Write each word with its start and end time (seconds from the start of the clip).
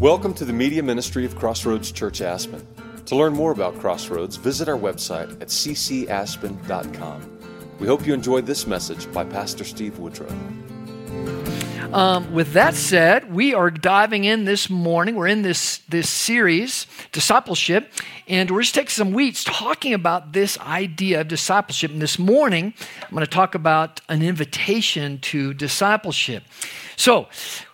Welcome 0.00 0.32
to 0.34 0.44
the 0.44 0.52
media 0.52 0.80
ministry 0.80 1.24
of 1.24 1.34
Crossroads 1.34 1.90
Church 1.90 2.20
Aspen. 2.20 2.64
To 3.06 3.16
learn 3.16 3.32
more 3.32 3.50
about 3.50 3.76
Crossroads, 3.80 4.36
visit 4.36 4.68
our 4.68 4.78
website 4.78 5.32
at 5.42 5.48
ccaspen.com. 5.48 7.38
We 7.80 7.88
hope 7.88 8.06
you 8.06 8.14
enjoyed 8.14 8.46
this 8.46 8.64
message 8.64 9.10
by 9.12 9.24
Pastor 9.24 9.64
Steve 9.64 9.98
Woodrow. 9.98 10.28
Um, 11.92 12.32
with 12.32 12.52
that 12.52 12.76
said, 12.76 13.34
we 13.34 13.54
are 13.54 13.72
diving 13.72 14.22
in 14.22 14.44
this 14.44 14.70
morning. 14.70 15.16
We're 15.16 15.26
in 15.26 15.42
this, 15.42 15.78
this 15.88 16.08
series, 16.08 16.86
Discipleship, 17.10 17.90
and 18.28 18.52
we're 18.52 18.62
just 18.62 18.76
taking 18.76 18.90
some 18.90 19.12
weeks 19.12 19.42
talking 19.42 19.94
about 19.94 20.32
this 20.32 20.56
idea 20.60 21.22
of 21.22 21.28
discipleship. 21.28 21.90
And 21.90 22.00
this 22.00 22.20
morning, 22.20 22.72
I'm 23.02 23.10
going 23.10 23.24
to 23.24 23.26
talk 23.26 23.56
about 23.56 24.00
an 24.08 24.22
invitation 24.22 25.18
to 25.22 25.54
discipleship. 25.54 26.44
So, 26.94 27.26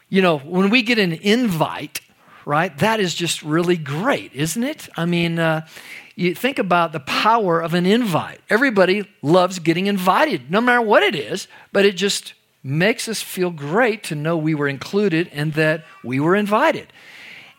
you 0.08 0.22
know, 0.22 0.38
when 0.38 0.70
we 0.70 0.80
get 0.80 0.98
an 0.98 1.12
invite, 1.12 2.00
right, 2.44 2.76
that 2.78 3.00
is 3.00 3.14
just 3.14 3.42
really 3.42 3.76
great, 3.76 4.32
isn't 4.34 4.62
it? 4.62 4.88
I 4.96 5.04
mean, 5.04 5.38
uh, 5.38 5.66
you 6.16 6.34
think 6.34 6.58
about 6.58 6.92
the 6.92 7.00
power 7.00 7.60
of 7.60 7.74
an 7.74 7.86
invite. 7.86 8.40
Everybody 8.48 9.08
loves 9.22 9.58
getting 9.58 9.86
invited, 9.86 10.50
no 10.50 10.60
matter 10.60 10.82
what 10.82 11.02
it 11.02 11.14
is, 11.14 11.48
but 11.72 11.84
it 11.84 11.96
just 11.96 12.34
makes 12.62 13.08
us 13.08 13.20
feel 13.20 13.50
great 13.50 14.04
to 14.04 14.14
know 14.14 14.36
we 14.36 14.54
were 14.54 14.68
included 14.68 15.28
and 15.32 15.52
that 15.54 15.84
we 16.02 16.20
were 16.20 16.34
invited. 16.34 16.86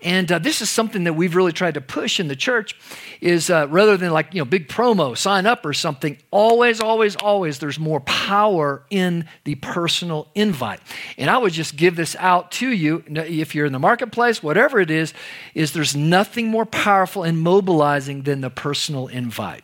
And 0.06 0.32
uh, 0.32 0.38
this 0.38 0.62
is 0.62 0.70
something 0.70 1.06
that 1.06 1.14
we've 1.14 1.36
really 1.36 1.52
tried 1.52 1.74
to 1.74 1.82
push 1.82 2.20
in 2.20 2.28
the 2.28 2.36
church 2.36 2.78
is 3.22 3.50
uh, 3.50 3.68
rather 3.70 3.98
than 3.98 4.12
like, 4.12 4.36
you 4.36 4.40
know, 4.40 4.46
big 4.46 4.68
promo, 4.68 5.18
sign 5.18 5.48
up 5.48 5.66
or 5.66 5.74
something, 5.74 6.20
always, 6.30 6.80
always, 6.80 7.16
always, 7.16 7.58
there's 7.58 7.80
more 7.80 8.00
power 8.02 8.84
in 8.92 9.28
the 9.46 9.56
personal 9.56 10.28
invite. 10.36 10.80
And 11.18 11.28
I 11.28 11.40
would 11.40 11.54
just 11.54 11.76
give 11.76 11.96
this 11.96 12.16
out 12.20 12.52
to 12.52 12.70
you 12.70 13.04
if 13.08 13.56
you're 13.56 13.66
in 13.66 13.74
the 13.74 13.80
marketplace, 13.80 14.44
whatever 14.44 14.80
it 14.80 14.92
is, 14.92 15.12
is 15.56 15.74
there's 15.74 15.96
nothing 15.96 16.50
more 16.50 16.68
powerful 16.68 17.24
and 17.24 17.42
mobilizing 17.42 18.22
than 18.22 18.42
the 18.42 18.52
personal 18.52 19.08
invite. 19.08 19.64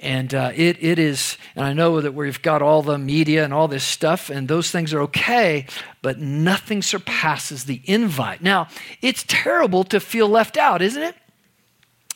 And 0.00 0.32
uh, 0.32 0.52
it, 0.54 0.76
it 0.80 0.98
is, 0.98 1.36
and 1.56 1.64
I 1.64 1.72
know 1.72 2.00
that 2.00 2.14
we've 2.14 2.40
got 2.40 2.62
all 2.62 2.82
the 2.82 2.98
media 2.98 3.42
and 3.42 3.52
all 3.52 3.66
this 3.66 3.82
stuff, 3.82 4.30
and 4.30 4.46
those 4.46 4.70
things 4.70 4.94
are 4.94 5.00
okay, 5.02 5.66
but 6.02 6.20
nothing 6.20 6.82
surpasses 6.82 7.64
the 7.64 7.82
invite. 7.84 8.40
Now, 8.40 8.68
it's 9.02 9.24
terrible 9.26 9.82
to 9.84 9.98
feel 9.98 10.28
left 10.28 10.56
out, 10.56 10.82
isn't 10.82 11.02
it? 11.02 11.16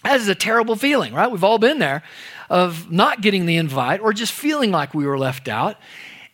That 0.04 0.20
is 0.20 0.28
a 0.28 0.34
terrible 0.34 0.76
feeling, 0.76 1.12
right? 1.12 1.30
We've 1.30 1.44
all 1.44 1.58
been 1.58 1.78
there 1.78 2.02
of 2.48 2.90
not 2.90 3.20
getting 3.20 3.46
the 3.46 3.56
invite 3.56 4.00
or 4.00 4.12
just 4.12 4.32
feeling 4.32 4.70
like 4.70 4.94
we 4.94 5.06
were 5.06 5.18
left 5.18 5.48
out. 5.48 5.76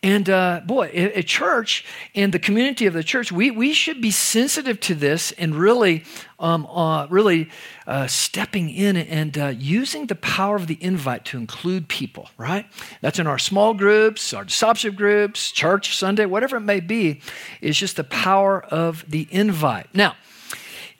And 0.00 0.30
uh, 0.30 0.60
boy, 0.64 0.90
a, 0.92 1.24
church 1.24 1.84
and 2.14 2.32
the 2.32 2.38
community 2.38 2.86
of 2.86 2.94
the 2.94 3.02
church, 3.02 3.32
we, 3.32 3.50
we 3.50 3.72
should 3.72 4.00
be 4.00 4.12
sensitive 4.12 4.78
to 4.80 4.94
this 4.94 5.32
and 5.32 5.56
really, 5.56 6.04
um, 6.38 6.66
uh, 6.66 7.08
really 7.08 7.50
uh, 7.84 8.06
stepping 8.06 8.70
in 8.70 8.96
and 8.96 9.36
uh, 9.36 9.46
using 9.48 10.06
the 10.06 10.14
power 10.14 10.54
of 10.54 10.68
the 10.68 10.78
invite 10.80 11.24
to 11.26 11.36
include 11.36 11.88
people, 11.88 12.30
right? 12.38 12.64
That's 13.00 13.18
in 13.18 13.26
our 13.26 13.40
small 13.40 13.74
groups, 13.74 14.32
our 14.32 14.44
discipleship 14.44 14.94
groups, 14.94 15.50
church, 15.50 15.96
Sunday, 15.96 16.26
whatever 16.26 16.58
it 16.58 16.60
may 16.60 16.78
be, 16.78 17.20
is 17.60 17.76
just 17.76 17.96
the 17.96 18.04
power 18.04 18.64
of 18.66 19.04
the 19.08 19.26
invite. 19.32 19.88
Now, 19.94 20.14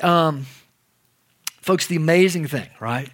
um, 0.01 0.47
folks, 1.61 1.87
the 1.87 1.97
amazing 1.97 2.49
thing, 2.49 2.69
right, 2.81 3.11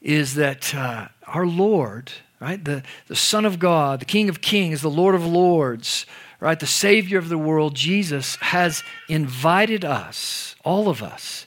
is 0.00 0.36
that 0.36 0.74
uh, 0.74 1.08
our 1.26 1.46
Lord, 1.46 2.12
right? 2.40 2.64
The, 2.64 2.82
the 3.06 3.16
Son 3.16 3.44
of 3.44 3.58
God, 3.58 4.00
the 4.00 4.04
King 4.04 4.28
of 4.28 4.40
Kings, 4.40 4.80
the 4.80 4.90
Lord 4.90 5.14
of 5.14 5.26
Lords, 5.26 6.06
right? 6.40 6.58
The 6.58 6.66
Savior 6.66 7.18
of 7.18 7.28
the 7.28 7.38
world, 7.38 7.74
Jesus, 7.74 8.36
has 8.36 8.82
invited 9.08 9.84
us, 9.84 10.54
all 10.64 10.88
of 10.88 11.02
us, 11.02 11.46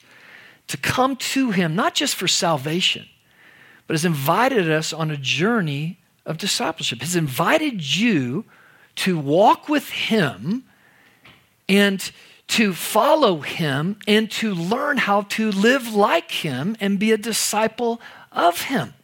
to 0.68 0.76
come 0.76 1.16
to 1.16 1.50
Him, 1.50 1.74
not 1.74 1.94
just 1.94 2.14
for 2.14 2.28
salvation, 2.28 3.06
but 3.86 3.94
has 3.94 4.04
invited 4.04 4.70
us 4.70 4.92
on 4.92 5.10
a 5.10 5.16
journey 5.16 5.98
of 6.24 6.38
discipleship. 6.38 7.00
Has 7.00 7.16
invited 7.16 7.96
you 7.96 8.44
to 8.96 9.18
walk 9.18 9.68
with 9.68 9.88
Him 9.90 10.64
and 11.68 12.12
to 12.48 12.74
follow 12.74 13.40
Him 13.40 13.98
and 14.06 14.30
to 14.32 14.54
learn 14.54 14.98
how 14.98 15.22
to 15.22 15.50
live 15.50 15.94
like 15.94 16.30
Him 16.30 16.76
and 16.80 16.98
be 16.98 17.12
a 17.12 17.18
disciple 17.18 18.00
of 18.30 18.62
Him. 18.62 18.94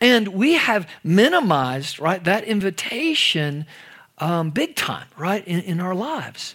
And 0.00 0.28
we 0.28 0.54
have 0.54 0.88
minimized, 1.02 1.98
right, 1.98 2.22
that 2.24 2.44
invitation 2.44 3.66
um, 4.18 4.50
big 4.50 4.76
time, 4.76 5.06
right, 5.16 5.46
in, 5.46 5.60
in 5.60 5.80
our 5.80 5.94
lives. 5.94 6.54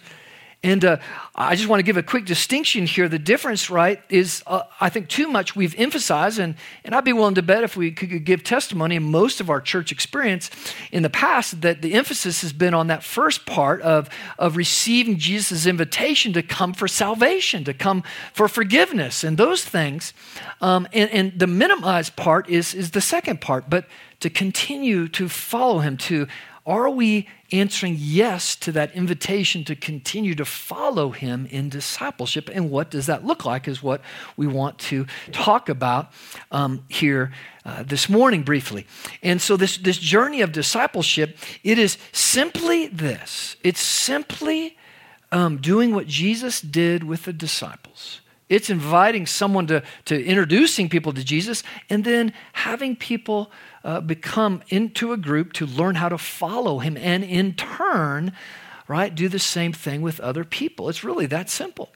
And 0.64 0.84
uh, 0.84 0.98
I 1.34 1.56
just 1.56 1.68
want 1.68 1.80
to 1.80 1.84
give 1.84 1.96
a 1.96 2.04
quick 2.04 2.24
distinction 2.24 2.86
here. 2.86 3.08
The 3.08 3.18
difference, 3.18 3.68
right, 3.68 4.00
is 4.08 4.44
uh, 4.46 4.62
I 4.80 4.90
think 4.90 5.08
too 5.08 5.26
much 5.26 5.56
we've 5.56 5.74
emphasized, 5.76 6.38
and, 6.38 6.54
and 6.84 6.94
I'd 6.94 7.04
be 7.04 7.12
willing 7.12 7.34
to 7.34 7.42
bet 7.42 7.64
if 7.64 7.76
we 7.76 7.90
could 7.90 8.24
give 8.24 8.44
testimony 8.44 8.94
in 8.94 9.02
most 9.02 9.40
of 9.40 9.50
our 9.50 9.60
church 9.60 9.90
experience 9.90 10.50
in 10.92 11.02
the 11.02 11.10
past, 11.10 11.62
that 11.62 11.82
the 11.82 11.94
emphasis 11.94 12.42
has 12.42 12.52
been 12.52 12.74
on 12.74 12.86
that 12.86 13.02
first 13.02 13.44
part 13.44 13.82
of, 13.82 14.08
of 14.38 14.56
receiving 14.56 15.18
Jesus' 15.18 15.66
invitation 15.66 16.32
to 16.34 16.42
come 16.44 16.74
for 16.74 16.86
salvation, 16.86 17.64
to 17.64 17.74
come 17.74 18.04
for 18.32 18.46
forgiveness, 18.46 19.24
and 19.24 19.36
those 19.36 19.64
things. 19.64 20.14
Um, 20.60 20.86
and, 20.92 21.10
and 21.10 21.38
the 21.40 21.48
minimized 21.48 22.14
part 22.14 22.48
is, 22.48 22.72
is 22.72 22.92
the 22.92 23.00
second 23.00 23.40
part, 23.40 23.68
but 23.68 23.86
to 24.20 24.30
continue 24.30 25.08
to 25.08 25.28
follow 25.28 25.80
him, 25.80 25.96
to 25.96 26.28
are 26.64 26.88
we 26.88 27.28
answering 27.50 27.96
yes 27.98 28.54
to 28.56 28.72
that 28.72 28.94
invitation 28.94 29.64
to 29.64 29.74
continue 29.74 30.34
to 30.36 30.44
follow 30.44 31.10
him 31.10 31.46
in 31.46 31.68
discipleship? 31.68 32.48
And 32.52 32.70
what 32.70 32.90
does 32.90 33.06
that 33.06 33.24
look 33.24 33.44
like 33.44 33.66
is 33.66 33.82
what 33.82 34.00
we 34.36 34.46
want 34.46 34.78
to 34.78 35.06
talk 35.32 35.68
about 35.68 36.12
um, 36.52 36.84
here 36.88 37.32
uh, 37.64 37.82
this 37.82 38.08
morning 38.08 38.42
briefly. 38.42 38.86
And 39.22 39.40
so 39.40 39.56
this, 39.56 39.76
this 39.76 39.98
journey 39.98 40.40
of 40.40 40.52
discipleship, 40.52 41.36
it 41.64 41.78
is 41.78 41.98
simply 42.12 42.86
this. 42.86 43.56
It's 43.64 43.80
simply 43.80 44.76
um, 45.32 45.56
doing 45.56 45.94
what 45.94 46.06
Jesus 46.06 46.60
did 46.60 47.04
with 47.04 47.24
the 47.24 47.32
disciples. 47.32 48.20
It's 48.52 48.68
inviting 48.68 49.26
someone 49.26 49.66
to, 49.68 49.82
to 50.04 50.22
introducing 50.22 50.90
people 50.90 51.12
to 51.14 51.24
Jesus 51.24 51.62
and 51.88 52.04
then 52.04 52.34
having 52.52 52.96
people 52.96 53.50
uh, 53.82 54.00
become 54.00 54.62
into 54.68 55.12
a 55.12 55.16
group 55.16 55.54
to 55.54 55.66
learn 55.66 55.94
how 55.94 56.10
to 56.10 56.18
follow 56.18 56.78
him 56.78 56.98
and 56.98 57.24
in 57.24 57.54
turn, 57.54 58.32
right, 58.88 59.14
do 59.14 59.28
the 59.28 59.38
same 59.38 59.72
thing 59.72 60.02
with 60.02 60.20
other 60.20 60.44
people. 60.44 60.90
It's 60.90 61.02
really 61.02 61.24
that 61.26 61.48
simple. 61.48 61.90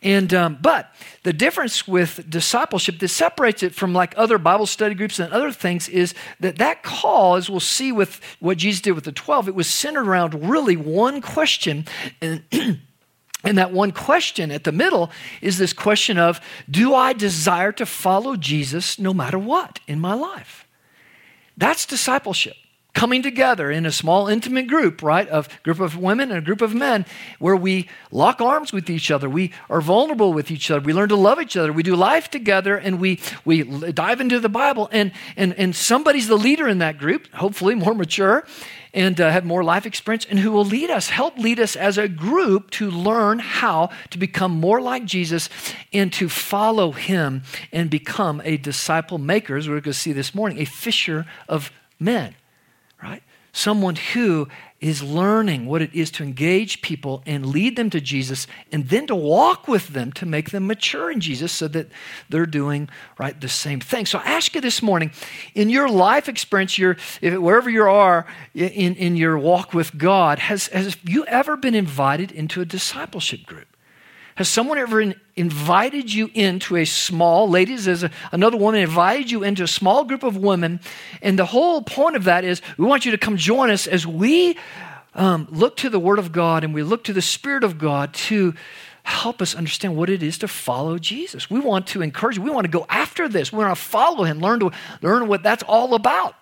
And 0.00 0.32
um, 0.32 0.58
but 0.60 0.94
the 1.24 1.32
difference 1.32 1.88
with 1.88 2.30
discipleship 2.30 3.00
that 3.00 3.08
separates 3.08 3.64
it 3.64 3.74
from 3.74 3.92
like 3.92 4.14
other 4.16 4.38
Bible 4.38 4.66
study 4.66 4.94
groups 4.94 5.18
and 5.18 5.32
other 5.32 5.50
things 5.50 5.88
is 5.88 6.14
that 6.38 6.58
that 6.58 6.84
call, 6.84 7.34
as 7.34 7.50
we'll 7.50 7.58
see 7.58 7.90
with 7.90 8.20
what 8.38 8.58
Jesus 8.58 8.80
did 8.80 8.92
with 8.92 9.02
the 9.02 9.10
twelve, 9.10 9.48
it 9.48 9.56
was 9.56 9.66
centered 9.66 10.06
around 10.06 10.48
really 10.48 10.76
one 10.76 11.20
question, 11.20 11.84
and 12.20 12.44
and 13.44 13.56
that 13.58 13.72
one 13.72 13.92
question 13.92 14.50
at 14.50 14.64
the 14.64 14.72
middle 14.72 15.10
is 15.40 15.58
this 15.58 15.72
question 15.72 16.18
of, 16.18 16.40
do 16.68 16.94
I 16.94 17.12
desire 17.12 17.72
to 17.72 17.86
follow 17.86 18.36
Jesus 18.36 18.98
no 18.98 19.14
matter 19.14 19.38
what 19.38 19.78
in 19.86 20.00
my 20.00 20.14
life? 20.14 20.66
That's 21.56 21.86
discipleship. 21.86 22.56
Coming 22.94 23.22
together 23.22 23.70
in 23.70 23.86
a 23.86 23.92
small, 23.92 24.26
intimate 24.26 24.66
group, 24.66 25.04
right? 25.04 25.28
Of 25.28 25.48
group 25.62 25.78
of 25.78 25.96
women 25.96 26.30
and 26.30 26.38
a 26.38 26.44
group 26.44 26.60
of 26.60 26.74
men 26.74 27.06
where 27.38 27.54
we 27.54 27.88
lock 28.10 28.40
arms 28.40 28.72
with 28.72 28.90
each 28.90 29.12
other. 29.12 29.28
We 29.28 29.52
are 29.70 29.80
vulnerable 29.80 30.32
with 30.32 30.50
each 30.50 30.68
other. 30.68 30.80
We 30.80 30.92
learn 30.92 31.08
to 31.10 31.16
love 31.16 31.40
each 31.40 31.56
other. 31.56 31.72
We 31.72 31.84
do 31.84 31.94
life 31.94 32.28
together 32.28 32.76
and 32.76 33.00
we, 33.00 33.20
we 33.44 33.62
dive 33.92 34.20
into 34.20 34.40
the 34.40 34.48
Bible. 34.48 34.88
And, 34.90 35.12
and, 35.36 35.54
and 35.54 35.76
somebody's 35.76 36.26
the 36.26 36.36
leader 36.36 36.66
in 36.66 36.78
that 36.78 36.98
group, 36.98 37.32
hopefully 37.34 37.76
more 37.76 37.94
mature 37.94 38.44
and 38.94 39.20
uh, 39.20 39.30
have 39.30 39.44
more 39.44 39.62
life 39.62 39.86
experience, 39.86 40.26
and 40.28 40.38
who 40.38 40.50
will 40.50 40.64
lead 40.64 40.90
us, 40.90 41.10
help 41.10 41.38
lead 41.38 41.60
us 41.60 41.76
as 41.76 41.98
a 41.98 42.08
group 42.08 42.70
to 42.70 42.90
learn 42.90 43.38
how 43.38 43.90
to 44.10 44.18
become 44.18 44.52
more 44.52 44.80
like 44.80 45.04
Jesus 45.04 45.48
and 45.92 46.12
to 46.14 46.28
follow 46.28 46.92
him 46.92 47.42
and 47.72 47.90
become 47.90 48.40
a 48.44 48.56
disciple 48.56 49.18
maker, 49.18 49.56
as 49.56 49.68
we're 49.68 49.74
going 49.74 49.82
to 49.84 49.94
see 49.94 50.12
this 50.12 50.34
morning, 50.34 50.58
a 50.58 50.64
fisher 50.64 51.26
of 51.48 51.70
men, 52.00 52.34
right? 53.02 53.22
Someone 53.52 53.96
who 53.96 54.48
is 54.80 55.02
learning 55.02 55.66
what 55.66 55.82
it 55.82 55.92
is 55.92 56.10
to 56.12 56.22
engage 56.22 56.82
people 56.82 57.22
and 57.26 57.46
lead 57.46 57.74
them 57.74 57.90
to 57.90 58.00
Jesus 58.00 58.46
and 58.70 58.88
then 58.88 59.08
to 59.08 59.14
walk 59.14 59.66
with 59.66 59.88
them 59.88 60.12
to 60.12 60.24
make 60.24 60.50
them 60.50 60.68
mature 60.68 61.10
in 61.10 61.20
Jesus 61.20 61.50
so 61.50 61.66
that 61.68 61.88
they're 62.28 62.46
doing 62.46 62.88
right 63.18 63.40
the 63.40 63.48
same 63.48 63.80
thing. 63.80 64.06
So 64.06 64.18
I 64.18 64.24
ask 64.24 64.54
you 64.54 64.60
this 64.60 64.80
morning, 64.80 65.10
in 65.54 65.68
your 65.68 65.88
life 65.88 66.28
experience, 66.28 66.78
your, 66.78 66.94
wherever 67.20 67.68
you 67.68 67.82
are 67.84 68.26
in, 68.54 68.94
in 68.94 69.16
your 69.16 69.36
walk 69.36 69.74
with 69.74 69.98
God, 69.98 70.38
has, 70.38 70.68
has 70.68 70.96
you 71.02 71.24
ever 71.26 71.56
been 71.56 71.74
invited 71.74 72.30
into 72.30 72.60
a 72.60 72.64
discipleship 72.64 73.46
group? 73.46 73.66
Has 74.38 74.48
someone 74.48 74.78
ever 74.78 75.00
in, 75.00 75.16
invited 75.34 76.14
you 76.14 76.30
into 76.32 76.76
a 76.76 76.84
small, 76.84 77.50
ladies, 77.50 77.88
as 77.88 78.08
another 78.30 78.56
woman 78.56 78.80
invited 78.80 79.32
you 79.32 79.42
into 79.42 79.64
a 79.64 79.66
small 79.66 80.04
group 80.04 80.22
of 80.22 80.36
women? 80.36 80.78
And 81.20 81.36
the 81.36 81.44
whole 81.44 81.82
point 81.82 82.14
of 82.14 82.22
that 82.22 82.44
is 82.44 82.62
we 82.76 82.86
want 82.86 83.04
you 83.04 83.10
to 83.10 83.18
come 83.18 83.36
join 83.36 83.68
us 83.68 83.88
as 83.88 84.06
we 84.06 84.56
um, 85.16 85.48
look 85.50 85.76
to 85.78 85.90
the 85.90 85.98
Word 85.98 86.20
of 86.20 86.30
God 86.30 86.62
and 86.62 86.72
we 86.72 86.84
look 86.84 87.02
to 87.04 87.12
the 87.12 87.20
Spirit 87.20 87.64
of 87.64 87.78
God 87.78 88.14
to 88.14 88.54
help 89.02 89.42
us 89.42 89.56
understand 89.56 89.96
what 89.96 90.08
it 90.08 90.22
is 90.22 90.38
to 90.38 90.46
follow 90.46 90.98
Jesus. 90.98 91.50
We 91.50 91.58
want 91.58 91.88
to 91.88 92.02
encourage 92.02 92.36
you. 92.36 92.42
We 92.42 92.50
want 92.50 92.66
to 92.66 92.70
go 92.70 92.86
after 92.88 93.26
this. 93.28 93.50
We 93.50 93.58
want 93.58 93.76
to 93.76 93.82
follow 93.82 94.22
him, 94.22 94.38
learn 94.38 94.60
to 94.60 94.70
learn 95.02 95.26
what 95.26 95.42
that's 95.42 95.64
all 95.64 95.94
about. 95.94 96.36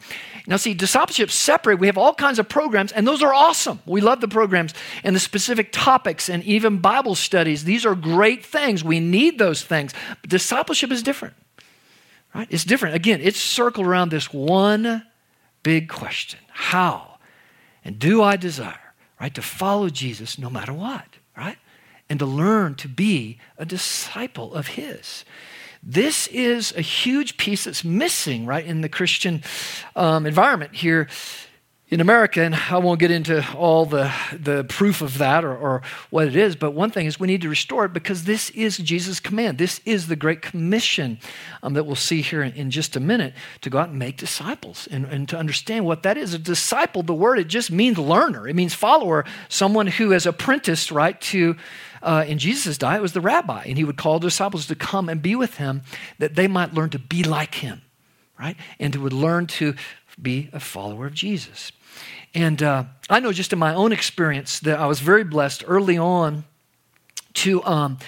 Now, 0.46 0.56
see, 0.56 0.74
discipleship 0.74 1.30
separate. 1.30 1.80
We 1.80 1.88
have 1.88 1.98
all 1.98 2.14
kinds 2.14 2.38
of 2.38 2.48
programs, 2.48 2.92
and 2.92 3.06
those 3.06 3.22
are 3.22 3.34
awesome. 3.34 3.80
We 3.84 4.00
love 4.00 4.20
the 4.20 4.28
programs 4.28 4.74
and 5.02 5.16
the 5.16 5.20
specific 5.20 5.72
topics 5.72 6.28
and 6.28 6.44
even 6.44 6.78
Bible 6.78 7.16
studies. 7.16 7.64
These 7.64 7.84
are 7.84 7.96
great 7.96 8.44
things. 8.44 8.84
We 8.84 9.00
need 9.00 9.38
those 9.38 9.62
things. 9.62 9.92
But 10.20 10.30
discipleship 10.30 10.92
is 10.92 11.02
different. 11.02 11.34
Right? 12.34 12.46
It's 12.50 12.64
different. 12.64 12.94
Again, 12.94 13.20
it's 13.22 13.40
circled 13.40 13.86
around 13.86 14.10
this 14.10 14.32
one 14.32 15.04
big 15.62 15.88
question. 15.88 16.38
How 16.48 17.18
and 17.84 17.98
do 17.98 18.22
I 18.22 18.36
desire, 18.36 18.94
right, 19.20 19.34
to 19.34 19.42
follow 19.42 19.88
Jesus 19.88 20.38
no 20.38 20.50
matter 20.50 20.72
what, 20.72 21.06
right? 21.36 21.56
And 22.08 22.18
to 22.18 22.26
learn 22.26 22.74
to 22.76 22.88
be 22.88 23.38
a 23.58 23.64
disciple 23.64 24.54
of 24.54 24.66
his. 24.66 25.24
This 25.88 26.26
is 26.26 26.74
a 26.76 26.80
huge 26.80 27.36
piece 27.36 27.62
that's 27.62 27.84
missing, 27.84 28.44
right, 28.44 28.66
in 28.66 28.80
the 28.80 28.88
Christian 28.88 29.44
um, 29.94 30.26
environment 30.26 30.74
here 30.74 31.06
in 31.88 32.00
America, 32.00 32.42
and 32.42 32.56
I 32.56 32.78
won't 32.78 32.98
get 32.98 33.12
into 33.12 33.46
all 33.54 33.86
the, 33.86 34.12
the 34.36 34.64
proof 34.64 35.00
of 35.00 35.18
that 35.18 35.44
or, 35.44 35.56
or, 35.56 35.82
what 36.10 36.26
it 36.26 36.34
is, 36.34 36.56
but 36.56 36.72
one 36.72 36.90
thing 36.90 37.06
is 37.06 37.20
we 37.20 37.28
need 37.28 37.42
to 37.42 37.48
restore 37.48 37.84
it 37.84 37.92
because 37.92 38.24
this 38.24 38.50
is 38.50 38.78
Jesus' 38.78 39.20
command. 39.20 39.58
This 39.58 39.80
is 39.84 40.08
the 40.08 40.16
Great 40.16 40.42
Commission 40.42 41.20
um, 41.62 41.74
that 41.74 41.84
we'll 41.84 41.94
see 41.94 42.22
here 42.22 42.42
in, 42.42 42.52
in, 42.54 42.72
just 42.72 42.96
a 42.96 43.00
minute 43.00 43.34
to 43.60 43.70
go 43.70 43.78
out 43.78 43.90
and 43.90 43.98
make 44.00 44.16
disciples 44.16 44.88
and, 44.90 45.04
and 45.04 45.28
to 45.28 45.38
understand 45.38 45.84
what 45.84 46.02
that 46.02 46.16
is. 46.16 46.34
A 46.34 46.38
disciple, 46.38 47.04
the 47.04 47.14
word, 47.14 47.38
it 47.38 47.46
just 47.46 47.70
means 47.70 47.96
learner, 47.96 48.48
it 48.48 48.56
means 48.56 48.74
follower, 48.74 49.24
someone 49.48 49.86
who 49.86 50.10
has 50.10 50.26
apprenticed, 50.26 50.90
right, 50.90 51.20
to, 51.20 51.54
uh, 52.02 52.24
in 52.26 52.38
Jesus' 52.38 52.78
day, 52.78 52.94
it 52.94 53.02
was 53.02 53.12
the 53.12 53.20
rabbi, 53.20 53.64
and 53.66 53.76
he 53.76 53.84
would 53.84 53.96
call 53.96 54.18
disciples 54.18 54.66
to 54.66 54.74
come 54.74 55.08
and 55.08 55.22
be 55.22 55.34
with 55.34 55.56
him 55.56 55.82
that 56.18 56.34
they 56.34 56.46
might 56.46 56.74
learn 56.74 56.90
to 56.90 56.98
be 56.98 57.22
like 57.22 57.56
him, 57.56 57.82
right, 58.38 58.56
and 58.78 58.92
to 58.92 59.00
would 59.00 59.12
learn 59.12 59.46
to 59.46 59.74
be 60.20 60.48
a 60.52 60.60
follower 60.60 61.06
of 61.06 61.14
Jesus. 61.14 61.72
And 62.34 62.62
uh, 62.62 62.84
I 63.08 63.20
know 63.20 63.32
just 63.32 63.52
in 63.52 63.58
my 63.58 63.74
own 63.74 63.92
experience 63.92 64.60
that 64.60 64.78
I 64.78 64.86
was 64.86 65.00
very 65.00 65.24
blessed 65.24 65.64
early 65.66 65.98
on 65.98 66.44
to. 67.34 67.64
Um, 67.64 67.98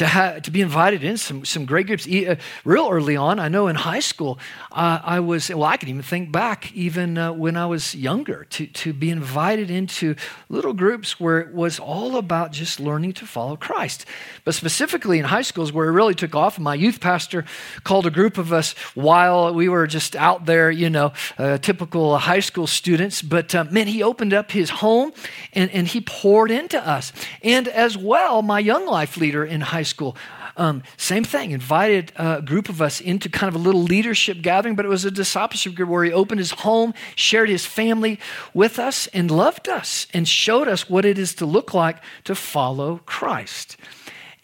to, 0.00 0.06
have, 0.06 0.40
to 0.40 0.50
be 0.50 0.62
invited 0.62 1.04
in 1.04 1.18
some, 1.18 1.44
some 1.44 1.66
great 1.66 1.86
groups. 1.86 2.08
Uh, 2.08 2.36
real 2.64 2.88
early 2.90 3.16
on, 3.16 3.38
I 3.38 3.48
know 3.48 3.68
in 3.68 3.76
high 3.76 4.00
school, 4.00 4.38
uh, 4.72 4.98
I 5.04 5.20
was, 5.20 5.50
well, 5.50 5.64
I 5.64 5.76
can 5.76 5.90
even 5.90 6.00
think 6.00 6.32
back 6.32 6.72
even 6.72 7.18
uh, 7.18 7.34
when 7.34 7.54
I 7.54 7.66
was 7.66 7.94
younger 7.94 8.44
to, 8.44 8.66
to 8.66 8.94
be 8.94 9.10
invited 9.10 9.70
into 9.70 10.14
little 10.48 10.72
groups 10.72 11.20
where 11.20 11.38
it 11.40 11.52
was 11.52 11.78
all 11.78 12.16
about 12.16 12.50
just 12.50 12.80
learning 12.80 13.12
to 13.14 13.26
follow 13.26 13.56
Christ. 13.56 14.06
But 14.46 14.54
specifically 14.54 15.18
in 15.18 15.26
high 15.26 15.42
schools 15.42 15.70
where 15.70 15.86
it 15.86 15.92
really 15.92 16.14
took 16.14 16.34
off, 16.34 16.58
my 16.58 16.74
youth 16.74 16.98
pastor 17.00 17.44
called 17.84 18.06
a 18.06 18.10
group 18.10 18.38
of 18.38 18.54
us 18.54 18.72
while 18.94 19.52
we 19.52 19.68
were 19.68 19.86
just 19.86 20.16
out 20.16 20.46
there, 20.46 20.70
you 20.70 20.88
know, 20.88 21.12
uh, 21.36 21.58
typical 21.58 22.16
high 22.16 22.40
school 22.40 22.66
students. 22.66 23.20
But 23.20 23.54
uh, 23.54 23.64
man, 23.64 23.86
he 23.86 24.02
opened 24.02 24.32
up 24.32 24.50
his 24.50 24.70
home 24.70 25.12
and, 25.52 25.70
and 25.72 25.86
he 25.86 26.00
poured 26.00 26.50
into 26.50 26.80
us. 26.88 27.12
And 27.42 27.68
as 27.68 27.98
well, 27.98 28.40
my 28.40 28.60
young 28.60 28.86
life 28.86 29.18
leader 29.18 29.44
in 29.44 29.60
high 29.60 29.89
school. 29.90 30.16
Um, 30.56 30.82
same 30.96 31.24
thing, 31.24 31.50
invited 31.50 32.12
a 32.16 32.40
group 32.40 32.68
of 32.68 32.80
us 32.80 33.00
into 33.00 33.28
kind 33.28 33.54
of 33.54 33.60
a 33.60 33.62
little 33.62 33.82
leadership 33.82 34.40
gathering, 34.40 34.74
but 34.74 34.84
it 34.84 34.88
was 34.88 35.04
a 35.04 35.10
discipleship 35.10 35.74
group 35.74 35.88
where 35.88 36.04
he 36.04 36.12
opened 36.12 36.38
his 36.38 36.52
home, 36.52 36.94
shared 37.14 37.48
his 37.48 37.66
family 37.66 38.18
with 38.54 38.78
us, 38.78 39.06
and 39.08 39.30
loved 39.30 39.68
us 39.68 40.06
and 40.14 40.26
showed 40.26 40.68
us 40.68 40.88
what 40.88 41.04
it 41.04 41.18
is 41.18 41.34
to 41.34 41.46
look 41.46 41.74
like 41.74 41.98
to 42.24 42.34
follow 42.34 43.00
Christ. 43.06 43.76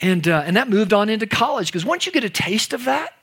And, 0.01 0.29
uh, 0.29 0.43
and 0.45 0.57
that 0.57 0.69
moved 0.69 0.93
on 0.93 1.09
into 1.09 1.27
college 1.27 1.69
because 1.69 1.87
once 1.87 2.05
you 2.05 2.13
get 2.13 2.25
a 2.25 2.31
taste 2.31 2.75
of 2.75 2.85
that, 2.85 3.16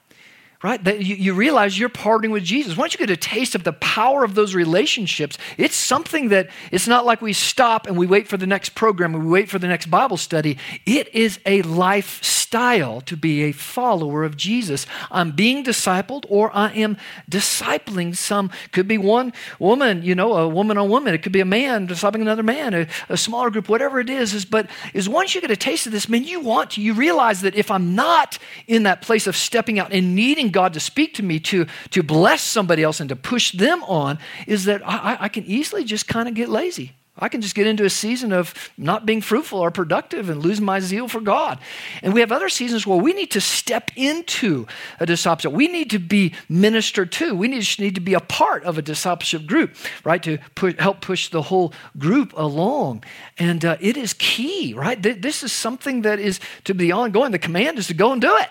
right? 0.64 0.82
That 0.82 1.04
you, 1.04 1.14
you, 1.16 1.34
realize 1.34 1.78
you're 1.78 1.90
partnering 1.90 2.30
with 2.30 2.42
Jesus. 2.42 2.74
Once 2.74 2.94
you 2.94 2.98
get 2.98 3.10
a 3.10 3.18
taste 3.18 3.54
of 3.54 3.64
the 3.64 3.74
power 3.74 4.24
of 4.24 4.34
those 4.34 4.54
relationships, 4.54 5.36
it's 5.58 5.76
something 5.76 6.30
that 6.30 6.48
it's 6.72 6.88
not 6.88 7.04
like 7.04 7.20
we 7.20 7.34
stop 7.34 7.86
and 7.86 7.98
we 7.98 8.06
wait 8.06 8.28
for 8.28 8.38
the 8.38 8.46
next 8.46 8.70
program 8.70 9.14
or 9.14 9.18
we 9.18 9.26
wait 9.26 9.50
for 9.50 9.58
the 9.58 9.66
next 9.66 9.90
Bible 9.90 10.16
study. 10.16 10.56
It 10.86 11.14
is 11.14 11.38
a 11.44 11.60
lifestyle 11.60 13.02
to 13.02 13.14
be 13.14 13.42
a 13.42 13.52
follower 13.52 14.24
of 14.24 14.38
Jesus. 14.38 14.86
I'm 15.10 15.32
being 15.32 15.64
discipled 15.64 16.24
or 16.30 16.50
I 16.56 16.72
am 16.72 16.96
discipling 17.30 18.16
some. 18.16 18.50
Could 18.72 18.88
be 18.88 18.96
one 18.96 19.34
woman, 19.58 20.02
you 20.02 20.14
know, 20.14 20.32
a 20.32 20.48
woman 20.48 20.78
on 20.78 20.88
woman. 20.88 21.12
It 21.12 21.22
could 21.22 21.32
be 21.32 21.40
a 21.40 21.44
man 21.44 21.86
discipling 21.86 22.22
another 22.22 22.42
man, 22.42 22.72
a, 22.72 22.86
a 23.10 23.18
smaller 23.18 23.50
group, 23.50 23.68
whatever 23.68 24.00
it 24.00 24.08
is. 24.08 24.32
Is 24.32 24.46
but 24.46 24.70
is 24.94 25.10
once 25.10 25.34
you 25.34 25.42
get 25.42 25.50
a 25.50 25.56
taste 25.56 25.84
of 25.84 25.92
this, 25.92 26.08
man, 26.08 26.24
you 26.24 26.40
want 26.40 26.70
to. 26.70 26.80
You 26.80 26.94
realize 26.94 27.42
that 27.42 27.54
if 27.54 27.70
I'm 27.70 27.94
not 27.94 28.38
in 28.66 28.84
that 28.84 29.02
place 29.02 29.26
of 29.26 29.36
stepping 29.36 29.78
out 29.78 29.92
and 29.92 30.14
needing 30.14 30.53
God 30.54 30.72
to 30.72 30.80
speak 30.80 31.12
to 31.14 31.22
me 31.22 31.38
to, 31.40 31.66
to 31.90 32.02
bless 32.02 32.40
somebody 32.40 32.82
else 32.82 33.00
and 33.00 33.10
to 33.10 33.16
push 33.16 33.52
them 33.52 33.82
on 33.84 34.18
is 34.46 34.64
that 34.64 34.80
I, 34.88 35.18
I 35.20 35.28
can 35.28 35.44
easily 35.44 35.84
just 35.84 36.08
kind 36.08 36.28
of 36.28 36.34
get 36.34 36.48
lazy. 36.48 36.92
I 37.16 37.28
can 37.28 37.40
just 37.40 37.54
get 37.54 37.68
into 37.68 37.84
a 37.84 37.90
season 37.90 38.32
of 38.32 38.72
not 38.76 39.06
being 39.06 39.20
fruitful 39.20 39.60
or 39.60 39.70
productive 39.70 40.28
and 40.28 40.42
lose 40.42 40.60
my 40.60 40.80
zeal 40.80 41.06
for 41.06 41.20
God. 41.20 41.60
And 42.02 42.12
we 42.12 42.18
have 42.18 42.32
other 42.32 42.48
seasons 42.48 42.88
where 42.88 42.98
we 42.98 43.12
need 43.12 43.30
to 43.32 43.40
step 43.40 43.92
into 43.94 44.66
a 44.98 45.06
discipleship. 45.06 45.52
We 45.52 45.68
need 45.68 45.90
to 45.90 46.00
be 46.00 46.34
ministered 46.48 47.12
to. 47.12 47.32
We 47.36 47.46
need, 47.46 47.64
need 47.78 47.94
to 47.94 48.00
be 48.00 48.14
a 48.14 48.20
part 48.20 48.64
of 48.64 48.78
a 48.78 48.82
discipleship 48.82 49.46
group, 49.46 49.76
right? 50.02 50.22
To 50.24 50.38
help 50.80 51.02
push 51.02 51.28
the 51.28 51.42
whole 51.42 51.72
group 51.98 52.32
along. 52.36 53.04
And 53.38 53.64
uh, 53.64 53.76
it 53.80 53.96
is 53.96 54.14
key, 54.14 54.74
right? 54.74 55.00
This 55.00 55.44
is 55.44 55.52
something 55.52 56.02
that 56.02 56.18
is 56.18 56.40
to 56.64 56.74
be 56.74 56.90
ongoing. 56.90 57.30
The 57.30 57.38
command 57.38 57.78
is 57.78 57.86
to 57.86 57.94
go 57.94 58.10
and 58.10 58.20
do 58.20 58.36
it 58.38 58.48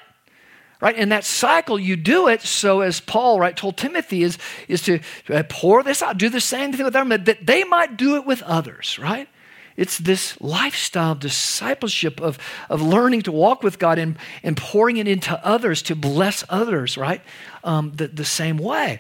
right? 0.84 0.98
In 0.98 1.08
that 1.10 1.24
cycle, 1.24 1.80
you 1.80 1.96
do 1.96 2.28
it 2.28 2.42
so, 2.42 2.82
as 2.82 3.00
Paul, 3.00 3.40
right, 3.40 3.56
told 3.56 3.78
Timothy, 3.78 4.22
is, 4.22 4.38
is 4.68 4.82
to 4.82 5.00
uh, 5.30 5.44
pour 5.48 5.82
this 5.82 6.02
out, 6.02 6.18
do 6.18 6.28
the 6.28 6.42
same 6.42 6.74
thing 6.74 6.84
with 6.84 6.92
them, 6.92 7.08
that 7.08 7.46
they 7.46 7.64
might 7.64 7.96
do 7.96 8.18
it 8.18 8.26
with 8.26 8.42
others, 8.42 9.00
right? 9.00 9.30
It's 9.78 9.98
this 9.98 10.40
lifestyle 10.42 11.16
discipleship 11.16 12.20
of, 12.20 12.38
of 12.70 12.82
learning 12.82 13.22
to 13.22 13.32
walk 13.32 13.64
with 13.64 13.80
God 13.80 13.98
and, 13.98 14.18
and 14.44 14.58
pouring 14.58 14.98
it 14.98 15.08
into 15.08 15.34
others 15.46 15.82
to 15.84 15.96
bless 15.96 16.44
others, 16.50 16.98
right? 16.98 17.22
Um, 17.64 17.94
the, 17.94 18.10
the 18.10 18.26
same 18.26 18.58
way. 18.58 19.00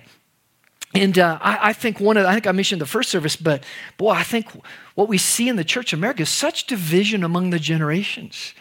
And 0.95 1.19
uh, 1.19 1.37
I, 1.41 1.69
I, 1.69 1.73
think 1.73 1.99
one 1.99 2.15
of, 2.15 2.25
I 2.25 2.33
think 2.33 2.47
I 2.47 2.53
mentioned 2.53 2.79
the 2.79 2.85
first 2.85 3.09
service, 3.09 3.35
but 3.35 3.65
boy, 3.97 4.11
I 4.11 4.23
think 4.23 4.47
what 4.95 5.09
we 5.09 5.17
see 5.17 5.49
in 5.49 5.57
the 5.57 5.65
church 5.65 5.91
of 5.91 5.99
America 5.99 6.21
is 6.21 6.29
such 6.29 6.65
division 6.65 7.25
among 7.25 7.49
the 7.49 7.59
generations 7.59 8.53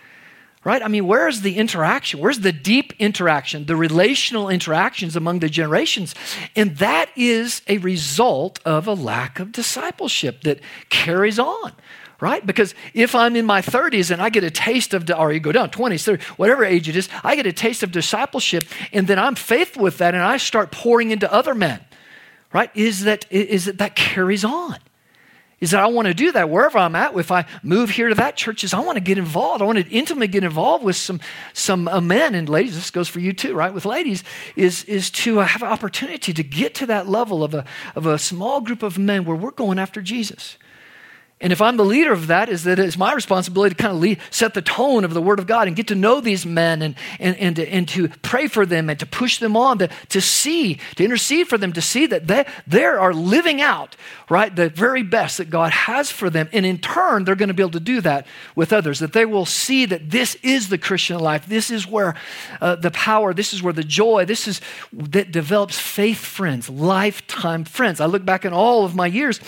right? 0.65 0.83
I 0.83 0.89
mean, 0.89 1.07
where 1.07 1.29
is 1.29 1.43
the 1.43 1.57
interaction? 1.57 2.21
Where's 2.21 2.41
the 2.41 2.53
deep 2.53 2.93
interaction, 2.99 3.67
the 3.67 3.77
relational 3.77 4.49
interactions 4.49 5.17
among 5.17 5.41
the 5.41 5.49
generations? 5.49 6.15
And 6.55 6.77
that 6.79 7.11
is 7.17 7.63
a 7.67 7.79
result 7.79 8.61
of 8.65 8.87
a 8.87 8.95
lack 8.95 9.41
of 9.41 9.53
discipleship 9.53 10.43
that 10.43 10.61
carries 10.89 11.39
on. 11.39 11.73
Right? 12.21 12.47
Because 12.47 12.77
if 12.95 13.17
I'm 13.17 13.35
in 13.35 13.45
my 13.45 13.63
30s 13.63 14.13
and 14.13 14.23
I 14.23 14.31
get 14.31 14.45
a 14.45 14.51
taste 14.51 14.95
of, 14.95 15.11
or 15.11 15.33
you 15.33 15.41
go 15.41 15.51
down 15.51 15.71
20s, 15.71 16.19
30s, 16.19 16.23
whatever 16.39 16.65
age 16.65 16.89
it 16.89 16.95
is, 16.95 17.09
I 17.25 17.35
get 17.35 17.47
a 17.47 17.53
taste 17.53 17.83
of 17.83 17.91
discipleship 17.91 18.63
and 18.93 19.09
then 19.09 19.19
I'm 19.19 19.35
faithful 19.35 19.83
with 19.83 19.99
that 19.99 20.15
and 20.15 20.23
I 20.23 20.37
start 20.37 20.71
pouring 20.71 21.11
into 21.11 21.33
other 21.33 21.53
men, 21.53 21.81
right? 22.53 22.71
Is 22.77 23.03
that, 23.03 23.27
is 23.29 23.65
that 23.65 23.79
that 23.79 23.97
carries 23.97 24.45
on? 24.45 24.77
Is 25.63 25.71
that 25.71 25.81
I 25.81 25.87
want 25.87 26.09
to 26.09 26.15
do 26.15 26.33
that 26.33 26.51
wherever 26.51 26.77
I'm 26.77 26.97
at. 26.97 27.17
If 27.17 27.31
I 27.31 27.47
move 27.63 27.91
here 27.91 28.09
to 28.09 28.17
that 28.17 28.37
church, 28.37 28.65
is 28.65 28.75
I 28.75 28.81
want 28.81 28.97
to 28.97 29.01
get 29.01 29.17
involved. 29.17 29.63
I 29.63 29.65
want 29.65 29.79
to 29.79 29.89
intimately 29.89 30.27
get 30.27 30.43
involved 30.43 30.85
with 30.85 30.97
some 30.97 31.21
some 31.53 31.87
uh, 31.87 32.01
men 32.01 32.35
and 32.35 32.49
ladies. 32.49 32.75
This 32.75 32.91
goes 32.91 33.09
for 33.09 33.21
you 33.21 33.33
too, 33.33 33.55
right? 33.55 33.73
With 33.73 33.87
ladies, 33.87 34.25
is 34.57 34.83
is 34.85 35.09
to 35.11 35.39
uh, 35.39 35.45
have 35.45 35.63
an 35.63 35.69
opportunity 35.69 36.33
to 36.33 36.43
get 36.43 36.75
to 36.75 36.87
that 36.87 37.09
level 37.09 37.45
of 37.45 37.55
a 37.55 37.65
of 37.95 38.07
a 38.07 38.19
small 38.19 38.61
group 38.61 38.83
of 38.83 38.99
men 38.99 39.25
where 39.25 39.37
we're 39.37 39.53
going 39.53 39.79
after 39.79 40.03
Jesus. 40.03 40.59
And 41.43 41.53
if 41.53 41.61
I'm 41.61 41.77
the 41.77 41.85
leader 41.85 42.13
of 42.13 42.29
that, 42.29 42.49
is 42.49 42.63
that 42.65 42.79
it's 42.79 42.97
my 42.97 43.13
responsibility 43.13 43.75
to 43.75 43.83
kind 43.83 43.93
of 43.93 44.01
lead, 44.01 44.21
set 44.31 44.55
the 44.55 44.63
tone 44.63 45.05
of 45.05 45.13
the 45.13 45.21
Word 45.21 45.41
of 45.41 45.49
God 45.49 45.67
and 45.67 45.75
get 45.75 45.89
to 45.89 45.97
know 45.97 46.21
these 46.21 46.47
men 46.47 46.83
and, 46.83 46.95
and, 47.19 47.37
and, 47.37 47.57
to, 47.57 47.69
and 47.69 47.89
to 47.89 48.09
pray 48.23 48.47
for 48.47 48.65
them 48.65 48.89
and 48.89 48.99
to 49.01 49.07
push 49.07 49.39
them 49.39 49.57
on, 49.57 49.79
to, 49.79 49.89
to 50.11 50.21
see, 50.21 50.79
to 50.95 51.05
intercede 51.05 51.49
for 51.49 51.59
them, 51.59 51.73
to 51.73 51.83
see 51.83 52.07
that 52.07 52.29
they, 52.29 52.47
they 52.69 52.85
are 52.85 53.13
living 53.13 53.61
out, 53.61 53.97
right, 54.31 54.55
the 54.55 54.69
very 54.69 55.03
best 55.03 55.39
that 55.39 55.51
God 55.51 55.73
has 55.73 56.13
for 56.13 56.31
them. 56.31 56.49
And 56.53 56.65
in 56.65 56.79
turn, 56.79 57.25
they're 57.25 57.35
going 57.35 57.49
to 57.49 57.55
be 57.55 57.63
able 57.65 57.73
to 57.73 57.81
do 57.81 58.01
that 58.03 58.25
with 58.55 58.73
others, 58.73 59.01
that 59.01 59.13
they 59.13 59.27
will 59.27 59.45
see 59.45 59.85
that 59.87 60.11
this 60.11 60.37
is 60.45 60.69
the 60.69 60.79
Christian 60.79 61.19
life. 61.19 61.47
This 61.47 61.73
is 61.73 61.89
where 61.89 62.15
uh, 62.61 62.77
the 62.77 62.93
power, 62.93 63.35
this 63.35 63.53
is 63.53 63.65
where 63.65 63.73
the 63.73 63.83
joy, 63.83 64.25
this 64.25 64.47
is 64.47 64.61
that 64.93 65.33
develops 65.33 65.77
faith 65.77 66.19
friends, 66.19 66.71
lifetime 66.71 67.65
friends. 67.65 68.01
I 68.01 68.07
look 68.07 68.25
back 68.25 68.45
in 68.45 68.53
all 68.53 68.85
of 68.85 68.95
my 68.95 69.09
years 69.09 69.41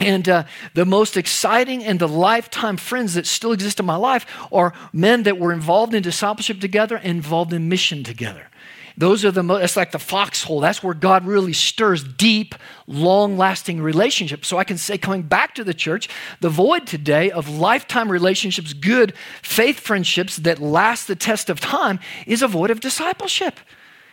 and 0.00 0.28
uh, 0.28 0.44
the 0.74 0.84
most 0.84 1.16
exciting 1.16 1.84
and 1.84 1.98
the 1.98 2.08
lifetime 2.08 2.76
friends 2.76 3.14
that 3.14 3.26
still 3.26 3.52
exist 3.52 3.80
in 3.80 3.86
my 3.86 3.96
life 3.96 4.26
are 4.52 4.72
men 4.92 5.24
that 5.24 5.38
were 5.38 5.52
involved 5.52 5.94
in 5.94 6.02
discipleship 6.02 6.60
together 6.60 6.96
and 6.96 7.06
involved 7.06 7.52
in 7.52 7.68
mission 7.68 8.04
together. 8.04 8.48
those 8.96 9.24
are 9.24 9.30
the 9.30 9.44
most, 9.44 9.62
it's 9.62 9.76
like 9.76 9.92
the 9.92 9.98
foxhole. 9.98 10.60
That's 10.60 10.82
where 10.82 10.94
God 10.94 11.24
really 11.24 11.52
stirs 11.52 12.02
deep, 12.02 12.54
long 12.88 13.36
lasting 13.36 13.80
relationships. 13.80 14.48
So 14.48 14.58
I 14.58 14.64
can 14.64 14.76
say, 14.76 14.98
coming 14.98 15.22
back 15.22 15.54
to 15.54 15.64
the 15.64 15.74
church, 15.74 16.08
the 16.40 16.48
void 16.48 16.86
today 16.86 17.30
of 17.30 17.48
lifetime 17.48 18.10
relationships, 18.10 18.72
good 18.72 19.14
faith 19.42 19.78
friendships 19.78 20.36
that 20.38 20.58
last 20.58 21.06
the 21.06 21.14
test 21.14 21.48
of 21.48 21.60
time, 21.60 22.00
is 22.26 22.42
a 22.42 22.48
void 22.48 22.70
of 22.70 22.80
discipleship. 22.80 23.60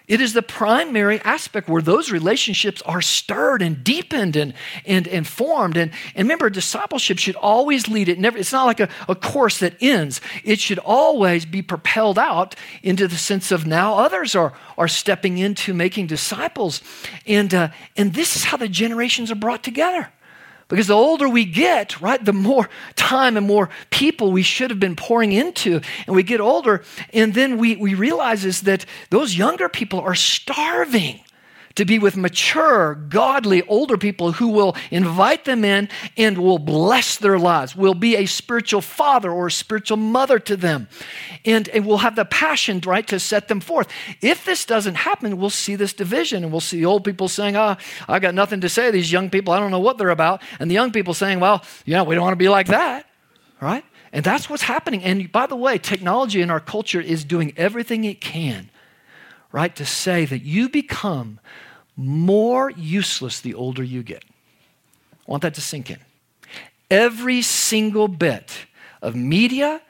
It 0.07 0.21
is 0.21 0.33
the 0.33 0.41
primary 0.41 1.19
aspect 1.21 1.67
where 1.67 1.81
those 1.81 2.11
relationships 2.11 2.81
are 2.83 3.01
stirred 3.01 3.61
and 3.61 3.83
deepened 3.83 4.35
and, 4.35 4.53
and, 4.85 5.07
and 5.07 5.27
formed. 5.27 5.77
And, 5.77 5.91
and 6.13 6.25
remember, 6.25 6.49
discipleship 6.49 7.17
should 7.17 7.35
always 7.35 7.87
lead 7.87 8.09
it. 8.09 8.19
Never, 8.19 8.37
it's 8.37 8.51
not 8.51 8.65
like 8.65 8.79
a, 8.79 8.89
a 9.09 9.15
course 9.15 9.59
that 9.59 9.75
ends. 9.81 10.21
It 10.43 10.59
should 10.59 10.79
always 10.79 11.45
be 11.45 11.61
propelled 11.61 12.19
out 12.19 12.55
into 12.83 13.07
the 13.07 13.17
sense 13.17 13.51
of 13.51 13.65
now 13.65 13.97
others 13.97 14.35
are, 14.35 14.53
are 14.77 14.87
stepping 14.87 15.37
into 15.37 15.73
making 15.73 16.07
disciples. 16.07 16.81
And, 17.25 17.53
uh, 17.53 17.69
and 17.97 18.13
this 18.13 18.35
is 18.35 18.43
how 18.43 18.57
the 18.57 18.67
generations 18.67 19.31
are 19.31 19.35
brought 19.35 19.63
together. 19.63 20.11
Because 20.67 20.87
the 20.87 20.95
older 20.95 21.29
we 21.29 21.45
get, 21.45 22.01
right, 22.01 22.23
the 22.23 22.33
more 22.33 22.69
time 22.95 23.37
and 23.37 23.45
more 23.45 23.69
people 23.91 24.31
we 24.31 24.41
should 24.41 24.71
have 24.71 24.79
been 24.79 24.95
pouring 24.95 25.31
into. 25.31 25.79
And 26.07 26.15
we 26.15 26.23
get 26.23 26.41
older, 26.41 26.83
and 27.13 27.33
then 27.33 27.57
we, 27.57 27.75
we 27.75 27.93
realize 27.93 28.45
is 28.45 28.61
that 28.61 28.85
those 29.11 29.35
younger 29.35 29.69
people 29.69 29.99
are 29.99 30.15
starving 30.15 31.19
to 31.75 31.83
be 31.83 31.99
with 31.99 32.15
mature, 32.15 32.95
godly, 32.95 33.61
older 33.67 33.97
people 33.97 34.31
who 34.31 34.47
will 34.47 34.75
invite 34.91 35.45
them 35.45 35.65
in 35.65 35.89
and 36.15 36.37
will 36.37 36.57
bless 36.57 37.17
their 37.17 37.37
lives, 37.37 37.75
will 37.75 37.93
be 37.93 38.15
a 38.15 38.25
spiritual 38.25 38.81
father 38.81 39.31
or 39.31 39.47
a 39.47 39.51
spiritual 39.51 39.97
mother 39.97 40.39
to 40.39 40.55
them, 40.55 40.87
and, 41.43 41.67
and 41.69 41.85
will 41.85 41.97
have 41.97 42.15
the 42.15 42.25
passion, 42.25 42.81
right, 42.85 43.05
to 43.07 43.19
set 43.19 43.49
them 43.49 43.59
forth. 43.59 43.87
If 44.21 44.45
this 44.45 44.65
doesn't 44.65 44.95
happen, 44.95 45.37
we'll 45.37 45.49
see 45.49 45.75
this 45.75 45.93
division 45.93 46.43
and 46.43 46.51
we'll 46.51 46.61
see 46.61 46.85
old 46.85 47.03
people 47.03 47.27
saying, 47.27 47.57
ah, 47.57 47.77
oh, 47.77 48.13
I 48.13 48.19
got 48.19 48.33
nothing 48.33 48.61
to 48.61 48.69
say. 48.69 48.85
to 48.85 48.91
These 48.91 49.11
young 49.11 49.29
people, 49.29 49.53
I 49.53 49.59
don't 49.59 49.71
know 49.71 49.79
what 49.79 49.97
they're 49.97 50.09
about. 50.09 50.41
And 50.59 50.71
the 50.71 50.75
young 50.75 50.91
people 50.91 51.13
saying, 51.13 51.41
well, 51.41 51.61
yeah, 51.85 52.03
we 52.03 52.15
don't 52.15 52.23
want 52.23 52.33
to 52.33 52.37
be 52.37 52.49
like 52.49 52.67
that, 52.67 53.05
right? 53.59 53.83
And 54.13 54.23
that's 54.23 54.49
what's 54.49 54.63
happening. 54.63 55.03
And 55.03 55.29
by 55.29 55.45
the 55.45 55.57
way, 55.57 55.77
technology 55.77 56.41
in 56.41 56.49
our 56.49 56.61
culture 56.61 57.01
is 57.01 57.25
doing 57.25 57.53
everything 57.57 58.05
it 58.05 58.21
can, 58.21 58.69
right, 59.51 59.75
to 59.75 59.85
say 59.85 60.23
that 60.23 60.43
you 60.43 60.69
become 60.69 61.41
more 61.95 62.71
useless 62.71 63.39
the 63.39 63.53
older 63.53 63.83
you 63.83 64.03
get. 64.03 64.23
I 65.11 65.31
want 65.31 65.43
that 65.43 65.53
to 65.55 65.61
sink 65.61 65.89
in. 65.89 65.99
Every 66.91 67.41
single 67.41 68.07
bit 68.07 68.67
of 69.01 69.15
media 69.15 69.81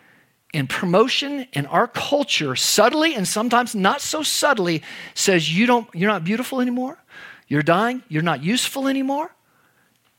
and 0.53 0.69
promotion 0.69 1.47
in 1.51 1.65
our 1.65 1.87
culture, 1.87 2.55
subtly 2.55 3.13
and 3.15 3.27
sometimes 3.27 3.75
not 3.75 4.01
so 4.01 4.23
subtly, 4.23 4.81
says 5.13 5.55
you 5.55 5.65
don't, 5.65 5.87
you're 5.93 6.09
not 6.09 6.23
beautiful 6.23 6.61
anymore, 6.61 6.97
you're 7.47 7.61
dying, 7.61 8.01
you're 8.07 8.23
not 8.23 8.43
useful 8.43 8.87
anymore. 8.87 9.35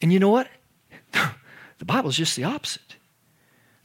And 0.03 0.13
you 0.13 0.19
know 0.19 0.29
what? 0.29 0.49
the 1.79 1.85
Bible 1.85 2.11
is 2.11 2.17
just 2.17 2.37
the 2.37 2.45
opposite. 2.45 2.97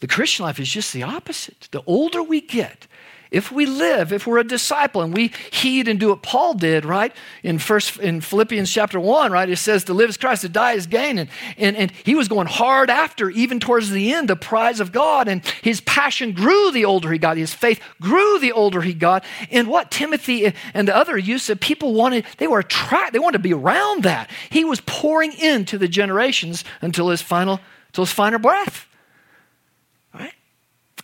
The 0.02 0.08
Christian 0.08 0.46
life 0.46 0.60
is 0.60 0.70
just 0.70 0.94
the 0.94 1.04
opposite. 1.04 1.70
The 1.72 1.84
older 1.86 2.22
we 2.22 2.42
get, 2.42 2.88
if 3.32 3.50
we 3.50 3.66
live, 3.66 4.12
if 4.12 4.28
we're 4.28 4.40
a 4.40 4.44
disciple 4.44 5.02
and 5.02 5.14
we 5.14 5.32
heed 5.52 5.88
and 5.88 5.98
do 5.98 6.10
what 6.10 6.22
Paul 6.22 6.54
did, 6.54 6.84
right? 6.84 7.14
In 7.44 7.60
first 7.60 7.98
in 7.98 8.20
Philippians 8.20 8.70
chapter 8.70 9.00
one, 9.00 9.32
right? 9.32 9.50
It 9.50 9.56
says 9.56 9.86
to 9.86 9.94
live 9.94 10.10
is 10.10 10.18
Christ, 10.18 10.42
to 10.42 10.50
die 10.50 10.74
is 10.74 10.86
gain. 10.86 11.18
And, 11.18 11.30
and, 11.58 11.78
and 11.78 11.92
he 12.04 12.14
was 12.14 12.28
going 12.28 12.48
hard 12.48 12.90
after, 12.90 13.30
even 13.30 13.62
towards 13.62 13.90
the 13.90 14.14
end, 14.14 14.28
the 14.28 14.36
prize 14.36 14.82
of 14.82 14.92
God. 14.92 15.30
And 15.30 15.46
his 15.62 15.80
passion 15.80 16.34
grew 16.34 16.72
the 16.72 16.84
older 16.84 17.10
he 17.10 17.18
got. 17.18 17.38
His 17.38 17.54
faith 17.54 17.82
grew 18.02 18.38
the 18.38 18.52
older 18.52 18.82
he 18.82 18.94
got. 18.94 19.24
And 19.50 19.70
what 19.70 19.92
Timothy 19.92 20.54
and 20.74 20.88
the 20.88 20.96
other 20.96 21.18
youth 21.18 21.44
said, 21.44 21.62
people 21.62 21.94
wanted, 21.94 22.26
they 22.38 22.48
were 22.48 22.60
attracted, 22.60 23.14
they 23.14 23.20
wanted 23.20 23.38
to 23.38 23.44
be 23.44 23.54
around 23.54 24.04
that. 24.04 24.30
He 24.50 24.66
was 24.66 24.82
pouring 24.82 25.32
into 25.32 25.78
the 25.78 25.88
generations 25.88 26.66
until 26.82 27.08
his 27.08 27.22
final, 27.22 27.62
until 27.88 28.04
his 28.04 28.14
final 28.14 28.40
breath. 28.40 28.88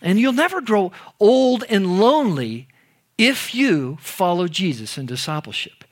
And 0.00 0.18
you'll 0.18 0.32
never 0.32 0.60
grow 0.60 0.92
old 1.18 1.64
and 1.68 1.98
lonely 1.98 2.68
if 3.16 3.54
you 3.54 3.98
follow 4.00 4.46
Jesus 4.46 4.96
in 4.96 5.06
discipleship. 5.06 5.84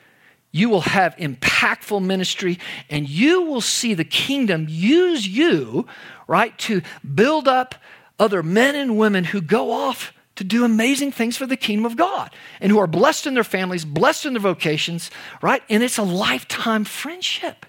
You 0.53 0.69
will 0.69 0.83
have 0.83 1.17
impactful 1.17 2.03
ministry 2.03 2.59
and 2.89 3.09
you 3.09 3.43
will 3.43 3.61
see 3.61 3.95
the 3.95 4.05
kingdom 4.05 4.67
use 4.69 5.27
you, 5.27 5.87
right, 6.27 6.57
to 6.61 6.83
build 7.15 7.49
up 7.49 7.75
other 8.19 8.43
men 8.43 8.75
and 8.75 8.97
women 8.97 9.25
who 9.25 9.41
go 9.41 9.73
off 9.73 10.13
to 10.37 10.45
do 10.45 10.65
amazing 10.65 11.13
things 11.13 11.37
for 11.37 11.47
the 11.47 11.57
kingdom 11.57 11.85
of 11.85 11.97
God 11.97 12.31
and 12.61 12.71
who 12.71 12.79
are 12.79 12.87
blessed 12.87 13.27
in 13.27 13.35
their 13.35 13.45
families, 13.45 13.85
blessed 13.85 14.27
in 14.27 14.35
their 14.35 14.41
vocations, 14.41 15.11
right? 15.43 15.63
And 15.69 15.83
it's 15.83 15.99
a 15.99 16.03
lifetime 16.03 16.85
friendship. 16.85 17.67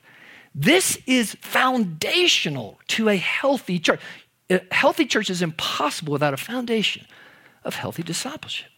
This 0.54 0.98
is 1.06 1.36
foundational 1.42 2.80
to 2.90 3.10
a 3.10 3.18
healthy 3.18 3.80
church. 3.80 4.00
A 4.50 4.62
healthy 4.72 5.06
church 5.06 5.30
is 5.30 5.42
impossible 5.42 6.14
without 6.14 6.34
a 6.34 6.38
foundation 6.38 7.06
of 7.64 7.76
healthy 7.76 8.04
discipleship. 8.04 8.70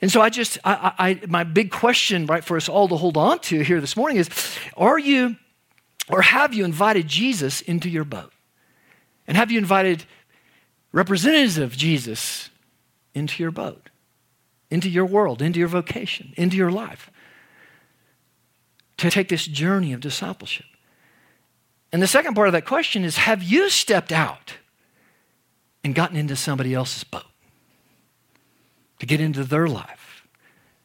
And 0.00 0.10
so 0.10 0.20
I 0.20 0.30
just, 0.30 0.58
I, 0.64 0.92
I, 0.98 1.26
my 1.28 1.44
big 1.44 1.70
question, 1.70 2.26
right, 2.26 2.42
for 2.42 2.56
us 2.56 2.68
all 2.68 2.88
to 2.88 2.96
hold 2.96 3.16
on 3.16 3.38
to 3.40 3.60
here 3.60 3.80
this 3.80 3.96
morning 3.96 4.18
is 4.18 4.28
are 4.76 4.98
you 4.98 5.36
or 6.08 6.22
have 6.22 6.52
you 6.52 6.64
invited 6.64 7.06
Jesus 7.06 7.60
into 7.60 7.88
your 7.88 8.04
boat? 8.04 8.32
And 9.28 9.36
have 9.36 9.52
you 9.52 9.58
invited 9.58 10.04
representatives 10.90 11.56
of 11.56 11.76
Jesus 11.76 12.50
into 13.14 13.40
your 13.42 13.52
boat, 13.52 13.90
into 14.70 14.90
your 14.90 15.06
world, 15.06 15.40
into 15.40 15.60
your 15.60 15.68
vocation, 15.68 16.34
into 16.36 16.56
your 16.56 16.72
life 16.72 17.08
to 18.96 19.08
take 19.08 19.28
this 19.28 19.46
journey 19.46 19.92
of 19.92 20.00
discipleship? 20.00 20.66
And 21.92 22.02
the 22.02 22.06
second 22.06 22.34
part 22.34 22.48
of 22.48 22.52
that 22.52 22.64
question 22.64 23.04
is 23.04 23.16
Have 23.18 23.42
you 23.42 23.68
stepped 23.68 24.12
out 24.12 24.54
and 25.84 25.94
gotten 25.94 26.16
into 26.16 26.36
somebody 26.36 26.74
else's 26.74 27.04
boat 27.04 27.24
to 28.98 29.06
get 29.06 29.20
into 29.20 29.44
their 29.44 29.66
life, 29.66 30.24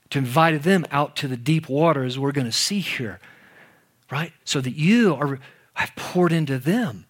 to 0.10 0.20
invite 0.20 0.62
them 0.64 0.86
out 0.92 1.16
to 1.18 1.28
the 1.28 1.38
deep 1.38 1.70
waters 1.70 2.18
we're 2.18 2.32
going 2.32 2.48
to 2.48 2.52
see 2.52 2.80
here, 2.80 3.20
right? 4.12 4.34
So 4.44 4.60
that 4.60 4.76
you 4.76 5.16
are, 5.16 5.40
have 5.76 5.96
poured 5.96 6.32
into 6.32 6.58
them 6.58 7.06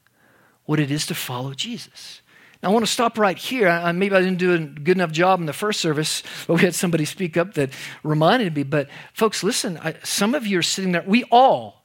what 0.66 0.80
it 0.80 0.92
is 0.92 1.06
to 1.08 1.16
follow 1.16 1.54
Jesus. 1.54 2.22
Now, 2.62 2.70
I 2.70 2.74
want 2.74 2.86
to 2.86 2.92
stop 2.92 3.18
right 3.18 3.38
here. 3.38 3.68
I, 3.68 3.92
maybe 3.92 4.16
I 4.16 4.22
didn't 4.22 4.40
do 4.40 4.54
a 4.54 4.60
good 4.60 4.98
enough 4.98 5.12
job 5.12 5.40
in 5.40 5.46
the 5.46 5.54
first 5.54 5.80
service, 5.80 6.24
but 6.46 6.56
we 6.56 6.62
had 6.62 6.76
somebody 6.76 7.06
speak 7.06 7.38
up 7.38 7.54
that 7.54 7.70
reminded 8.04 8.56
me. 8.56 8.64
But, 8.64 8.90
folks, 9.14 9.44
listen, 9.44 9.78
I, 9.78 9.96
some 10.04 10.36
of 10.36 10.46
you 10.46 10.60
are 10.60 10.64
sitting 10.64 10.92
there. 10.92 11.04
We 11.06 11.24
all 11.32 11.77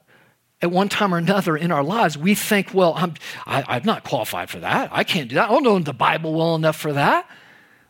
at 0.62 0.70
one 0.70 0.88
time 0.88 1.12
or 1.12 1.18
another 1.18 1.56
in 1.56 1.72
our 1.72 1.82
lives, 1.82 2.16
we 2.16 2.36
think, 2.36 2.72
well, 2.72 2.94
I'm, 2.96 3.14
I, 3.44 3.76
am 3.76 3.82
not 3.84 4.04
qualified 4.04 4.48
for 4.48 4.60
that. 4.60 4.90
I 4.92 5.02
can't 5.02 5.28
do 5.28 5.34
that. 5.34 5.50
I 5.50 5.52
don't 5.52 5.64
know 5.64 5.78
the 5.80 5.92
Bible 5.92 6.32
well 6.34 6.54
enough 6.54 6.76
for 6.76 6.92
that. 6.92 7.28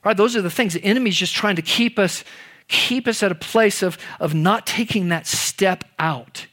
Right? 0.02 0.16
Those 0.16 0.34
are 0.34 0.42
the 0.42 0.50
things. 0.50 0.72
The 0.72 0.82
enemy's 0.82 1.16
just 1.16 1.34
trying 1.34 1.56
to 1.56 1.62
keep 1.62 1.98
us, 1.98 2.24
keep 2.68 3.06
us 3.06 3.22
at 3.22 3.30
a 3.30 3.36
place 3.36 3.82
of, 3.82 3.98
of 4.18 4.34
not 4.34 4.66
taking 4.66 5.10
that 5.10 5.26
step 5.26 5.84
out 5.98 6.46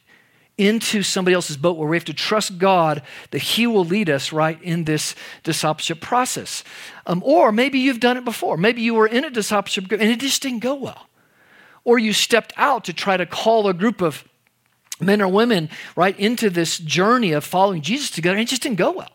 into 0.58 1.02
somebody 1.02 1.34
else's 1.34 1.56
boat 1.56 1.78
where 1.78 1.88
we 1.88 1.96
have 1.96 2.04
to 2.04 2.14
trust 2.14 2.58
God 2.58 3.02
that 3.32 3.40
He 3.40 3.66
will 3.66 3.86
lead 3.86 4.10
us 4.10 4.34
right 4.34 4.62
in 4.62 4.84
this 4.84 5.16
discipleship 5.44 6.02
process. 6.02 6.66
Um, 7.06 7.24
or 7.26 7.54
maybe 7.54 7.80
you've 7.80 8.02
done 8.02 8.18
it 8.18 8.26
before. 8.26 8.58
Maybe 8.58 8.82
you 8.82 8.94
were 8.94 9.08
in 9.08 9.24
a 9.24 9.30
discipleship 9.30 9.88
group 9.88 10.02
and 10.02 10.12
it 10.12 10.20
just 10.20 10.42
didn't 10.42 10.60
go 10.60 10.76
well. 10.76 11.08
Or 11.86 11.98
you 11.98 12.12
stepped 12.12 12.52
out 12.58 12.84
to 12.84 12.94
try 12.94 13.16
to 13.16 13.26
call 13.26 13.70
a 13.70 13.74
group 13.74 14.02
of 14.02 14.26
men 15.00 15.22
or 15.22 15.28
women 15.28 15.70
right 15.96 16.18
into 16.20 16.50
this 16.50 16.78
journey 16.78 17.32
of 17.32 17.44
following 17.44 17.82
Jesus 17.82 18.10
together, 18.10 18.36
and 18.36 18.44
it 18.44 18.50
just 18.50 18.62
didn't 18.62 18.78
go 18.78 18.92
well. 18.92 19.12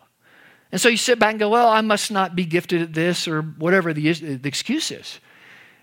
And 0.73 0.81
so 0.81 0.88
you 0.88 0.97
sit 0.97 1.19
back 1.19 1.31
and 1.31 1.38
go, 1.38 1.50
well, 1.50 1.69
I 1.69 1.83
must 1.83 2.11
not 2.11 2.35
be 2.35 2.45
gifted 2.45 2.83
at 2.83 2.95
this 2.95 3.29
or 3.29 3.43
whatever 3.43 3.93
the, 3.93 4.12
the 4.12 4.49
excuse 4.49 4.91
is. 4.91 5.21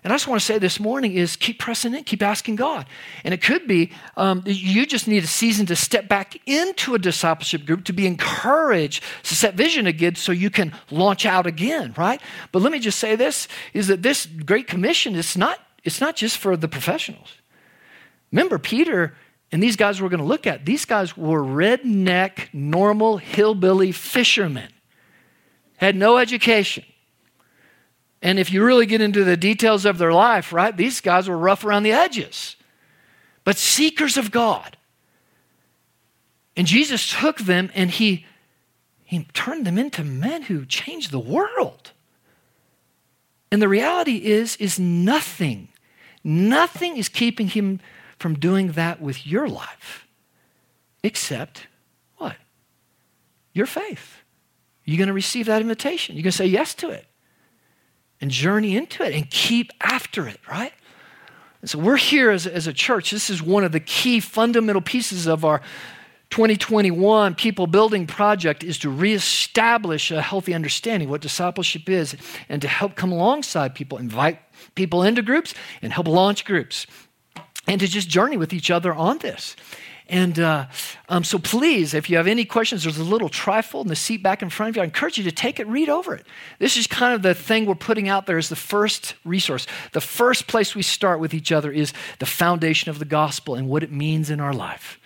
And 0.04 0.12
I 0.12 0.16
just 0.16 0.26
want 0.26 0.40
to 0.40 0.44
say 0.44 0.58
this 0.58 0.80
morning 0.80 1.14
is 1.14 1.36
keep 1.36 1.60
pressing 1.60 1.94
in, 1.94 2.02
keep 2.02 2.22
asking 2.22 2.56
God. 2.56 2.86
And 3.22 3.32
it 3.32 3.40
could 3.40 3.68
be 3.68 3.92
um, 4.16 4.42
you 4.44 4.84
just 4.84 5.06
need 5.06 5.22
a 5.22 5.28
season 5.28 5.64
to 5.66 5.76
step 5.76 6.08
back 6.08 6.36
into 6.44 6.96
a 6.96 6.98
discipleship 6.98 7.64
group 7.64 7.84
to 7.84 7.92
be 7.92 8.06
encouraged 8.06 9.04
to 9.22 9.34
set 9.36 9.54
vision 9.54 9.86
again 9.86 10.16
so 10.16 10.32
you 10.32 10.50
can 10.50 10.72
launch 10.90 11.24
out 11.24 11.46
again, 11.46 11.94
right? 11.96 12.20
But 12.50 12.62
let 12.62 12.72
me 12.72 12.80
just 12.80 12.98
say 12.98 13.14
this 13.14 13.46
is 13.72 13.86
that 13.86 14.02
this 14.02 14.26
Great 14.26 14.66
Commission 14.66 15.14
is 15.14 15.36
not, 15.36 15.60
it's 15.84 16.00
not 16.00 16.16
just 16.16 16.36
for 16.36 16.56
the 16.56 16.68
professionals. 16.68 17.28
Remember, 18.32 18.58
Peter 18.58 19.14
and 19.52 19.62
these 19.62 19.76
guys 19.76 20.00
we're 20.00 20.08
going 20.08 20.20
to 20.20 20.26
look 20.26 20.46
at, 20.46 20.64
these 20.64 20.84
guys 20.86 21.16
were 21.16 21.42
redneck, 21.42 22.48
normal, 22.52 23.18
hillbilly 23.18 23.92
fishermen, 23.92 24.70
had 25.76 25.94
no 25.94 26.16
education. 26.16 26.84
And 28.22 28.38
if 28.38 28.50
you 28.50 28.64
really 28.64 28.86
get 28.86 29.00
into 29.00 29.24
the 29.24 29.36
details 29.36 29.84
of 29.84 29.98
their 29.98 30.12
life, 30.12 30.52
right, 30.52 30.74
these 30.74 31.00
guys 31.00 31.28
were 31.28 31.36
rough 31.36 31.64
around 31.64 31.82
the 31.82 31.92
edges, 31.92 32.56
but 33.44 33.56
seekers 33.56 34.16
of 34.16 34.30
God. 34.30 34.76
And 36.56 36.66
Jesus 36.66 37.10
took 37.10 37.38
them 37.38 37.70
and 37.74 37.90
he, 37.90 38.24
he 39.04 39.24
turned 39.34 39.66
them 39.66 39.76
into 39.76 40.02
men 40.02 40.42
who 40.42 40.64
changed 40.64 41.10
the 41.10 41.18
world. 41.18 41.92
And 43.50 43.60
the 43.60 43.68
reality 43.68 44.16
is, 44.16 44.56
is 44.56 44.78
nothing, 44.78 45.68
Nothing 46.24 46.96
is 46.96 47.08
keeping 47.08 47.48
him 47.48 47.80
from 48.22 48.38
doing 48.38 48.72
that 48.72 49.02
with 49.02 49.26
your 49.26 49.48
life 49.48 50.06
except 51.02 51.66
what? 52.16 52.36
Your 53.52 53.66
faith. 53.66 54.18
You're 54.84 54.98
going 54.98 55.08
to 55.08 55.12
receive 55.12 55.46
that 55.46 55.60
invitation. 55.60 56.14
You're 56.14 56.22
going 56.22 56.30
to 56.30 56.36
say 56.38 56.46
yes 56.46 56.74
to 56.74 56.90
it 56.90 57.04
and 58.20 58.30
journey 58.30 58.76
into 58.76 59.02
it 59.02 59.12
and 59.12 59.28
keep 59.28 59.72
after 59.80 60.28
it, 60.28 60.38
right? 60.48 60.72
And 61.60 61.68
so 61.68 61.78
we're 61.78 61.96
here 61.96 62.30
as, 62.30 62.46
as 62.46 62.66
a 62.66 62.72
church. 62.72 63.10
This 63.10 63.28
is 63.28 63.42
one 63.42 63.64
of 63.64 63.72
the 63.72 63.80
key 63.80 64.20
fundamental 64.20 64.82
pieces 64.82 65.26
of 65.26 65.44
our 65.44 65.60
2021 66.30 67.34
people 67.34 67.66
building 67.66 68.06
project 68.06 68.64
is 68.64 68.78
to 68.78 68.88
reestablish 68.88 70.10
a 70.10 70.22
healthy 70.22 70.54
understanding 70.54 71.08
what 71.08 71.20
discipleship 71.20 71.88
is 71.88 72.16
and 72.48 72.62
to 72.62 72.68
help 72.68 72.94
come 72.94 73.12
alongside 73.12 73.74
people, 73.74 73.98
invite 73.98 74.40
people 74.74 75.02
into 75.02 75.22
groups 75.22 75.54
and 75.82 75.92
help 75.92 76.08
launch 76.08 76.44
groups 76.44 76.86
and 77.66 77.80
to 77.80 77.86
just 77.86 78.08
journey 78.08 78.36
with 78.36 78.52
each 78.52 78.70
other 78.70 78.92
on 78.92 79.18
this. 79.18 79.56
And 80.08 80.38
uh, 80.38 80.66
um, 81.08 81.24
so 81.24 81.38
please, 81.38 81.94
if 81.94 82.10
you 82.10 82.16
have 82.16 82.26
any 82.26 82.44
questions, 82.44 82.82
there's 82.82 82.98
a 82.98 83.04
little 83.04 83.30
trifold 83.30 83.82
in 83.82 83.88
the 83.88 83.96
seat 83.96 84.22
back 84.22 84.42
in 84.42 84.50
front 84.50 84.70
of 84.70 84.76
you. 84.76 84.82
I 84.82 84.84
encourage 84.84 85.16
you 85.16 85.24
to 85.24 85.32
take 85.32 85.58
it, 85.58 85.66
read 85.66 85.88
over 85.88 86.14
it. 86.14 86.26
This 86.58 86.76
is 86.76 86.86
kind 86.86 87.14
of 87.14 87.22
the 87.22 87.34
thing 87.34 87.64
we're 87.66 87.74
putting 87.74 88.08
out 88.08 88.26
there 88.26 88.36
as 88.36 88.48
the 88.48 88.56
first 88.56 89.14
resource. 89.24 89.66
The 89.92 90.00
first 90.00 90.48
place 90.48 90.74
we 90.74 90.82
start 90.82 91.20
with 91.20 91.32
each 91.32 91.50
other 91.50 91.72
is 91.72 91.92
the 92.18 92.26
foundation 92.26 92.90
of 92.90 92.98
the 92.98 93.04
gospel 93.04 93.54
and 93.54 93.68
what 93.68 93.82
it 93.82 93.92
means 93.92 94.28
in 94.28 94.40
our 94.40 94.52
life. 94.52 94.98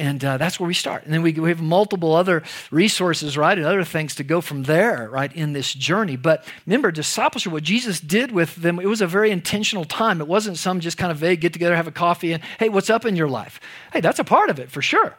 And 0.00 0.24
uh, 0.24 0.38
that's 0.38 0.58
where 0.58 0.66
we 0.66 0.72
start. 0.72 1.04
And 1.04 1.12
then 1.12 1.20
we, 1.20 1.34
we 1.34 1.50
have 1.50 1.60
multiple 1.60 2.14
other 2.14 2.42
resources, 2.70 3.36
right, 3.36 3.58
and 3.58 3.66
other 3.66 3.84
things 3.84 4.14
to 4.14 4.24
go 4.24 4.40
from 4.40 4.62
there, 4.62 5.10
right, 5.10 5.30
in 5.36 5.52
this 5.52 5.74
journey. 5.74 6.16
But 6.16 6.42
remember, 6.64 6.90
discipleship, 6.90 7.52
what 7.52 7.64
Jesus 7.64 8.00
did 8.00 8.32
with 8.32 8.56
them, 8.56 8.80
it 8.80 8.86
was 8.86 9.02
a 9.02 9.06
very 9.06 9.30
intentional 9.30 9.84
time. 9.84 10.22
It 10.22 10.26
wasn't 10.26 10.56
some 10.56 10.80
just 10.80 10.96
kind 10.96 11.12
of 11.12 11.18
vague 11.18 11.42
get 11.42 11.52
together, 11.52 11.76
have 11.76 11.86
a 11.86 11.92
coffee, 11.92 12.32
and 12.32 12.42
hey, 12.58 12.70
what's 12.70 12.88
up 12.88 13.04
in 13.04 13.14
your 13.14 13.28
life? 13.28 13.60
Hey, 13.92 14.00
that's 14.00 14.18
a 14.18 14.24
part 14.24 14.48
of 14.48 14.58
it 14.58 14.70
for 14.70 14.80
sure. 14.80 15.18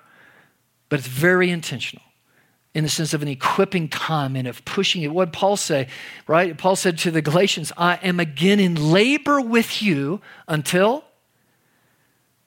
But 0.89 0.97
it's 0.97 1.07
very 1.07 1.51
intentional 1.51 2.03
in 2.73 2.83
the 2.83 2.89
sense 2.89 3.13
of 3.13 3.21
an 3.21 3.27
equipping 3.27 3.87
time 3.87 4.35
and 4.35 4.47
of 4.47 4.65
pushing 4.65 5.03
it. 5.03 5.11
What 5.11 5.25
did 5.25 5.33
Paul 5.33 5.57
say, 5.57 5.89
right? 6.25 6.57
Paul 6.57 6.75
said 6.75 6.97
to 6.99 7.11
the 7.11 7.21
Galatians, 7.21 7.71
I 7.77 7.99
am 8.01 8.19
again 8.19 8.59
in 8.59 8.91
labor 8.91 9.41
with 9.41 9.83
you 9.83 10.21
until 10.47 11.03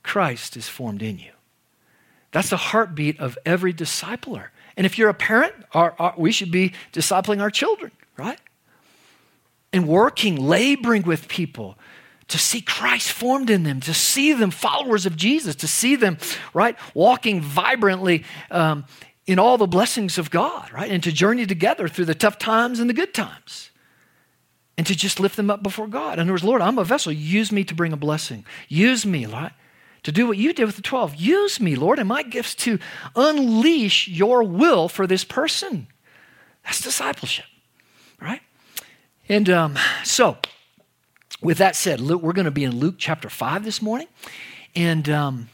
Christ 0.02 0.56
is 0.56 0.68
formed 0.68 1.00
in 1.00 1.20
you. 1.20 1.33
That's 2.34 2.50
the 2.50 2.56
heartbeat 2.56 3.20
of 3.20 3.38
every 3.46 3.72
discipler. 3.72 4.48
And 4.76 4.84
if 4.84 4.98
you're 4.98 5.08
a 5.08 5.14
parent, 5.14 5.54
our, 5.70 5.94
our, 6.00 6.14
we 6.18 6.32
should 6.32 6.50
be 6.50 6.72
discipling 6.92 7.40
our 7.40 7.48
children, 7.48 7.92
right? 8.16 8.40
And 9.72 9.86
working, 9.86 10.44
laboring 10.44 11.04
with 11.04 11.28
people 11.28 11.78
to 12.26 12.36
see 12.36 12.60
Christ 12.60 13.12
formed 13.12 13.50
in 13.50 13.62
them, 13.62 13.78
to 13.82 13.94
see 13.94 14.32
them 14.32 14.50
followers 14.50 15.06
of 15.06 15.14
Jesus, 15.14 15.54
to 15.56 15.68
see 15.68 15.94
them, 15.94 16.18
right, 16.52 16.76
walking 16.92 17.40
vibrantly 17.40 18.24
um, 18.50 18.84
in 19.28 19.38
all 19.38 19.56
the 19.56 19.68
blessings 19.68 20.18
of 20.18 20.32
God, 20.32 20.72
right? 20.72 20.90
And 20.90 21.04
to 21.04 21.12
journey 21.12 21.46
together 21.46 21.86
through 21.86 22.06
the 22.06 22.16
tough 22.16 22.36
times 22.36 22.80
and 22.80 22.90
the 22.90 22.94
good 22.94 23.14
times. 23.14 23.70
And 24.76 24.84
to 24.88 24.96
just 24.96 25.20
lift 25.20 25.36
them 25.36 25.52
up 25.52 25.62
before 25.62 25.86
God. 25.86 26.14
In 26.14 26.22
other 26.22 26.32
words, 26.32 26.42
Lord, 26.42 26.62
I'm 26.62 26.78
a 26.78 26.84
vessel. 26.84 27.12
Use 27.12 27.52
me 27.52 27.62
to 27.62 27.76
bring 27.76 27.92
a 27.92 27.96
blessing. 27.96 28.44
Use 28.66 29.06
me, 29.06 29.24
right? 29.26 29.52
To 30.04 30.12
do 30.12 30.26
what 30.26 30.38
you 30.38 30.52
did 30.52 30.66
with 30.66 30.76
the 30.76 30.82
12. 30.82 31.16
Use 31.16 31.61
me, 31.61 31.75
Lord, 31.75 31.99
and 31.99 32.08
my 32.08 32.23
gifts 32.23 32.54
to 32.56 32.78
unleash 33.16 34.06
your 34.06 34.42
will 34.42 34.88
for 34.88 35.06
this 35.06 35.25
person. 35.25 35.88
That's 36.64 36.80
discipleship, 36.80 37.46
right? 38.20 38.40
And 39.28 39.50
um, 39.50 39.78
so, 40.04 40.38
with 41.42 41.58
that 41.58 41.75
said, 41.76 42.00
we're 42.00 42.32
going 42.32 42.44
to 42.44 42.50
be 42.50 42.64
in 42.64 42.78
Luke 42.78 42.94
chapter 42.99 43.28
5 43.28 43.64
this 43.64 43.82
morning. 43.82 44.06
And 44.76 45.08
um, 45.08 45.49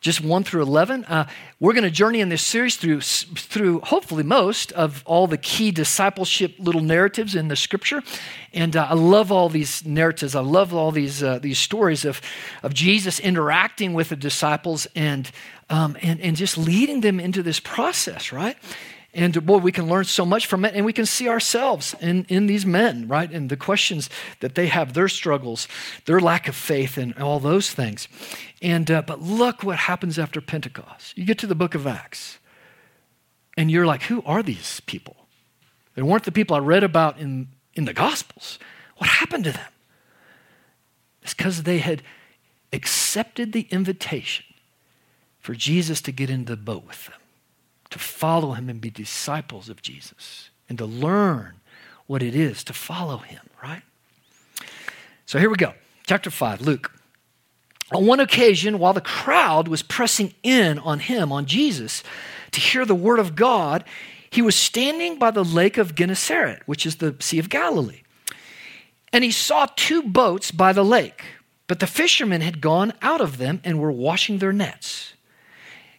just 0.00 0.20
1 0.20 0.44
through 0.44 0.62
11. 0.62 1.04
Uh, 1.04 1.28
we're 1.60 1.72
going 1.72 1.84
to 1.84 1.90
journey 1.90 2.20
in 2.20 2.28
this 2.28 2.42
series 2.42 2.76
through, 2.76 3.00
through 3.00 3.80
hopefully 3.80 4.22
most 4.22 4.70
of 4.72 5.02
all 5.06 5.26
the 5.26 5.38
key 5.38 5.70
discipleship 5.70 6.54
little 6.58 6.80
narratives 6.80 7.34
in 7.34 7.48
the 7.48 7.56
scripture. 7.56 8.02
And 8.52 8.76
uh, 8.76 8.86
I 8.90 8.94
love 8.94 9.32
all 9.32 9.48
these 9.48 9.84
narratives. 9.84 10.34
I 10.34 10.40
love 10.40 10.72
all 10.72 10.92
these, 10.92 11.22
uh, 11.22 11.38
these 11.40 11.58
stories 11.58 12.04
of, 12.04 12.20
of 12.62 12.74
Jesus 12.74 13.18
interacting 13.18 13.92
with 13.92 14.10
the 14.10 14.16
disciples 14.16 14.86
and, 14.94 15.30
um, 15.68 15.96
and, 16.00 16.20
and 16.20 16.36
just 16.36 16.56
leading 16.56 17.00
them 17.00 17.18
into 17.18 17.42
this 17.42 17.58
process, 17.60 18.32
right? 18.32 18.56
And 19.18 19.44
boy, 19.44 19.56
we 19.58 19.72
can 19.72 19.88
learn 19.88 20.04
so 20.04 20.24
much 20.24 20.46
from 20.46 20.64
it, 20.64 20.76
and 20.76 20.86
we 20.86 20.92
can 20.92 21.04
see 21.04 21.28
ourselves 21.28 21.92
in, 22.00 22.24
in 22.28 22.46
these 22.46 22.64
men, 22.64 23.08
right? 23.08 23.28
And 23.28 23.50
the 23.50 23.56
questions 23.56 24.08
that 24.38 24.54
they 24.54 24.68
have, 24.68 24.92
their 24.92 25.08
struggles, 25.08 25.66
their 26.04 26.20
lack 26.20 26.46
of 26.46 26.54
faith, 26.54 26.96
and 26.96 27.18
all 27.18 27.40
those 27.40 27.72
things. 27.72 28.06
And 28.62 28.88
uh, 28.88 29.02
but 29.02 29.20
look 29.20 29.64
what 29.64 29.76
happens 29.76 30.20
after 30.20 30.40
Pentecost. 30.40 31.18
You 31.18 31.24
get 31.24 31.36
to 31.38 31.48
the 31.48 31.56
book 31.56 31.74
of 31.74 31.84
Acts, 31.84 32.38
and 33.56 33.72
you're 33.72 33.86
like, 33.86 34.04
who 34.04 34.22
are 34.24 34.40
these 34.40 34.80
people? 34.86 35.16
They 35.96 36.02
weren't 36.02 36.24
the 36.24 36.30
people 36.30 36.54
I 36.54 36.60
read 36.60 36.84
about 36.84 37.18
in, 37.18 37.48
in 37.74 37.86
the 37.86 37.92
Gospels. 37.92 38.60
What 38.98 39.10
happened 39.10 39.44
to 39.44 39.52
them? 39.52 39.72
It's 41.22 41.34
because 41.34 41.64
they 41.64 41.78
had 41.78 42.04
accepted 42.72 43.52
the 43.52 43.66
invitation 43.70 44.44
for 45.40 45.54
Jesus 45.54 46.00
to 46.02 46.12
get 46.12 46.30
into 46.30 46.52
the 46.52 46.62
boat 46.62 46.86
with 46.86 47.06
them 47.06 47.17
to 47.98 48.04
follow 48.04 48.52
him 48.52 48.68
and 48.68 48.80
be 48.80 48.90
disciples 48.90 49.68
of 49.68 49.82
Jesus 49.82 50.50
and 50.68 50.78
to 50.78 50.86
learn 50.86 51.54
what 52.06 52.22
it 52.22 52.34
is 52.34 52.62
to 52.64 52.72
follow 52.72 53.18
him, 53.18 53.40
right? 53.62 53.82
So 55.26 55.38
here 55.38 55.50
we 55.50 55.56
go. 55.56 55.74
Chapter 56.06 56.30
5, 56.30 56.62
Luke. 56.62 56.92
On 57.92 58.06
one 58.06 58.20
occasion, 58.20 58.78
while 58.78 58.92
the 58.92 59.00
crowd 59.00 59.68
was 59.68 59.82
pressing 59.82 60.34
in 60.42 60.78
on 60.78 61.00
him, 61.00 61.32
on 61.32 61.46
Jesus, 61.46 62.02
to 62.52 62.60
hear 62.60 62.84
the 62.84 62.94
word 62.94 63.18
of 63.18 63.34
God, 63.34 63.84
he 64.30 64.42
was 64.42 64.54
standing 64.54 65.18
by 65.18 65.30
the 65.30 65.44
lake 65.44 65.78
of 65.78 65.94
Gennesaret, 65.94 66.62
which 66.66 66.84
is 66.84 66.96
the 66.96 67.16
Sea 67.18 67.38
of 67.38 67.48
Galilee. 67.48 68.02
And 69.12 69.24
he 69.24 69.30
saw 69.30 69.66
two 69.74 70.02
boats 70.02 70.50
by 70.50 70.72
the 70.72 70.84
lake, 70.84 71.24
but 71.66 71.80
the 71.80 71.86
fishermen 71.86 72.42
had 72.42 72.60
gone 72.60 72.92
out 73.00 73.22
of 73.22 73.38
them 73.38 73.60
and 73.64 73.80
were 73.80 73.92
washing 73.92 74.38
their 74.38 74.52
nets. 74.52 75.14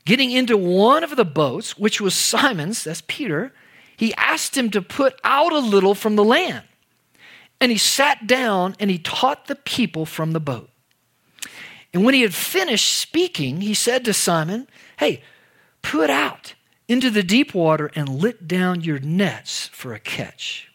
Getting 0.05 0.31
into 0.31 0.57
one 0.57 1.03
of 1.03 1.15
the 1.15 1.25
boats, 1.25 1.77
which 1.77 2.01
was 2.01 2.15
Simon's, 2.15 2.83
that's 2.83 3.03
Peter, 3.07 3.53
he 3.95 4.13
asked 4.15 4.57
him 4.57 4.69
to 4.71 4.81
put 4.81 5.19
out 5.23 5.51
a 5.51 5.59
little 5.59 5.93
from 5.93 6.15
the 6.15 6.23
land. 6.23 6.63
And 7.61 7.71
he 7.71 7.77
sat 7.77 8.25
down 8.25 8.75
and 8.79 8.89
he 8.89 8.97
taught 8.97 9.47
the 9.47 9.55
people 9.55 10.05
from 10.05 10.31
the 10.31 10.39
boat. 10.39 10.69
And 11.93 12.05
when 12.05 12.13
he 12.13 12.21
had 12.21 12.33
finished 12.33 12.97
speaking, 12.97 13.61
he 13.61 13.73
said 13.73 14.05
to 14.05 14.13
Simon, 14.13 14.67
Hey, 14.97 15.21
put 15.81 16.09
out 16.09 16.53
into 16.87 17.09
the 17.09 17.23
deep 17.23 17.53
water 17.53 17.91
and 17.95 18.21
let 18.21 18.47
down 18.47 18.81
your 18.81 18.99
nets 18.99 19.67
for 19.67 19.93
a 19.93 19.99
catch. 19.99 20.71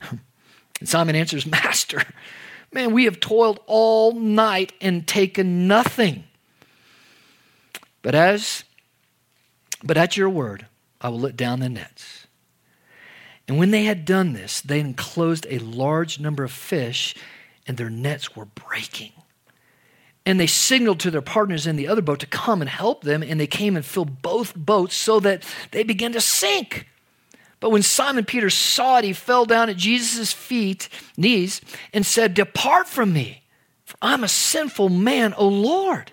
And 0.78 0.88
Simon 0.88 1.14
answers, 1.14 1.44
Master, 1.50 2.02
man, 2.72 2.94
we 2.94 3.04
have 3.04 3.20
toiled 3.20 3.60
all 3.66 4.12
night 4.12 4.72
and 4.80 5.06
taken 5.06 5.68
nothing. 5.68 6.24
But 8.02 8.14
as 8.14 8.64
but 9.82 9.96
at 9.96 10.16
your 10.16 10.28
word, 10.28 10.66
I 11.00 11.08
will 11.08 11.20
let 11.20 11.36
down 11.36 11.60
the 11.60 11.68
nets. 11.68 12.26
And 13.48 13.58
when 13.58 13.70
they 13.70 13.84
had 13.84 14.04
done 14.04 14.32
this, 14.32 14.60
they 14.60 14.80
enclosed 14.80 15.46
a 15.48 15.58
large 15.58 16.20
number 16.20 16.44
of 16.44 16.52
fish, 16.52 17.16
and 17.66 17.76
their 17.76 17.90
nets 17.90 18.36
were 18.36 18.44
breaking. 18.44 19.12
And 20.26 20.38
they 20.38 20.46
signaled 20.46 21.00
to 21.00 21.10
their 21.10 21.22
partners 21.22 21.66
in 21.66 21.76
the 21.76 21.88
other 21.88 22.02
boat 22.02 22.20
to 22.20 22.26
come 22.26 22.60
and 22.60 22.68
help 22.68 23.02
them, 23.02 23.22
and 23.22 23.40
they 23.40 23.46
came 23.46 23.74
and 23.74 23.84
filled 23.84 24.22
both 24.22 24.54
boats 24.54 24.94
so 24.94 25.18
that 25.20 25.42
they 25.72 25.82
began 25.82 26.12
to 26.12 26.20
sink. 26.20 26.86
But 27.58 27.70
when 27.70 27.82
Simon 27.82 28.24
Peter 28.24 28.50
saw 28.50 28.98
it, 28.98 29.04
he 29.04 29.12
fell 29.12 29.44
down 29.44 29.68
at 29.68 29.76
Jesus' 29.76 30.32
feet, 30.32 30.88
knees, 31.16 31.60
and 31.92 32.04
said, 32.04 32.34
Depart 32.34 32.86
from 32.86 33.12
me, 33.12 33.42
for 33.84 33.96
I'm 34.00 34.22
a 34.22 34.28
sinful 34.28 34.90
man, 34.90 35.34
O 35.36 35.48
Lord. 35.48 36.12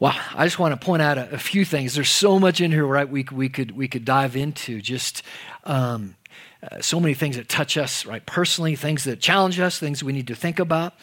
Wow, 0.00 0.14
I 0.34 0.46
just 0.46 0.60
want 0.60 0.78
to 0.78 0.84
point 0.84 1.02
out 1.02 1.18
a, 1.18 1.32
a, 1.32 1.38
few 1.38 1.64
things. 1.64 1.94
There's 1.94 2.10
so 2.10 2.38
much 2.38 2.60
in 2.60 2.70
here, 2.70 2.86
right? 2.86 3.08
We, 3.08 3.26
we 3.32 3.48
could 3.48 3.72
we 3.72 3.88
could 3.88 4.04
dive 4.04 4.36
into 4.36 4.80
just 4.80 5.24
um, 5.64 6.14
uh, 6.62 6.80
so 6.80 7.00
many 7.00 7.14
things 7.14 7.36
that 7.36 7.48
touch 7.48 7.76
us, 7.76 8.06
right? 8.06 8.24
Personally, 8.24 8.76
things 8.76 9.04
that 9.04 9.20
challenge 9.20 9.58
us, 9.60 9.78
things 9.78 10.02
we 10.02 10.12
need 10.12 10.26
to 10.28 10.34
think 10.34 10.58
about. 10.58 10.94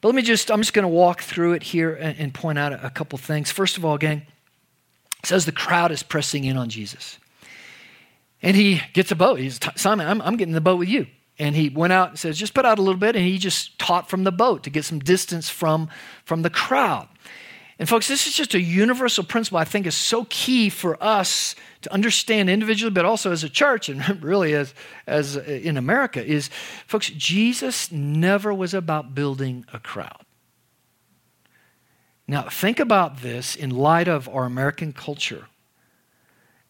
But 0.00 0.08
let 0.08 0.14
me 0.14 0.22
just, 0.22 0.50
I'm 0.50 0.60
just 0.60 0.74
going 0.74 0.84
to 0.84 0.88
walk 0.88 1.22
through 1.22 1.54
it 1.54 1.62
here 1.62 1.94
and, 1.94 2.18
and 2.18 2.34
point 2.34 2.58
out 2.58 2.72
a, 2.72 2.86
a 2.86 2.90
couple 2.90 3.18
things. 3.18 3.50
First 3.50 3.78
of 3.78 3.84
all, 3.84 3.96
gang, 3.96 4.26
it 5.22 5.26
says 5.26 5.46
the 5.46 5.52
crowd 5.52 5.92
is 5.92 6.02
pressing 6.02 6.44
in 6.44 6.56
on 6.56 6.68
Jesus. 6.68 7.18
And 8.42 8.54
he 8.54 8.82
gets 8.92 9.10
a 9.10 9.16
boat. 9.16 9.38
He's, 9.40 9.58
Simon, 9.76 10.06
I'm, 10.06 10.20
I'm 10.20 10.36
getting 10.36 10.54
the 10.54 10.60
boat 10.60 10.78
with 10.78 10.88
you. 10.88 11.06
And 11.38 11.56
he 11.56 11.70
went 11.70 11.92
out 11.92 12.10
and 12.10 12.18
says, 12.18 12.38
just 12.38 12.54
put 12.54 12.64
out 12.64 12.78
a 12.78 12.82
little 12.82 13.00
bit. 13.00 13.16
And 13.16 13.24
he 13.24 13.38
just 13.38 13.78
taught 13.78 14.10
from 14.10 14.24
the 14.24 14.32
boat 14.32 14.62
to 14.64 14.70
get 14.70 14.84
some 14.84 14.98
distance 14.98 15.48
from, 15.48 15.88
from 16.24 16.42
the 16.42 16.50
crowd. 16.50 17.08
And 17.78 17.88
folks, 17.88 18.08
this 18.08 18.26
is 18.26 18.34
just 18.34 18.54
a 18.54 18.60
universal 18.60 19.22
principle 19.22 19.58
I 19.58 19.64
think 19.64 19.86
is 19.86 19.94
so 19.94 20.26
key 20.30 20.70
for 20.70 21.02
us 21.02 21.54
to 21.82 21.92
understand 21.92 22.48
individually, 22.48 22.92
but 22.92 23.04
also 23.04 23.32
as 23.32 23.44
a 23.44 23.50
church 23.50 23.88
and 23.88 24.22
really 24.24 24.54
as, 24.54 24.72
as 25.06 25.36
in 25.36 25.76
America 25.76 26.24
is, 26.24 26.48
folks, 26.86 27.10
Jesus 27.10 27.92
never 27.92 28.52
was 28.54 28.72
about 28.72 29.14
building 29.14 29.66
a 29.72 29.78
crowd. 29.78 30.22
Now, 32.26 32.48
think 32.48 32.80
about 32.80 33.18
this 33.22 33.54
in 33.54 33.70
light 33.70 34.08
of 34.08 34.28
our 34.28 34.44
American 34.44 34.92
culture 34.92 35.46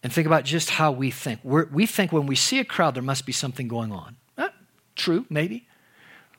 and 0.03 0.13
think 0.13 0.27
about 0.27 0.43
just 0.43 0.69
how 0.71 0.91
we 0.91 1.09
think. 1.09 1.39
We're, 1.43 1.65
we 1.67 1.85
think 1.85 2.11
when 2.11 2.27
we 2.27 2.35
see 2.35 2.59
a 2.59 2.65
crowd, 2.65 2.95
there 2.95 3.03
must 3.03 3.25
be 3.25 3.31
something 3.31 3.67
going 3.67 3.91
on. 3.91 4.17
Eh, 4.37 4.49
true, 4.95 5.25
maybe. 5.29 5.67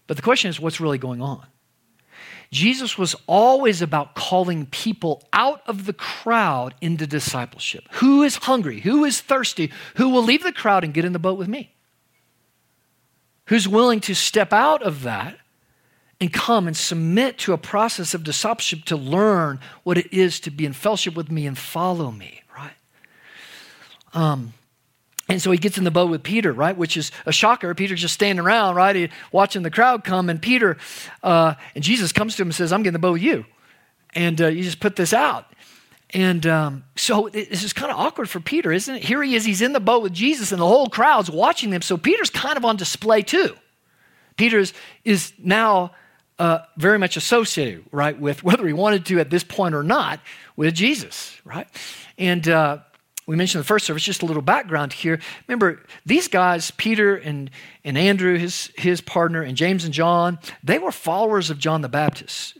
But 0.07 0.17
the 0.17 0.23
question 0.23 0.51
is, 0.51 0.61
what's 0.61 0.81
really 0.81 0.99
going 0.99 1.21
on? 1.21 1.47
Jesus 2.51 2.97
was 2.97 3.15
always 3.27 3.83
about 3.83 4.15
calling 4.15 4.67
people 4.67 5.23
out 5.33 5.63
of 5.67 5.85
the 5.85 5.93
crowd 5.93 6.75
into 6.81 7.07
discipleship. 7.07 7.85
Who 7.93 8.23
is 8.23 8.37
hungry? 8.37 8.81
Who 8.81 9.05
is 9.05 9.21
thirsty? 9.21 9.71
Who 9.97 10.09
will 10.09 10.23
leave 10.23 10.43
the 10.43 10.53
crowd 10.53 10.83
and 10.83 10.95
get 10.95 11.05
in 11.05 11.13
the 11.13 11.19
boat 11.19 11.39
with 11.39 11.49
me? 11.49 11.75
Who's 13.47 13.69
willing 13.69 14.01
to 14.01 14.15
step 14.15 14.53
out 14.53 14.83
of 14.83 15.03
that 15.03 15.39
and 16.21 16.33
come 16.33 16.67
and 16.67 16.77
submit 16.77 17.39
to 17.39 17.53
a 17.53 17.59
process 17.59 18.15
of 18.15 18.25
discipleship 18.25 18.85
to 18.87 18.97
learn 18.97 19.61
what 19.85 19.99
it 19.99 20.13
is 20.13 20.41
to 20.41 20.51
be 20.51 20.65
in 20.67 20.73
fellowship 20.73 21.15
with 21.15 21.31
me 21.31 21.47
and 21.47 21.57
follow 21.57 22.11
me, 22.11 22.43
right? 22.57 22.73
Um, 24.15 24.55
and 25.29 25.43
so 25.43 25.51
he 25.51 25.59
gets 25.59 25.77
in 25.77 25.85
the 25.85 25.91
boat 25.91 26.11
with 26.11 26.23
Peter, 26.23 26.53
right? 26.53 26.77
Which 26.77 26.97
is 26.97 27.13
a 27.27 27.33
shocker. 27.33 27.75
Peter's 27.75 28.01
just 28.01 28.15
standing 28.15 28.45
around, 28.45 28.77
right? 28.77 28.97
He, 28.97 29.11
watching 29.31 29.63
the 29.63 29.71
crowd 29.71 30.03
come. 30.03 30.31
And 30.31 30.41
Peter, 30.41 30.79
uh, 31.23 31.55
and 31.75 31.85
Jesus 31.85 32.13
comes 32.13 32.37
to 32.37 32.43
him 32.43 32.49
and 32.49 32.55
says, 32.55 32.73
I'm 32.73 32.83
getting 32.83 32.95
the 32.95 32.99
boat 32.99 33.13
with 33.13 33.23
you. 33.23 33.45
And 34.15 34.41
uh, 34.41 34.47
you 34.47 34.63
just 34.63 34.81
put 34.81 34.97
this 34.97 35.13
out. 35.13 35.45
And 36.15 36.47
um, 36.47 36.85
so 36.97 37.29
this 37.31 37.63
is 37.63 37.75
kind 37.75 37.93
of 37.93 37.99
awkward 37.99 38.31
for 38.31 38.41
Peter, 38.41 38.73
isn't 38.73 38.95
it? 38.95 39.05
Here 39.05 39.23
he 39.23 39.35
is, 39.35 39.45
he's 39.45 39.61
in 39.61 39.75
the 39.75 39.81
boat 39.81 40.03
with 40.03 40.15
Jesus, 40.15 40.53
and 40.53 40.61
the 40.61 40.67
whole 40.67 40.89
crowd's 40.89 41.31
watching 41.31 41.69
them. 41.69 41.83
So 41.83 41.99
Peter's 41.99 42.31
kind 42.31 42.57
of 42.57 42.65
on 42.65 42.77
display 42.77 43.21
too. 43.21 43.55
Peter 44.39 44.59
is, 44.59 44.73
is 45.05 45.35
now 45.39 45.91
uh, 46.39 46.61
very 46.79 46.99
much 46.99 47.19
associated, 47.19 47.85
right, 47.93 48.19
with 48.19 48.43
whether 48.43 48.67
he 48.67 48.73
wanted 48.73 49.05
to 49.07 49.21
at 49.21 49.29
this 49.29 49.45
point 49.45 49.75
or 49.75 49.83
not, 49.83 50.21
with 50.57 50.75
Jesus, 50.75 51.37
right? 51.45 51.69
And 52.17 52.49
uh, 52.49 52.79
we 53.29 53.37
mentioned 53.37 53.61
the 53.61 53.67
first 53.67 53.85
service, 53.85 54.03
just 54.03 54.23
a 54.23 54.25
little 54.25 54.41
background 54.41 54.95
here. 54.95 55.21
Remember, 55.47 55.83
these 56.07 56.29
guys, 56.29 56.71
Peter 56.71 57.15
and, 57.15 57.51
and 57.85 57.99
Andrew, 57.99 58.39
his, 58.39 58.73
his 58.75 59.03
partner, 59.03 59.43
and 59.43 59.55
James 59.55 59.85
and 59.85 59.93
John, 59.93 60.39
they 60.65 60.79
were 60.79 60.91
followers 60.91 61.51
of 61.51 61.59
John 61.59 61.83
the 61.83 61.91
Baptist. 61.91 62.57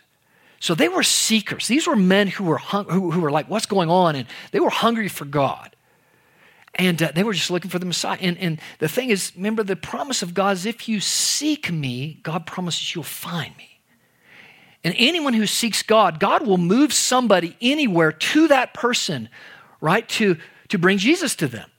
So 0.61 0.75
they 0.75 0.91
were 0.91 1.03
seekers. 1.03 1.69
These 1.69 1.87
were 1.87 1.97
men 1.97 2.27
who 2.27 2.45
were, 2.45 2.59
hung, 2.59 2.85
who, 2.85 3.11
who 3.11 3.23
were 3.23 3.31
like, 3.31 3.49
what's 3.49 3.65
going 3.65 3.89
on? 3.89 4.15
And 4.15 4.29
they 4.53 4.61
were 4.61 4.69
hungry 4.69 5.09
for 5.09 5.25
God. 5.25 5.75
And 6.75 7.03
uh, 7.03 7.13
they 7.15 7.23
were 7.23 7.33
just 7.33 7.51
looking 7.51 7.71
for 7.71 7.79
the 7.79 7.87
Messiah. 7.87 8.19
And, 8.21 8.37
and 8.37 8.61
the 8.79 8.89
thing 8.89 9.09
is, 9.09 9.33
remember, 9.35 9.63
the 9.63 9.75
promise 9.75 10.23
of 10.23 10.35
God 10.35 10.55
is 10.55 10.67
if 10.67 10.87
you 10.87 11.01
seek 11.01 11.73
me, 11.73 12.21
God 12.23 12.45
promises 12.45 12.95
you'll 12.95 13.05
find 13.05 13.57
me. 13.57 13.81
And 14.85 14.95
anyone 14.99 15.33
who 15.33 15.47
seeks 15.47 15.83
God, 15.83 16.21
God 16.21 16.47
will 16.47 16.59
move 16.59 16.93
somebody 16.93 17.57
anywhere 17.63 18.13
to 18.13 18.49
that 18.49 18.75
person, 18.75 19.31
right? 19.81 20.07
To, 20.11 20.37
to 20.69 20.79
bring 20.79 20.99
Jesus 20.99 21.35
to 21.37 21.49
them. 21.49 21.71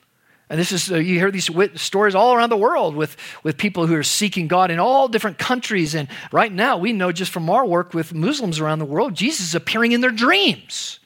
And 0.49 0.59
this 0.59 0.71
is, 0.71 0.91
uh, 0.91 0.95
you 0.95 1.19
hear 1.19 1.29
these 1.29 1.49
stories 1.79 2.15
all 2.15 2.33
around 2.33 2.49
the 2.49 2.57
world 2.57 2.95
with, 2.95 3.15
with 3.43 3.57
people 3.57 3.85
who 3.85 3.95
are 3.95 4.03
seeking 4.03 4.47
God 4.47 4.71
in 4.71 4.79
all 4.79 5.07
different 5.07 5.37
countries. 5.37 5.93
And 5.93 6.07
right 6.31 6.51
now, 6.51 6.77
we 6.77 6.91
know 6.91 7.11
just 7.11 7.31
from 7.31 7.49
our 7.51 7.65
work 7.65 7.93
with 7.93 8.15
Muslims 8.15 8.59
around 8.59 8.79
the 8.79 8.85
world, 8.85 9.13
Jesus 9.13 9.47
is 9.49 9.55
appearing 9.55 9.91
in 9.91 10.01
their 10.01 10.09
dreams. 10.11 10.99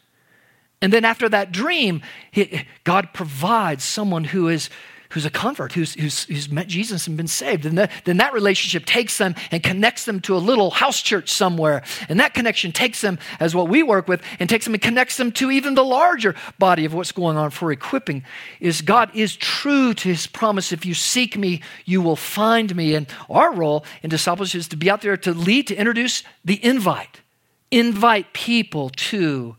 And 0.82 0.93
then 0.93 1.04
after 1.04 1.28
that 1.30 1.52
dream, 1.52 2.02
he, 2.32 2.65
God 2.86 3.10
provides 3.13 3.84
someone 3.84 4.24
who 4.24 4.48
is 4.48 4.69
who's 5.13 5.26
a 5.26 5.30
convert, 5.30 5.73
who's, 5.73 5.93
who's, 5.93 6.23
who's 6.23 6.49
met 6.49 6.67
Jesus 6.67 7.06
and 7.06 7.15
been 7.15 7.28
saved. 7.28 7.65
And 7.65 7.78
the, 7.78 7.89
then 8.04 8.17
that 8.17 8.34
relationship 8.34 8.86
takes 8.86 9.19
them 9.19 9.36
and 9.52 9.62
connects 9.62 10.06
them 10.06 10.19
to 10.21 10.36
a 10.36 10.39
little 10.39 10.71
house 10.71 11.02
church 11.02 11.30
somewhere. 11.30 11.84
And 12.10 12.19
that 12.19 12.34
connection 12.34 12.71
takes 12.71 13.02
them, 13.02 13.19
as 13.39 13.54
what 13.54 13.69
we 13.69 13.84
work 13.84 14.08
with, 14.08 14.23
and 14.39 14.49
takes 14.49 14.65
them 14.65 14.73
and 14.73 14.82
connects 14.82 15.17
them 15.17 15.32
to 15.34 15.52
even 15.52 15.76
the 15.76 15.84
larger 15.84 16.34
body 16.58 16.86
of 16.86 16.93
what's 16.95 17.12
going 17.12 17.38
on 17.38 17.52
for 17.52 17.71
equipping. 17.71 18.23
Is 18.60 18.82
God 18.82 19.12
is 19.13 19.36
true 19.36 19.93
to 19.93 20.10
his 20.10 20.26
promise. 20.26 20.71
If 20.71 20.86
you 20.86 20.95
seek 20.95 21.38
me, 21.38 21.62
you 21.86 22.02
will 22.02 22.15
find 22.15 22.76
me. 22.76 22.95
And 22.95 23.08
our 23.30 23.54
role 23.54 23.86
in 24.02 24.10
discipleship 24.10 24.60
is 24.60 24.67
to 24.69 24.78
be 24.78 24.89
out 24.89 25.02
there 25.02 25.17
to 25.17 25.34
lead, 25.34 25.67
to 25.67 25.76
introduce 25.76 26.23
the 26.43 26.63
invite. 26.65 27.21
Invite 27.69 28.34
people 28.34 28.89
to 28.89 29.58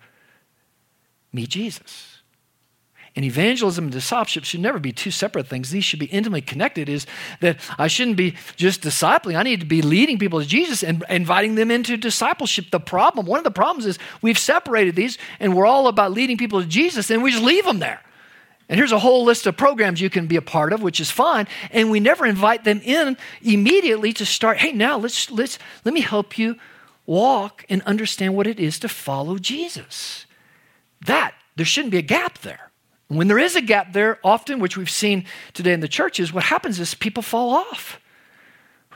meet 1.33 1.51
Jesus. 1.51 2.14
And 3.17 3.25
evangelism 3.25 3.85
and 3.85 3.93
discipleship 3.93 4.43
should 4.45 4.61
never 4.61 4.81
be 4.81 4.93
two 4.93 5.13
separate 5.13 5.47
things. 5.47 5.71
These 5.71 5.85
should 5.85 6.01
be 6.01 6.07
intimately 6.07 6.41
connected. 6.41 6.89
Is 6.89 7.07
that 7.41 7.59
I 7.79 7.87
shouldn't 7.87 8.17
be 8.17 8.35
just 8.57 8.83
discipling. 8.83 9.37
I 9.37 9.45
need 9.45 9.61
to 9.61 9.67
be 9.67 9.83
leading 9.83 10.19
people 10.19 10.41
to 10.41 10.47
Jesus 10.47 10.83
and 10.83 11.05
inviting 11.09 11.55
them 11.55 11.71
into 11.71 11.97
discipleship. 11.97 12.71
The 12.73 12.81
problem, 12.81 13.27
one 13.27 13.39
of 13.39 13.45
the 13.45 13.53
problems 13.53 13.87
is 13.87 14.01
we've 14.21 14.39
separated 14.39 14.97
these 14.97 15.17
and 15.39 15.55
we're 15.55 15.67
all 15.67 15.87
about 15.87 16.11
leading 16.11 16.37
people 16.37 16.61
to 16.61 16.67
Jesus 16.67 17.09
and 17.11 17.23
we 17.23 17.31
just 17.31 17.45
leave 17.45 17.65
them 17.65 17.79
there. 17.79 18.01
And 18.69 18.79
here's 18.79 18.93
a 18.93 18.99
whole 18.99 19.25
list 19.25 19.47
of 19.47 19.57
programs 19.57 20.01
you 20.01 20.11
can 20.11 20.27
be 20.27 20.37
a 20.37 20.43
part 20.43 20.73
of, 20.73 20.83
which 20.83 20.99
is 20.99 21.11
fine. 21.11 21.47
And 21.71 21.91
we 21.91 22.01
never 22.01 22.27
invite 22.27 22.65
them 22.65 22.81
in 22.83 23.17
immediately 23.43 24.13
to 24.15 24.27
start, 24.27 24.59
hey, 24.59 24.73
now 24.73 24.99
let's 24.99 25.31
let's 25.31 25.59
let 25.85 25.95
me 25.95 26.01
help 26.01 26.39
you 26.39 26.57
walk 27.07 27.65
and 27.69 27.83
understand 27.83 28.35
what 28.35 28.47
it 28.47 28.59
is 28.59 28.79
to 28.81 28.89
follow 28.89 29.39
Jesus. 29.39 30.27
That 31.07 31.35
there 31.57 31.67
shouldn't 31.67 31.93
be 31.93 31.99
a 31.99 32.03
gap 32.03 32.39
there. 32.39 32.71
When 33.09 33.29
there 33.29 33.39
is 33.39 33.55
a 33.55 33.61
gap 33.61 33.93
there, 33.93 34.19
often, 34.25 34.61
which 34.61 34.77
we've 34.77 34.91
seen 34.91 35.27
today 35.53 35.73
in 35.73 35.81
the 35.81 35.89
churches, 35.89 36.33
what 36.33 36.45
happens 36.45 36.81
is 36.81 36.95
people 36.95 37.23
fall 37.23 37.51
off. 37.51 38.01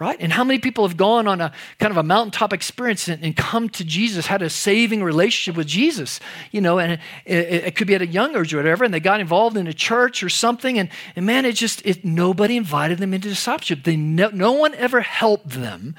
Right? 0.00 0.16
And 0.20 0.32
how 0.32 0.44
many 0.44 0.60
people 0.60 0.86
have 0.86 0.96
gone 0.96 1.26
on 1.26 1.40
a 1.40 1.52
kind 1.80 1.90
of 1.90 1.96
a 1.96 2.04
mountaintop 2.04 2.52
experience 2.52 3.08
and, 3.08 3.22
and 3.24 3.36
come 3.36 3.68
to 3.70 3.84
Jesus, 3.84 4.28
had 4.28 4.42
a 4.42 4.48
saving 4.48 5.02
relationship 5.02 5.56
with 5.56 5.66
Jesus, 5.66 6.20
you 6.52 6.60
know, 6.60 6.78
and 6.78 7.00
it, 7.24 7.34
it, 7.34 7.74
could 7.74 7.88
be 7.88 7.96
at 7.96 8.02
a 8.02 8.06
young 8.06 8.36
age 8.36 8.54
or 8.54 8.58
whatever, 8.58 8.84
and 8.84 8.94
they 8.94 9.00
got 9.00 9.20
involved 9.20 9.56
in 9.56 9.66
a 9.66 9.72
church 9.72 10.22
or 10.22 10.28
something, 10.28 10.78
and, 10.78 10.88
and 11.16 11.26
man, 11.26 11.44
it 11.44 11.54
just, 11.54 11.84
it, 11.84 12.04
nobody 12.04 12.56
invited 12.56 12.98
them 12.98 13.12
into 13.12 13.28
discipleship. 13.28 13.82
They, 13.82 13.96
no, 13.96 14.28
no 14.28 14.52
one 14.52 14.72
ever 14.76 15.00
helped 15.00 15.48
them 15.48 15.96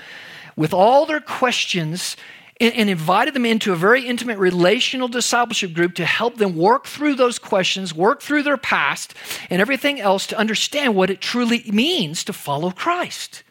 with 0.56 0.74
all 0.74 1.06
their 1.06 1.20
questions 1.20 2.16
and, 2.60 2.74
and 2.76 2.90
invited 2.90 3.34
them 3.34 3.46
into 3.46 3.72
a 3.72 3.76
very 3.76 4.06
intimate 4.06 4.38
relational 4.38 5.08
discipleship 5.08 5.74
group 5.74 5.96
to 5.96 6.06
help 6.06 6.38
them 6.38 6.56
work 6.56 6.86
through 6.86 7.16
those 7.16 7.40
questions, 7.40 7.94
work 7.94 8.22
through 8.22 8.44
their 8.44 8.58
past, 8.58 9.14
and 9.50 9.62
everything 9.62 10.00
else 10.00 10.28
to 10.28 10.38
understand 10.38 10.96
what 10.96 11.10
it 11.10 11.22
truly 11.22 11.64
means 11.72 12.24
to 12.24 12.34
follow 12.34 12.72
Christ. 12.72 13.44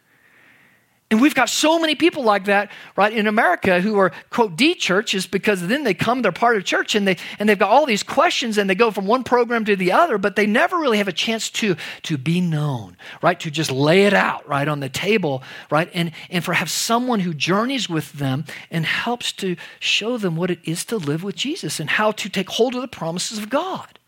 And 1.10 1.22
we've 1.22 1.34
got 1.34 1.48
so 1.48 1.78
many 1.78 1.94
people 1.94 2.22
like 2.22 2.44
that, 2.44 2.70
right, 2.94 3.10
in 3.10 3.26
America 3.26 3.80
who 3.80 3.96
are, 3.98 4.12
quote, 4.28 4.56
D 4.56 4.74
churches 4.74 5.26
because 5.26 5.66
then 5.66 5.82
they 5.82 5.94
come, 5.94 6.20
they're 6.20 6.32
part 6.32 6.58
of 6.58 6.66
church, 6.66 6.94
and, 6.94 7.08
they, 7.08 7.16
and 7.38 7.48
they've 7.48 7.58
got 7.58 7.70
all 7.70 7.86
these 7.86 8.02
questions 8.02 8.58
and 8.58 8.68
they 8.68 8.74
go 8.74 8.90
from 8.90 9.06
one 9.06 9.24
program 9.24 9.64
to 9.64 9.74
the 9.74 9.90
other, 9.90 10.18
but 10.18 10.36
they 10.36 10.44
never 10.44 10.76
really 10.76 10.98
have 10.98 11.08
a 11.08 11.12
chance 11.12 11.48
to, 11.48 11.76
to 12.02 12.18
be 12.18 12.42
known, 12.42 12.94
right, 13.22 13.40
to 13.40 13.50
just 13.50 13.70
lay 13.70 14.04
it 14.04 14.12
out, 14.12 14.46
right, 14.46 14.68
on 14.68 14.80
the 14.80 14.90
table, 14.90 15.42
right, 15.70 15.88
and, 15.94 16.12
and 16.28 16.44
for 16.44 16.52
have 16.52 16.70
someone 16.70 17.20
who 17.20 17.32
journeys 17.32 17.88
with 17.88 18.12
them 18.12 18.44
and 18.70 18.84
helps 18.84 19.32
to 19.32 19.56
show 19.80 20.18
them 20.18 20.36
what 20.36 20.50
it 20.50 20.58
is 20.64 20.84
to 20.84 20.98
live 20.98 21.22
with 21.22 21.36
Jesus 21.36 21.80
and 21.80 21.88
how 21.88 22.12
to 22.12 22.28
take 22.28 22.50
hold 22.50 22.74
of 22.74 22.82
the 22.82 22.88
promises 22.88 23.38
of 23.38 23.48
God. 23.48 23.98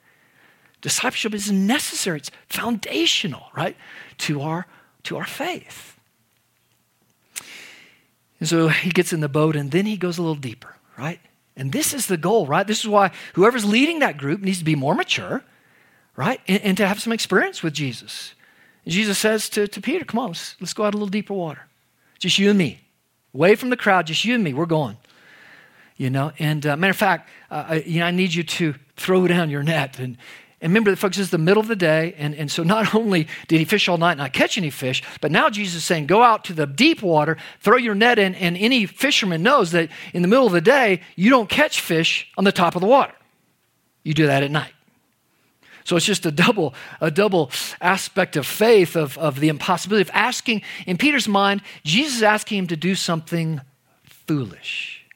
Discipleship 0.82 1.32
is 1.32 1.50
necessary, 1.50 2.18
it's 2.18 2.30
foundational, 2.46 3.44
right, 3.56 3.76
to 4.18 4.42
our, 4.42 4.66
to 5.04 5.16
our 5.16 5.24
faith. 5.24 5.96
And 8.40 8.48
so 8.48 8.68
he 8.68 8.90
gets 8.90 9.12
in 9.12 9.20
the 9.20 9.28
boat 9.28 9.54
and 9.54 9.70
then 9.70 9.86
he 9.86 9.96
goes 9.96 10.18
a 10.18 10.22
little 10.22 10.34
deeper, 10.34 10.76
right? 10.98 11.20
And 11.56 11.72
this 11.72 11.92
is 11.92 12.06
the 12.06 12.16
goal, 12.16 12.46
right? 12.46 12.66
This 12.66 12.80
is 12.80 12.88
why 12.88 13.12
whoever's 13.34 13.64
leading 13.64 13.98
that 13.98 14.16
group 14.16 14.40
needs 14.40 14.58
to 14.58 14.64
be 14.64 14.74
more 14.74 14.94
mature, 14.94 15.44
right? 16.16 16.40
And, 16.48 16.62
and 16.62 16.76
to 16.78 16.86
have 16.86 17.00
some 17.00 17.12
experience 17.12 17.62
with 17.62 17.74
Jesus. 17.74 18.34
And 18.84 18.94
Jesus 18.94 19.18
says 19.18 19.48
to, 19.50 19.68
to 19.68 19.80
Peter, 19.80 20.04
Come 20.04 20.18
on, 20.18 20.28
let's, 20.28 20.56
let's 20.60 20.72
go 20.72 20.84
out 20.84 20.94
a 20.94 20.96
little 20.96 21.08
deeper 21.08 21.34
water. 21.34 21.66
Just 22.18 22.38
you 22.38 22.50
and 22.50 22.58
me. 22.58 22.80
Away 23.34 23.54
from 23.54 23.70
the 23.70 23.76
crowd, 23.76 24.06
just 24.06 24.24
you 24.24 24.34
and 24.34 24.42
me. 24.42 24.54
We're 24.54 24.66
going. 24.66 24.96
You 25.96 26.08
know, 26.08 26.32
and 26.38 26.64
uh, 26.64 26.76
matter 26.76 26.92
of 26.92 26.96
fact, 26.96 27.28
uh, 27.50 27.64
I, 27.68 27.74
you 27.80 28.00
know, 28.00 28.06
I 28.06 28.10
need 28.10 28.32
you 28.32 28.42
to 28.42 28.74
throw 28.96 29.26
down 29.26 29.50
your 29.50 29.62
net 29.62 29.98
and 29.98 30.16
And 30.62 30.70
remember, 30.70 30.94
folks, 30.94 31.16
this 31.16 31.24
is 31.24 31.30
the 31.30 31.38
middle 31.38 31.60
of 31.60 31.68
the 31.68 31.76
day. 31.76 32.14
And, 32.18 32.34
and 32.34 32.50
so 32.50 32.62
not 32.62 32.94
only 32.94 33.28
did 33.48 33.58
he 33.58 33.64
fish 33.64 33.88
all 33.88 33.98
night 33.98 34.12
and 34.12 34.20
not 34.20 34.32
catch 34.32 34.58
any 34.58 34.70
fish, 34.70 35.02
but 35.20 35.32
now 35.32 35.48
Jesus 35.48 35.76
is 35.76 35.84
saying, 35.84 36.06
go 36.06 36.22
out 36.22 36.44
to 36.44 36.52
the 36.52 36.66
deep 36.66 37.02
water, 37.02 37.36
throw 37.60 37.76
your 37.76 37.94
net 37.94 38.18
in. 38.18 38.34
And 38.34 38.56
any 38.56 38.86
fisherman 38.86 39.42
knows 39.42 39.72
that 39.72 39.88
in 40.12 40.22
the 40.22 40.28
middle 40.28 40.46
of 40.46 40.52
the 40.52 40.60
day, 40.60 41.00
you 41.16 41.30
don't 41.30 41.48
catch 41.48 41.80
fish 41.80 42.30
on 42.36 42.44
the 42.44 42.52
top 42.52 42.74
of 42.74 42.80
the 42.80 42.86
water. 42.86 43.14
You 44.02 44.14
do 44.14 44.26
that 44.26 44.42
at 44.42 44.50
night. 44.50 44.72
So 45.84 45.96
it's 45.96 46.06
just 46.06 46.26
a 46.26 46.30
double, 46.30 46.74
a 47.00 47.10
double 47.10 47.50
aspect 47.80 48.36
of 48.36 48.46
faith, 48.46 48.96
of, 48.96 49.16
of 49.18 49.40
the 49.40 49.48
impossibility 49.48 50.08
of 50.08 50.14
asking. 50.14 50.62
In 50.86 50.98
Peter's 50.98 51.26
mind, 51.26 51.62
Jesus 51.84 52.18
is 52.18 52.22
asking 52.22 52.58
him 52.58 52.66
to 52.68 52.76
do 52.76 52.94
something 52.94 53.60
foolish 54.04 55.06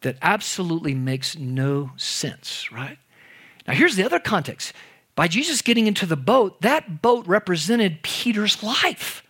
that 0.00 0.16
absolutely 0.20 0.94
makes 0.94 1.38
no 1.38 1.92
sense, 1.96 2.70
right? 2.72 2.98
Now, 3.66 3.74
here's 3.74 3.96
the 3.96 4.04
other 4.04 4.18
context. 4.18 4.72
By 5.14 5.28
Jesus 5.28 5.62
getting 5.62 5.86
into 5.86 6.06
the 6.06 6.16
boat, 6.16 6.60
that 6.62 7.02
boat 7.02 7.26
represented 7.26 8.02
Peter's 8.02 8.62
life. 8.62 9.22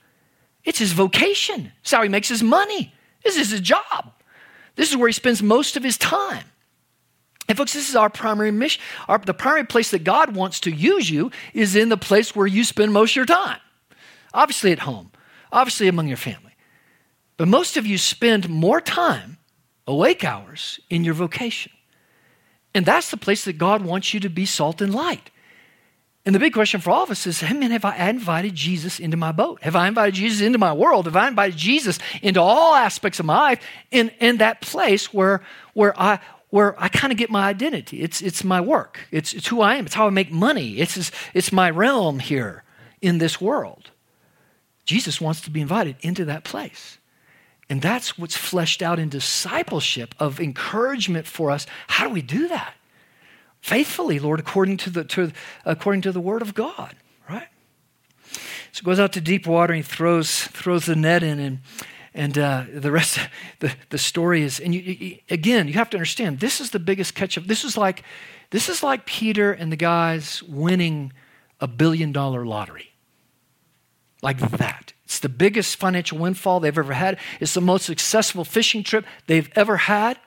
It's 0.65 0.79
his 0.79 0.93
vocation. 0.93 1.73
It's 1.81 1.91
how 1.91 2.03
he 2.03 2.09
makes 2.09 2.29
his 2.29 2.43
money. 2.43 2.95
This 3.25 3.37
is 3.37 3.51
his 3.51 3.61
job. 3.61 4.13
This 4.77 4.91
is 4.91 4.97
where 4.97 5.09
he 5.09 5.13
spends 5.13 5.43
most 5.43 5.77
of 5.77 5.83
his 5.83 5.99
time. 5.99 6.45
And 7.49 7.59
folks, 7.59 7.73
this 7.73 7.89
is 7.89 7.97
our 7.97 8.09
primary 8.09 8.53
mission. 8.53 8.81
Our, 9.09 9.19
the 9.19 9.35
primary 9.35 9.67
place 9.67 9.91
that 9.91 10.05
God 10.05 10.35
wants 10.35 10.61
to 10.61 10.71
use 10.71 11.11
you 11.11 11.31
is 11.53 11.75
in 11.75 11.89
the 11.89 11.97
place 11.97 12.35
where 12.35 12.47
you 12.47 12.65
spend 12.65 12.93
most 12.93 13.13
of 13.13 13.17
your 13.17 13.27
time. 13.27 13.59
Obviously 14.33 14.73
at 14.73 14.79
home, 14.79 15.11
obviously 15.51 15.89
among 15.89 16.09
your 16.09 16.17
family. 16.17 16.55
But 17.37 17.49
most 17.49 17.77
of 17.77 17.87
you 17.87 17.99
spend 17.99 18.49
more 18.49 18.81
time, 18.81 19.39
awake 19.87 20.25
hours, 20.25 20.79
in 20.89 21.05
your 21.05 21.15
vocation. 21.15 21.73
And 22.75 22.87
that's 22.87 23.11
the 23.11 23.17
place 23.17 23.45
that 23.45 23.59
God 23.59 23.85
wants 23.85 24.15
you 24.15 24.21
to 24.21 24.31
be 24.31 24.47
salt 24.47 24.81
and 24.81 24.95
light. 24.95 25.31
And 26.25 26.35
the 26.35 26.39
big 26.39 26.53
question 26.53 26.81
for 26.81 26.91
all 26.91 27.03
of 27.03 27.11
us 27.11 27.27
is, 27.27 27.41
hey 27.41 27.55
man, 27.55 27.73
have 27.73 27.85
I 27.85 28.09
invited 28.09 28.55
Jesus 28.55 29.01
into 29.01 29.17
my 29.17 29.33
boat? 29.33 29.61
Have 29.63 29.75
I 29.75 29.89
invited 29.89 30.15
Jesus 30.15 30.41
into 30.41 30.59
my 30.59 30.73
world? 30.73 31.07
Have 31.07 31.17
I 31.17 31.27
invited 31.27 31.57
Jesus 31.57 31.99
into 32.23 32.41
all 32.41 32.75
aspects 32.75 33.19
of 33.19 33.27
my 33.27 33.37
life 33.37 33.61
in, 33.91 34.11
in 34.21 34.37
that 34.37 34.61
place 34.61 35.13
where, 35.13 35.43
where 35.75 35.99
I 36.01 36.21
where 36.51 36.81
I 36.81 36.89
kind 36.89 37.11
of 37.11 37.17
get 37.17 37.31
my 37.31 37.49
identity? 37.49 38.03
It's, 38.03 38.21
it's 38.21 38.45
my 38.45 38.61
work. 38.61 39.01
It's, 39.11 39.33
it's 39.33 39.47
who 39.47 39.63
I 39.63 39.77
am. 39.77 39.87
It's 39.87 39.95
how 39.95 40.07
I 40.07 40.11
make 40.11 40.31
money. 40.31 40.77
It's, 40.79 41.11
it's 41.33 41.51
my 41.51 41.71
realm 41.71 42.19
here 42.19 42.63
in 43.01 43.17
this 43.17 43.41
world. 43.41 43.91
Jesus 44.85 45.19
wants 45.19 45.41
to 45.41 45.51
be 45.51 45.63
invited 45.63 45.97
into 46.03 46.27
that 46.27 46.45
place. 46.45 46.99
And 47.73 47.81
that's 47.81 48.19
what's 48.19 48.37
fleshed 48.37 48.83
out 48.83 48.99
in 48.99 49.09
discipleship 49.09 50.15
of 50.19 50.39
encouragement 50.39 51.27
for 51.27 51.51
us. 51.51 51.67
How 51.87 52.07
do 52.07 52.13
we 52.13 52.21
do 52.21 52.47
that? 52.49 52.75
Faithfully, 53.63 54.19
Lord, 54.19 54.41
according 54.41 54.77
to 54.77 54.91
the, 54.91 55.05
to, 55.05 55.33
according 55.65 56.03
to 56.03 56.13
the 56.13 56.21
word 56.21 56.43
of 56.43 56.53
God, 56.53 56.95
right? 57.31 57.49
So 58.73 58.81
he 58.81 58.85
goes 58.85 59.01
out 59.01 59.15
to 59.15 59.23
deep 59.23 59.47
water 59.47 59.73
and 59.73 59.83
he 59.83 59.91
throws, 59.91 60.49
throws 60.49 60.85
the 60.85 60.95
net 60.95 61.23
in 61.23 61.41
and, 61.41 61.61
and 62.13 62.37
uh, 62.37 62.65
the 62.75 62.91
rest 62.91 63.17
of 63.17 63.29
the, 63.61 63.75
the 63.89 63.97
story 63.97 64.43
is, 64.43 64.61
and 64.61 64.75
you, 64.75 64.83
you, 64.83 65.19
again, 65.31 65.67
you 65.67 65.73
have 65.73 65.89
to 65.89 65.97
understand, 65.97 66.41
this 66.41 66.61
is 66.61 66.73
the 66.73 66.79
biggest 66.79 67.15
catch 67.15 67.39
up. 67.39 67.45
This 67.45 67.65
is 67.65 67.79
like, 67.79 68.05
this 68.51 68.69
is 68.69 68.83
like 68.83 69.07
Peter 69.07 69.51
and 69.51 69.73
the 69.73 69.77
guys 69.77 70.43
winning 70.43 71.11
a 71.59 71.67
billion 71.67 72.13
dollar 72.13 72.45
lottery. 72.45 72.91
Like 74.21 74.41
that. 74.41 74.93
It's 75.13 75.19
the 75.19 75.29
biggest 75.29 75.77
financial 75.77 76.17
windfall 76.17 76.59
they've 76.59 76.79
ever 76.79 76.95
had. 76.95 77.19
It's 77.39 77.53
the 77.53 77.61
most 77.61 77.85
successful 77.85 78.47
fishing 78.47 78.83
trip 78.83 79.05
they've 79.27 79.51
ever 79.55 79.77
had. 79.77 80.19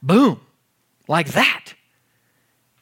Boom, 0.00 0.40
like 1.08 1.32
that. 1.32 1.74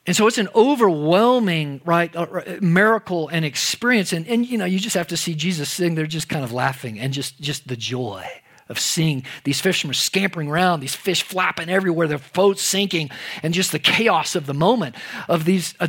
And 0.06 0.14
so 0.14 0.26
it's 0.26 0.36
an 0.36 0.50
overwhelming, 0.54 1.80
right, 1.86 2.14
uh, 2.14 2.26
miracle 2.60 3.28
and 3.28 3.46
experience. 3.46 4.12
And, 4.12 4.26
and, 4.28 4.46
you 4.46 4.58
know, 4.58 4.66
you 4.66 4.78
just 4.78 4.94
have 4.94 5.06
to 5.06 5.16
see 5.16 5.34
Jesus 5.34 5.70
sitting 5.70 5.94
there 5.94 6.06
just 6.06 6.28
kind 6.28 6.44
of 6.44 6.52
laughing 6.52 7.00
and 7.00 7.14
just, 7.14 7.40
just 7.40 7.66
the 7.66 7.76
joy 7.76 8.26
of 8.70 8.78
seeing 8.78 9.24
these 9.44 9.60
fishermen 9.60 9.94
scampering 9.94 10.48
around, 10.48 10.80
these 10.80 10.94
fish 10.94 11.22
flapping 11.22 11.68
everywhere, 11.68 12.06
their 12.06 12.20
boats 12.32 12.62
sinking, 12.62 13.10
and 13.42 13.52
just 13.52 13.72
the 13.72 13.78
chaos 13.78 14.34
of 14.36 14.46
the 14.46 14.54
moment 14.54 14.94
of 15.28 15.44
these, 15.44 15.74
uh, 15.80 15.88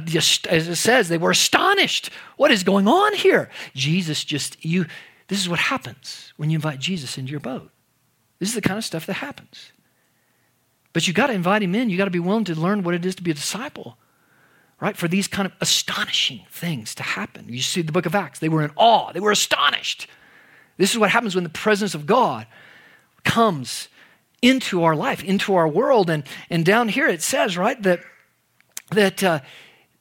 as 0.50 0.68
it 0.68 0.76
says, 0.76 1.08
they 1.08 1.18
were 1.18 1.32
astonished. 1.32 2.10
What 2.38 2.52
is 2.52 2.64
going 2.64 2.88
on 2.88 3.14
here? 3.14 3.50
Jesus 3.76 4.24
just, 4.24 4.66
you, 4.66 4.88
this 5.28 5.40
is 5.40 5.48
what 5.48 5.60
happens 5.60 6.34
when 6.38 6.50
you 6.50 6.56
invite 6.56 6.80
Jesus 6.80 7.18
into 7.18 7.32
your 7.32 7.40
boat. 7.40 7.72
This 8.40 8.50
is 8.50 8.56
the 8.56 8.62
kind 8.62 8.80
of 8.80 8.84
stuff 8.84 9.06
that 9.06 9.14
happens. 9.14 9.72
But 10.94 11.08
you 11.08 11.14
got 11.14 11.28
to 11.28 11.34
invite 11.34 11.62
him 11.62 11.76
in. 11.76 11.90
You 11.90 11.98
got 11.98 12.06
to 12.06 12.12
be 12.12 12.20
willing 12.20 12.44
to 12.46 12.60
learn 12.60 12.84
what 12.84 12.96
it 12.96 13.06
is 13.06 13.16
to 13.16 13.24
be 13.24 13.32
a 13.32 13.36
disciple, 13.36 13.98
right? 14.82 14.98
For 14.98 15.08
these 15.08 15.28
kind 15.28 15.46
of 15.46 15.54
astonishing 15.62 16.42
things 16.50 16.96
to 16.96 17.04
happen. 17.04 17.46
You 17.48 17.62
see 17.62 17.84
the 17.84 17.92
book 17.92 18.08
of 18.08 18.16
Acts, 18.16 18.40
they 18.40 18.50
were 18.50 18.64
in 18.64 18.72
awe, 18.76 19.12
they 19.14 19.20
were 19.20 19.32
astonished. 19.32 20.08
This 20.78 20.92
is 20.92 20.98
what 20.98 21.12
happens 21.12 21.36
when 21.36 21.44
the 21.44 21.50
presence 21.50 21.94
of 21.94 22.08
God 22.08 22.48
comes 23.24 23.88
into 24.42 24.84
our 24.84 24.96
life, 24.96 25.24
into 25.24 25.54
our 25.56 25.68
world. 25.68 26.10
And, 26.10 26.24
and 26.50 26.66
down 26.66 26.90
here 26.90 27.08
it 27.08 27.22
says, 27.22 27.58
right, 27.58 27.82
that, 27.84 28.02
that, 28.92 29.24
uh, 29.24 29.40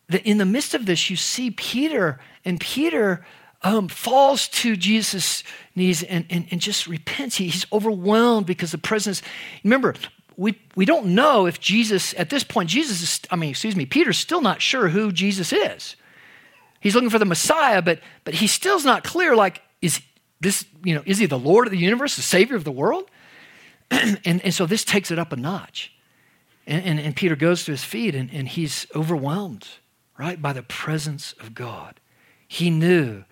that 0.08 0.26
in 0.26 0.38
the 0.38 0.46
midst 0.46 0.74
of 0.74 0.86
this, 0.86 1.10
you 1.10 1.16
see 1.16 1.50
Peter, 1.50 2.18
and 2.44 2.58
Peter 2.58 3.24
um, 3.62 3.88
falls 3.88 4.48
to 4.48 4.76
Jesus' 4.76 5.44
knees 5.74 6.02
and, 6.02 6.24
and, 6.30 6.46
and 6.50 6.60
just 6.60 6.86
repents. 6.86 7.36
He, 7.36 7.48
he's 7.48 7.66
overwhelmed 7.72 8.46
because 8.46 8.72
the 8.72 8.78
presence. 8.78 9.22
Remember, 9.62 9.94
we, 10.36 10.58
we 10.74 10.86
don't 10.86 11.06
know 11.14 11.46
if 11.46 11.60
Jesus, 11.60 12.14
at 12.16 12.30
this 12.30 12.44
point, 12.44 12.70
Jesus 12.70 13.02
is, 13.02 13.20
I 13.30 13.36
mean, 13.36 13.50
excuse 13.50 13.76
me, 13.76 13.84
Peter's 13.84 14.16
still 14.16 14.40
not 14.40 14.62
sure 14.62 14.88
who 14.88 15.12
Jesus 15.12 15.52
is. 15.52 15.96
He's 16.80 16.94
looking 16.94 17.10
for 17.10 17.18
the 17.18 17.26
Messiah, 17.26 17.82
but, 17.82 18.00
but 18.24 18.32
he 18.32 18.46
still's 18.46 18.86
not 18.86 19.04
clear, 19.04 19.36
like, 19.36 19.60
is 19.82 20.00
this, 20.40 20.64
you 20.84 20.94
know, 20.94 21.02
is 21.04 21.18
he 21.18 21.26
the 21.26 21.38
Lord 21.38 21.66
of 21.66 21.70
the 21.70 21.78
universe, 21.78 22.16
the 22.16 22.22
Savior 22.22 22.56
of 22.56 22.64
the 22.64 22.72
world? 22.72 23.10
and, 23.90 24.20
and 24.24 24.54
so 24.54 24.66
this 24.66 24.84
takes 24.84 25.10
it 25.10 25.18
up 25.18 25.32
a 25.32 25.36
notch. 25.36 25.92
And, 26.66 26.84
and, 26.84 27.00
and 27.00 27.16
Peter 27.16 27.36
goes 27.36 27.64
to 27.64 27.72
his 27.72 27.84
feet 27.84 28.14
and, 28.14 28.30
and 28.32 28.48
he's 28.48 28.86
overwhelmed, 28.94 29.68
right, 30.18 30.40
by 30.40 30.52
the 30.52 30.62
presence 30.62 31.34
of 31.40 31.54
God. 31.54 32.00
He 32.48 32.70
knew, 32.70 33.24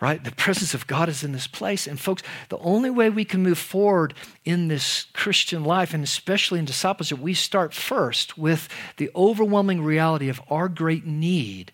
right, 0.00 0.22
the 0.22 0.32
presence 0.32 0.72
of 0.72 0.86
God 0.86 1.08
is 1.08 1.24
in 1.24 1.32
this 1.32 1.46
place. 1.46 1.86
And 1.86 1.98
folks, 1.98 2.22
the 2.48 2.58
only 2.58 2.90
way 2.90 3.10
we 3.10 3.24
can 3.24 3.42
move 3.42 3.58
forward 3.58 4.14
in 4.44 4.68
this 4.68 5.06
Christian 5.12 5.64
life, 5.64 5.92
and 5.94 6.04
especially 6.04 6.58
in 6.58 6.64
discipleship, 6.64 7.18
we 7.18 7.34
start 7.34 7.74
first 7.74 8.38
with 8.38 8.68
the 8.98 9.10
overwhelming 9.16 9.82
reality 9.82 10.28
of 10.28 10.40
our 10.48 10.68
great 10.68 11.06
need 11.06 11.72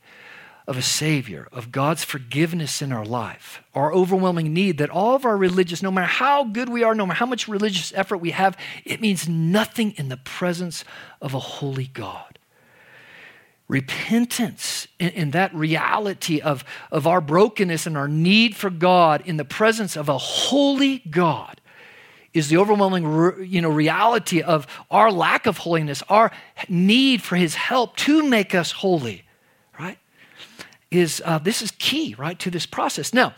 of 0.70 0.78
a 0.78 0.82
Savior, 0.82 1.48
of 1.50 1.72
God's 1.72 2.04
forgiveness 2.04 2.80
in 2.80 2.92
our 2.92 3.04
life, 3.04 3.60
our 3.74 3.92
overwhelming 3.92 4.54
need 4.54 4.78
that 4.78 4.88
all 4.88 5.16
of 5.16 5.24
our 5.24 5.36
religious, 5.36 5.82
no 5.82 5.90
matter 5.90 6.06
how 6.06 6.44
good 6.44 6.68
we 6.68 6.84
are, 6.84 6.94
no 6.94 7.04
matter 7.04 7.18
how 7.18 7.26
much 7.26 7.48
religious 7.48 7.92
effort 7.96 8.18
we 8.18 8.30
have, 8.30 8.56
it 8.84 9.00
means 9.00 9.28
nothing 9.28 9.90
in 9.96 10.10
the 10.10 10.16
presence 10.16 10.84
of 11.20 11.34
a 11.34 11.40
holy 11.40 11.88
God. 11.88 12.38
Repentance 13.66 14.86
and 15.00 15.32
that 15.32 15.52
reality 15.52 16.40
of, 16.40 16.62
of 16.92 17.04
our 17.04 17.20
brokenness 17.20 17.84
and 17.84 17.96
our 17.96 18.06
need 18.06 18.54
for 18.54 18.70
God 18.70 19.24
in 19.26 19.38
the 19.38 19.44
presence 19.44 19.96
of 19.96 20.08
a 20.08 20.18
holy 20.18 21.00
God 21.10 21.60
is 22.32 22.48
the 22.48 22.58
overwhelming 22.58 23.42
you 23.44 23.60
know, 23.60 23.70
reality 23.70 24.40
of 24.40 24.68
our 24.88 25.10
lack 25.10 25.46
of 25.46 25.58
holiness, 25.58 26.04
our 26.08 26.30
need 26.68 27.22
for 27.22 27.34
His 27.34 27.56
help 27.56 27.96
to 27.96 28.22
make 28.22 28.54
us 28.54 28.70
holy 28.70 29.24
is 30.90 31.22
uh, 31.24 31.38
this 31.38 31.62
is 31.62 31.72
key, 31.72 32.14
right, 32.18 32.38
to 32.40 32.50
this 32.50 32.66
process. 32.66 33.14
Now, 33.14 33.34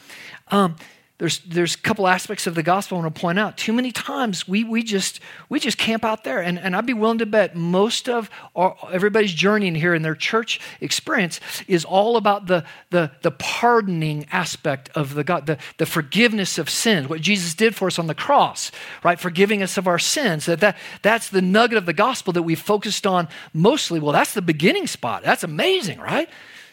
um, 0.49 0.77
there's 1.23 1.39
there's 1.41 1.77
a 1.77 1.79
couple 1.79 2.09
aspects 2.09 2.49
of 2.49 2.57
the 2.57 2.65
gospel 2.65 2.99
I 2.99 3.03
want 3.03 3.15
to 3.15 3.21
point 3.21 3.39
out. 3.39 3.57
Too 3.57 3.73
many 3.73 3.93
times 3.93 4.49
we 4.49 4.65
we 4.65 4.83
just 4.83 5.21
we 5.49 5.61
just 5.61 5.79
camp 5.79 6.05
out 6.05 6.25
there, 6.25 6.41
and, 6.41 6.59
and 6.59 6.75
I'd 6.75 6.85
be 6.85 6.95
willing 6.95 7.19
to 7.19 7.27
bet 7.27 7.55
most 7.55 8.09
of 8.09 8.29
our, 8.57 8.77
everybody's 8.91 9.33
journeying 9.33 9.77
here 9.77 9.95
in 9.95 10.03
their 10.03 10.17
church 10.17 10.59
experience 10.81 11.39
is 11.69 11.85
all 11.85 12.17
about 12.17 12.47
the 12.47 12.65
the 12.91 13.13
the 13.21 13.31
pardoning 13.31 14.27
aspect 14.33 14.91
of 14.97 15.15
the 15.15 15.23
God, 15.23 15.47
the, 15.47 15.59
the 15.77 15.87
forgiveness 15.87 16.59
of 16.59 16.69
sins, 16.69 17.09
what 17.09 17.21
Jesus 17.21 17.55
did 17.55 17.77
for 17.77 17.87
us 17.87 18.01
on 18.01 18.09
the 18.09 18.17
cross, 18.17 18.73
right? 19.05 19.21
Forgiving 19.21 19.63
us 19.63 19.77
of 19.77 19.87
our 19.87 20.01
sins. 20.01 20.47
That, 20.47 20.59
that 20.59 20.77
that's 21.03 21.29
the 21.29 21.43
nugget 21.43 21.79
of 21.79 21.87
the 21.87 21.93
gospel 21.93 22.33
that 22.33 22.43
we 22.43 22.57
focused 22.57 23.07
on 23.07 23.29
mostly. 23.53 24.01
Well, 24.01 24.13
that's 24.13 24.35
the 24.35 24.43
beginning 24.43 24.89
spot. 24.89 25.23
That's 25.23 25.45
amazing, 25.45 26.01
right? 26.01 26.29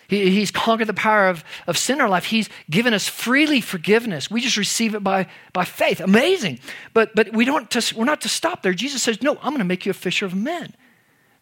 He, 0.09 0.31
he's 0.31 0.51
conquered 0.51 0.87
the 0.87 0.93
power 0.93 1.27
of, 1.27 1.45
of 1.67 1.77
sin 1.77 1.97
in 1.97 2.01
our 2.01 2.09
life. 2.09 2.25
He's 2.25 2.49
given 2.69 2.93
us 2.93 3.07
freely 3.07 3.61
forgiveness. 3.61 4.29
We 4.29 4.41
just 4.41 4.57
receive 4.57 4.95
it 4.95 5.03
by, 5.03 5.27
by 5.53 5.63
faith. 5.63 6.01
Amazing. 6.01 6.59
But, 6.93 7.15
but 7.15 7.31
we 7.31 7.45
don't 7.45 7.69
to, 7.71 7.95
we're 7.95 8.05
not 8.05 8.21
to 8.21 8.29
stop 8.29 8.63
there. 8.63 8.73
Jesus 8.73 9.03
says, 9.03 9.21
No, 9.21 9.35
I'm 9.37 9.51
going 9.51 9.59
to 9.59 9.65
make 9.65 9.85
you 9.85 9.91
a 9.91 9.93
fisher 9.93 10.25
of 10.25 10.33
men. 10.33 10.73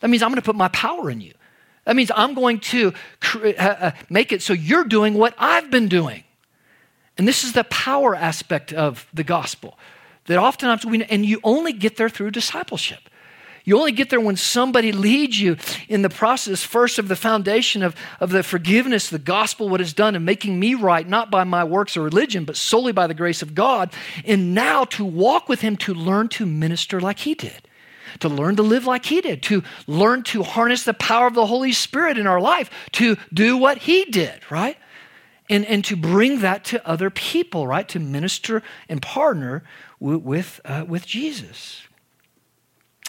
That 0.01 0.09
means 0.09 0.21
I'm 0.21 0.29
going 0.29 0.41
to 0.41 0.45
put 0.45 0.55
my 0.55 0.67
power 0.67 1.09
in 1.09 1.21
you. 1.21 1.33
That 1.85 1.95
means 1.95 2.11
I'm 2.13 2.33
going 2.33 2.59
to 2.59 2.93
uh, 3.35 3.53
uh, 3.57 3.91
make 4.09 4.33
it 4.33 4.41
so 4.41 4.51
you're 4.51 4.83
doing 4.83 5.13
what 5.13 5.33
I've 5.37 5.71
been 5.71 5.87
doing. 5.87 6.25
And 7.17 7.25
this 7.25 7.45
is 7.45 7.53
the 7.53 7.63
power 7.63 8.13
aspect 8.13 8.73
of 8.73 9.07
the 9.13 9.23
gospel 9.23 9.79
that 10.25 10.37
oftentimes 10.37 10.85
we, 10.85 11.03
and 11.05 11.25
you 11.25 11.39
only 11.43 11.71
get 11.71 11.95
there 11.95 12.09
through 12.09 12.31
discipleship. 12.31 12.99
You 13.67 13.77
only 13.77 13.91
get 13.91 14.09
there 14.09 14.21
when 14.21 14.37
somebody 14.37 14.93
leads 14.93 15.37
you 15.41 15.57
in 15.89 16.01
the 16.01 16.09
process, 16.09 16.63
first 16.63 16.99
of 16.99 17.09
the 17.09 17.17
foundation 17.17 17.83
of, 17.83 17.97
of 18.21 18.29
the 18.29 18.41
forgiveness, 18.41 19.09
the 19.09 19.19
gospel, 19.19 19.67
what 19.67 19.81
it's 19.81 19.91
done 19.91 20.15
and 20.15 20.23
making 20.23 20.57
me 20.57 20.73
right, 20.73 21.05
not 21.05 21.29
by 21.29 21.43
my 21.43 21.65
works 21.65 21.97
or 21.97 22.01
religion, 22.01 22.45
but 22.45 22.55
solely 22.55 22.93
by 22.93 23.07
the 23.07 23.13
grace 23.13 23.41
of 23.41 23.53
God. 23.53 23.91
And 24.23 24.55
now 24.55 24.85
to 24.85 25.03
walk 25.03 25.49
with 25.49 25.59
Him, 25.59 25.75
to 25.77 25.93
learn 25.93 26.29
to 26.29 26.45
minister 26.45 27.01
like 27.01 27.19
He 27.19 27.35
did 27.35 27.67
to 28.21 28.29
learn 28.29 28.55
to 28.55 28.63
live 28.63 28.85
like 28.85 29.05
he 29.05 29.19
did, 29.19 29.43
to 29.43 29.61
learn 29.85 30.23
to 30.23 30.41
harness 30.41 30.83
the 30.83 30.93
power 30.93 31.27
of 31.27 31.35
the 31.35 31.45
Holy 31.45 31.73
Spirit 31.73 32.17
in 32.17 32.25
our 32.25 32.39
life, 32.39 32.69
to 32.93 33.17
do 33.33 33.57
what 33.57 33.79
he 33.79 34.05
did, 34.05 34.49
right? 34.49 34.77
And, 35.49 35.65
and 35.65 35.83
to 35.85 35.97
bring 35.97 36.39
that 36.39 36.63
to 36.65 36.87
other 36.87 37.09
people, 37.09 37.67
right? 37.67 37.87
To 37.89 37.99
minister 37.99 38.63
and 38.89 39.01
partner 39.01 39.63
with, 39.99 40.61
uh, 40.65 40.85
with 40.87 41.05
Jesus. 41.05 41.86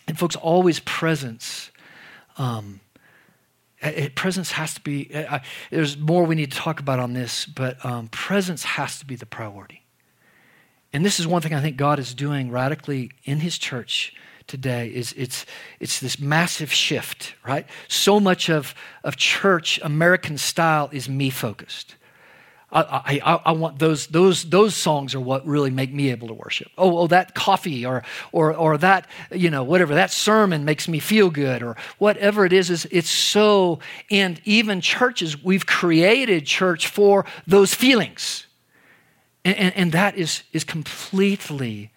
And 0.08 0.18
folks, 0.18 0.34
always 0.34 0.80
presence. 0.80 1.70
Um, 2.38 2.80
it, 3.80 4.14
presence 4.16 4.52
has 4.52 4.74
to 4.74 4.80
be, 4.80 5.14
uh, 5.14 5.38
there's 5.70 5.96
more 5.96 6.24
we 6.24 6.34
need 6.34 6.50
to 6.50 6.58
talk 6.58 6.80
about 6.80 6.98
on 6.98 7.12
this, 7.12 7.46
but 7.46 7.84
um, 7.84 8.08
presence 8.08 8.64
has 8.64 8.98
to 8.98 9.06
be 9.06 9.14
the 9.14 9.26
priority. 9.26 9.84
And 10.92 11.04
this 11.04 11.20
is 11.20 11.26
one 11.26 11.42
thing 11.42 11.52
I 11.52 11.60
think 11.60 11.76
God 11.76 11.98
is 11.98 12.14
doing 12.14 12.50
radically 12.50 13.10
in 13.24 13.40
his 13.40 13.58
church 13.58 14.14
today 14.46 14.88
is 14.88 15.12
it's, 15.16 15.44
it's 15.78 16.00
this 16.00 16.18
massive 16.18 16.72
shift, 16.72 17.34
right? 17.46 17.66
So 17.86 18.18
much 18.18 18.48
of, 18.48 18.74
of 19.04 19.16
church, 19.16 19.78
American 19.82 20.38
style, 20.38 20.88
is 20.90 21.06
me 21.06 21.28
focused. 21.28 21.96
I, 22.70 23.20
I, 23.24 23.40
I, 23.46 23.52
want 23.52 23.78
those, 23.78 24.08
those, 24.08 24.44
those 24.44 24.74
songs 24.74 25.14
are 25.14 25.20
what 25.20 25.46
really 25.46 25.70
make 25.70 25.92
me 25.92 26.10
able 26.10 26.28
to 26.28 26.34
worship. 26.34 26.68
Oh, 26.76 26.98
oh, 26.98 27.06
that 27.06 27.34
coffee 27.34 27.86
or, 27.86 28.02
or, 28.30 28.54
or 28.54 28.76
that, 28.76 29.06
you 29.32 29.48
know, 29.48 29.64
whatever, 29.64 29.94
that 29.94 30.10
sermon 30.10 30.66
makes 30.66 30.86
me 30.86 30.98
feel 30.98 31.30
good 31.30 31.62
or 31.62 31.76
whatever 31.96 32.44
it 32.44 32.52
is, 32.52 32.68
is 32.68 32.86
it's 32.90 33.08
so, 33.08 33.78
and 34.10 34.38
even 34.44 34.82
churches, 34.82 35.42
we've 35.42 35.64
created 35.64 36.44
church 36.44 36.88
for 36.88 37.24
those 37.46 37.74
feelings. 37.74 38.46
And, 39.46 39.56
and, 39.56 39.76
and 39.76 39.92
that 39.92 40.16
is, 40.16 40.42
is 40.52 40.64
completely 40.64 41.90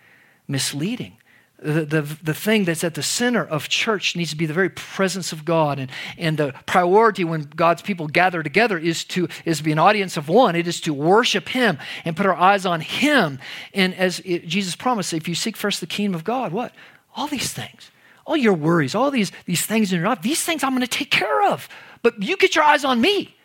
misleading 0.48 1.18
the, 1.62 2.02
the, 2.24 2.34
thing 2.34 2.66
that's 2.66 2.84
at 2.84 2.96
the 2.96 3.04
center 3.04 3.46
of 3.46 3.70
church 3.70 4.16
needs 4.16 4.32
to 4.32 4.36
be 4.36 4.48
the 4.48 4.54
very 4.54 4.70
presence 4.70 5.32
of 5.32 5.46
God. 5.46 5.78
And, 5.78 5.92
and 6.18 6.38
the 6.38 6.54
priority 6.66 7.24
when 7.24 7.44
God's 7.56 7.84
people 7.84 8.08
gather 8.08 8.42
together 8.42 8.78
is 8.78 9.04
to, 9.06 9.28
is 9.46 9.60
to 9.60 9.64
be 9.64 9.72
an 9.72 9.78
audience 9.80 10.18
of 10.18 10.28
one. 10.28 10.56
It 10.56 10.68
is 10.68 10.82
to 10.82 10.94
worship 10.94 11.50
Him 11.50 11.78
and 12.04 12.18
put 12.18 12.26
our 12.26 12.36
eyes 12.36 12.66
on 12.66 12.82
Him. 12.82 13.40
And 13.74 13.94
as 13.94 14.22
it, 14.26 14.48
Jesus 14.48 14.76
promised, 14.76 15.14
if 15.14 15.28
you 15.28 15.36
seek 15.36 15.56
first 15.56 15.82
the 15.82 15.88
kingdom 15.88 16.16
of 16.16 16.24
God, 16.24 16.52
what? 16.52 16.74
All 17.16 17.28
these 17.28 17.54
things, 17.54 17.92
all 18.26 18.38
your 18.38 18.54
worries, 18.54 18.96
all 18.96 19.12
these, 19.12 19.32
these 19.46 19.66
things 19.66 19.94
in 19.94 20.00
your 20.00 20.10
life, 20.10 20.22
these 20.24 20.44
things 20.44 20.64
I'm 20.64 20.72
going 20.72 20.82
to 20.82 20.88
take 20.88 21.12
care 21.12 21.52
of. 21.52 21.70
But 22.02 22.24
you 22.24 22.38
get 22.38 22.56
your 22.56 22.64
eyes 22.64 22.84
on 22.84 23.00
me. 23.00 23.36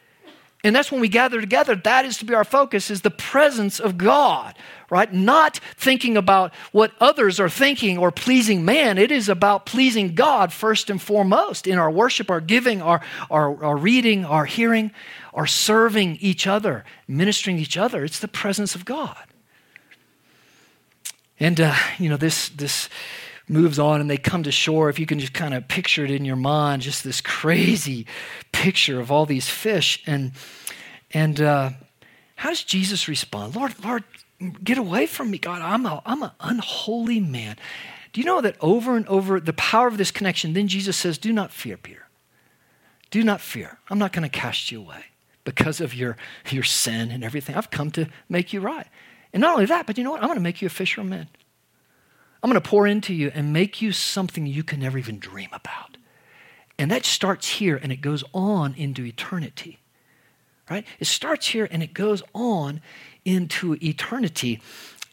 And 0.67 0.75
that's 0.75 0.91
when 0.91 1.01
we 1.01 1.07
gather 1.07 1.41
together. 1.41 1.77
That 1.77 2.05
is 2.05 2.19
to 2.19 2.25
be 2.25 2.35
our 2.35 2.43
focus, 2.43 2.91
is 2.91 3.03
the 3.03 3.11
presence 3.11 3.79
of 3.79 3.97
God, 3.97 4.59
right? 4.91 5.13
Not 5.13 5.61
thinking 5.77 6.17
about 6.17 6.53
what 6.73 6.91
others 6.99 7.39
are 7.39 7.49
thinking 7.49 7.99
or 7.99 8.11
pleasing 8.11 8.65
man. 8.65 8.99
It 8.99 9.13
is 9.13 9.29
about 9.29 9.65
pleasing 9.65 10.17
God 10.17 10.53
first 10.53 10.91
and 10.91 11.01
foremost 11.01 11.69
in 11.69 11.79
our 11.79 11.89
worship, 11.89 12.33
our 12.33 12.41
giving, 12.41 12.83
our, 12.83 13.01
our, 13.31 13.63
our 13.63 13.77
reading, 13.77 14.25
our 14.25 14.45
hearing, 14.45 14.91
our 15.33 15.47
serving 15.47 16.17
each 16.17 16.49
other, 16.49 16.85
ministering 17.07 17.61
each 17.61 17.77
other. 17.77 18.05
It's 18.05 18.19
the 18.19 18.27
presence 18.27 18.75
of 18.75 18.85
God. 18.85 19.23
And, 21.39 21.61
uh, 21.61 21.77
you 21.97 22.09
know, 22.09 22.17
this, 22.17 22.49
this, 22.49 22.89
moves 23.49 23.79
on 23.79 24.01
and 24.01 24.11
they 24.11 24.17
come 24.17 24.43
to 24.43 24.53
shore, 24.53 24.89
if 24.89 24.99
you 24.99 25.07
can 25.07 25.19
just 25.19 25.33
kind 25.33 25.55
of 25.55 25.69
picture 25.69 26.05
it 26.05 26.11
in 26.11 26.25
your 26.25 26.37
mind, 26.37 26.83
just 26.83 27.05
this 27.05 27.21
crazy 27.21 28.07
picture 28.53 29.01
of 29.01 29.11
all 29.11 29.27
these 29.27 29.49
fish. 29.49 30.03
And, 30.07 30.33
and 31.13 31.41
uh, 31.41 31.71
how 32.37 32.51
does 32.51 32.65
Jesus 32.65 33.09
respond? 33.09 33.55
Lord, 33.55 33.75
Lord, 33.85 34.05
get 34.63 34.79
away 34.79 35.07
from 35.07 35.31
me, 35.31 35.39
God. 35.39 35.63
I'm, 35.63 35.87
a, 35.87 36.03
I'm 36.05 36.23
an 36.23 36.33
unholy 36.41 37.21
man. 37.21 37.57
Do 38.13 38.21
you 38.21 38.27
know 38.27 38.41
that 38.41 38.57
over 38.61 38.97
and 38.97 39.07
over, 39.09 39.41
the 39.41 39.53
power 39.53 39.87
of 39.87 39.99
this 39.99 40.11
connection, 40.11 40.53
then 40.53 40.69
Jesus 40.69 40.97
says, 40.97 41.19
Do 41.19 41.33
not 41.33 41.53
fear, 41.53 41.77
Peter. 41.77 42.07
Do 43.11 43.23
not 43.23 43.41
fear. 43.41 43.79
I'm 43.89 43.99
not 43.99 44.13
going 44.13 44.29
to 44.29 44.29
cast 44.29 44.73
you 44.73 44.81
away 44.81 45.05
because 45.45 45.81
of 45.81 45.95
your, 45.95 46.17
your 46.51 46.65
sin 46.65 47.11
and 47.11 47.23
everything. 47.23 47.55
I've 47.55 47.71
come 47.71 47.91
to 47.93 48.09
make 48.29 48.53
you 48.53 48.61
right. 48.61 48.87
And 49.33 49.41
not 49.41 49.55
only 49.55 49.67
that, 49.67 49.87
but 49.87 49.97
you 49.97 50.05
know 50.05 50.11
what? 50.11 50.23
I'm 50.23 50.29
going 50.29 50.39
to 50.39 50.43
make 50.43 50.61
you 50.61 50.67
a 50.67 50.71
fisher 50.71 51.01
of 51.01 51.07
men. 51.07 51.29
I'm 52.43 52.51
going 52.51 52.61
to 52.61 52.69
pour 52.69 52.87
into 52.87 53.15
you 53.15 53.31
and 53.35 53.53
make 53.53 53.81
you 53.83 53.93
something 53.93 54.47
you 54.47 54.63
can 54.63 54.81
never 54.81 54.99
even 54.99 55.19
dream 55.19 55.51
about. 55.53 55.97
And 56.79 56.91
that 56.91 57.05
starts 57.05 57.49
here 57.49 57.79
and 57.83 57.91
it 57.91 58.01
goes 58.01 58.23
on 58.33 58.75
into 58.75 59.05
eternity. 59.05 59.79
Right? 60.71 60.85
It 60.99 61.07
starts 61.07 61.49
here 61.49 61.69
and 61.71 61.83
it 61.83 61.95
goes 61.95 62.23
on 62.35 62.81
into 63.25 63.75
eternity. 63.83 64.61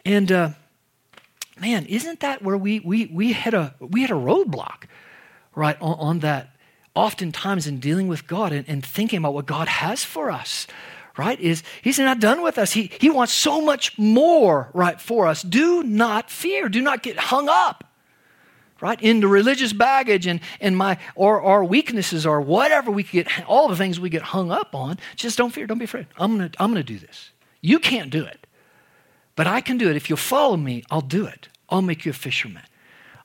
And 0.04 0.32
uh, 0.32 0.50
man, 1.60 1.86
isn't 1.86 2.20
that 2.22 2.42
where 2.42 2.58
we 2.58 2.80
we 2.80 3.06
we 3.06 3.34
had 3.34 3.54
a 3.54 3.76
we 3.80 4.02
had 4.02 4.10
a 4.10 4.16
roadblock, 4.16 4.86
right, 5.56 5.78
on, 5.80 6.00
on 6.00 6.20
that 6.20 6.50
oftentimes 6.96 7.68
in 7.68 7.80
dealing 7.80 8.08
with 8.08 8.28
God 8.28 8.52
and, 8.52 8.68
and 8.68 8.86
thinking 8.86 9.18
about 9.18 9.34
what 9.34 9.46
God 9.46 9.68
has 9.68 10.04
for 10.04 10.30
us 10.30 10.68
right, 11.18 11.40
is 11.40 11.64
he's 11.82 12.00
not 12.00 12.20
done 12.20 12.42
with 12.42 12.58
us. 12.58 12.72
He, 12.72 12.90
he 13.00 13.10
wants 13.10 13.34
so 13.34 13.62
much 13.62 13.98
more, 13.98 14.70
right, 14.74 15.00
for 15.00 15.28
us. 15.28 15.42
Do 15.42 15.84
not 15.84 16.32
fear. 16.32 16.70
Do 16.70 16.82
not 16.82 17.04
get 17.04 17.18
hung 17.18 17.50
up, 17.50 17.84
right, 18.82 19.02
in 19.02 19.20
the 19.20 19.28
religious 19.28 19.74
baggage 19.74 20.26
and, 20.26 20.40
and 20.60 20.76
my, 20.76 20.98
or 21.16 21.42
our 21.42 21.64
weaknesses 21.64 22.26
or 22.26 22.42
whatever 22.42 22.90
we 22.92 23.04
get, 23.04 23.28
all 23.48 23.68
the 23.68 23.76
things 23.76 24.00
we 24.00 24.10
get 24.10 24.24
hung 24.24 24.52
up 24.52 24.74
on. 24.74 24.98
Just 25.16 25.38
don't 25.38 25.52
fear. 25.52 25.68
Don't 25.68 25.78
be 25.78 25.86
afraid. 25.86 26.08
I'm 26.18 26.38
going 26.38 26.50
to 26.50 26.64
I'm 26.64 26.72
going 26.72 26.84
to 26.84 26.94
do 26.94 27.00
this. 27.00 27.32
You 27.62 27.80
can't 27.80 28.10
do 28.10 28.26
it, 28.26 28.46
but 29.36 29.48
I 29.48 29.62
can 29.62 29.78
do 29.78 29.90
it. 29.90 29.96
If 29.96 30.10
you'll 30.10 30.18
follow 30.18 30.58
me, 30.58 30.84
I'll 30.90 31.02
do 31.02 31.26
it. 31.26 31.48
I'll 31.70 31.82
make 31.82 32.06
you 32.06 32.10
a 32.12 32.14
fisherman. 32.14 32.64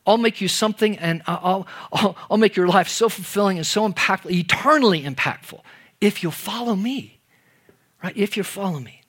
I'll 0.06 0.16
make 0.16 0.40
you 0.40 0.48
something 0.48 0.96
and 0.98 1.22
I'll, 1.26 1.66
I'll, 1.92 2.16
I'll 2.30 2.38
make 2.38 2.56
your 2.56 2.66
life 2.66 2.88
so 2.88 3.10
fulfilling 3.10 3.58
and 3.58 3.66
so 3.66 3.86
impactful, 3.86 4.30
eternally 4.30 5.02
impactful, 5.02 5.60
if 6.00 6.22
you'll 6.22 6.32
follow 6.32 6.74
me 6.74 7.17
right? 8.02 8.16
If 8.16 8.36
you 8.36 8.42
follow 8.42 8.80
me. 8.80 9.02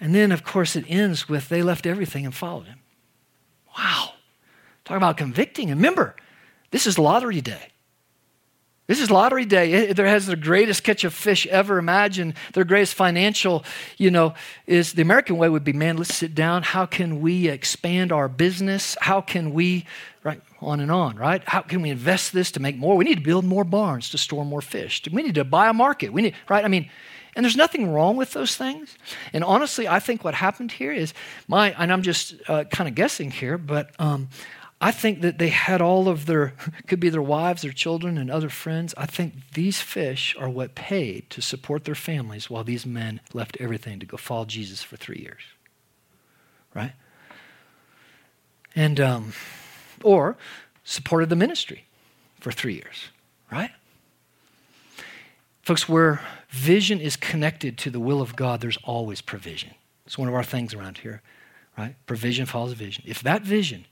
And 0.00 0.14
then, 0.14 0.32
of 0.32 0.42
course, 0.44 0.74
it 0.74 0.84
ends 0.88 1.28
with 1.28 1.48
they 1.48 1.62
left 1.62 1.86
everything 1.86 2.24
and 2.24 2.34
followed 2.34 2.66
him. 2.66 2.80
Wow. 3.78 4.14
Talk 4.84 4.96
about 4.96 5.16
convicting. 5.16 5.70
And 5.70 5.78
remember, 5.78 6.16
this 6.70 6.86
is 6.86 6.98
lottery 6.98 7.40
day. 7.40 7.68
This 8.88 9.00
is 9.00 9.10
lottery 9.10 9.44
day. 9.44 9.72
It, 9.72 9.96
there 9.96 10.06
has 10.06 10.26
the 10.26 10.34
greatest 10.34 10.82
catch 10.82 11.04
of 11.04 11.14
fish 11.14 11.46
ever 11.46 11.78
imagined. 11.78 12.34
Their 12.52 12.64
greatest 12.64 12.94
financial, 12.94 13.64
you 13.96 14.10
know, 14.10 14.34
is 14.66 14.94
the 14.94 15.02
American 15.02 15.38
way 15.38 15.48
would 15.48 15.62
be, 15.62 15.72
man, 15.72 15.96
let's 15.96 16.14
sit 16.14 16.34
down. 16.34 16.64
How 16.64 16.84
can 16.84 17.20
we 17.20 17.48
expand 17.48 18.10
our 18.10 18.28
business? 18.28 18.96
How 19.00 19.20
can 19.20 19.54
we, 19.54 19.86
right, 20.24 20.42
on 20.60 20.80
and 20.80 20.90
on, 20.90 21.16
right? 21.16 21.42
How 21.46 21.60
can 21.60 21.80
we 21.80 21.90
invest 21.90 22.32
this 22.32 22.50
to 22.52 22.60
make 22.60 22.76
more? 22.76 22.96
We 22.96 23.04
need 23.04 23.18
to 23.18 23.24
build 23.24 23.44
more 23.44 23.64
barns 23.64 24.10
to 24.10 24.18
store 24.18 24.44
more 24.44 24.60
fish. 24.60 25.00
We 25.10 25.22
need 25.22 25.36
to 25.36 25.44
buy 25.44 25.68
a 25.68 25.72
market. 25.72 26.12
We 26.12 26.22
need, 26.22 26.34
right? 26.48 26.64
I 26.64 26.68
mean, 26.68 26.90
and 27.34 27.44
there's 27.44 27.56
nothing 27.56 27.90
wrong 27.90 28.16
with 28.16 28.32
those 28.32 28.56
things. 28.56 28.96
And 29.32 29.42
honestly, 29.42 29.88
I 29.88 30.00
think 30.00 30.22
what 30.22 30.34
happened 30.34 30.72
here 30.72 30.92
is 30.92 31.14
my, 31.48 31.72
and 31.78 31.92
I'm 31.92 32.02
just 32.02 32.34
uh, 32.48 32.64
kind 32.64 32.88
of 32.88 32.94
guessing 32.94 33.30
here, 33.30 33.56
but 33.56 33.90
um, 33.98 34.28
I 34.80 34.90
think 34.90 35.22
that 35.22 35.38
they 35.38 35.48
had 35.48 35.80
all 35.80 36.08
of 36.08 36.26
their, 36.26 36.54
could 36.86 37.00
be 37.00 37.08
their 37.08 37.22
wives, 37.22 37.62
their 37.62 37.72
children, 37.72 38.18
and 38.18 38.30
other 38.30 38.50
friends. 38.50 38.92
I 38.98 39.06
think 39.06 39.52
these 39.54 39.80
fish 39.80 40.36
are 40.38 40.48
what 40.48 40.74
paid 40.74 41.30
to 41.30 41.40
support 41.40 41.84
their 41.84 41.94
families 41.94 42.50
while 42.50 42.64
these 42.64 42.84
men 42.84 43.20
left 43.32 43.56
everything 43.58 43.98
to 44.00 44.06
go 44.06 44.16
follow 44.18 44.44
Jesus 44.44 44.82
for 44.82 44.96
three 44.96 45.20
years. 45.20 45.42
Right? 46.74 46.92
And, 48.74 49.00
um, 49.00 49.32
or 50.02 50.36
supported 50.84 51.28
the 51.28 51.36
ministry 51.36 51.86
for 52.40 52.52
three 52.52 52.74
years. 52.74 53.08
Right? 53.50 53.70
Folks, 55.62 55.88
where 55.88 56.20
vision 56.50 57.00
is 57.00 57.16
connected 57.16 57.78
to 57.78 57.90
the 57.90 58.00
will 58.00 58.20
of 58.20 58.34
God, 58.34 58.60
there's 58.60 58.78
always 58.82 59.20
provision. 59.20 59.70
It's 60.06 60.18
one 60.18 60.28
of 60.28 60.34
our 60.34 60.42
things 60.42 60.74
around 60.74 60.98
here, 60.98 61.22
right? 61.78 61.94
Provision 62.06 62.46
follows 62.46 62.72
vision. 62.72 63.04
If 63.06 63.22
that 63.22 63.42
vision, 63.42 63.86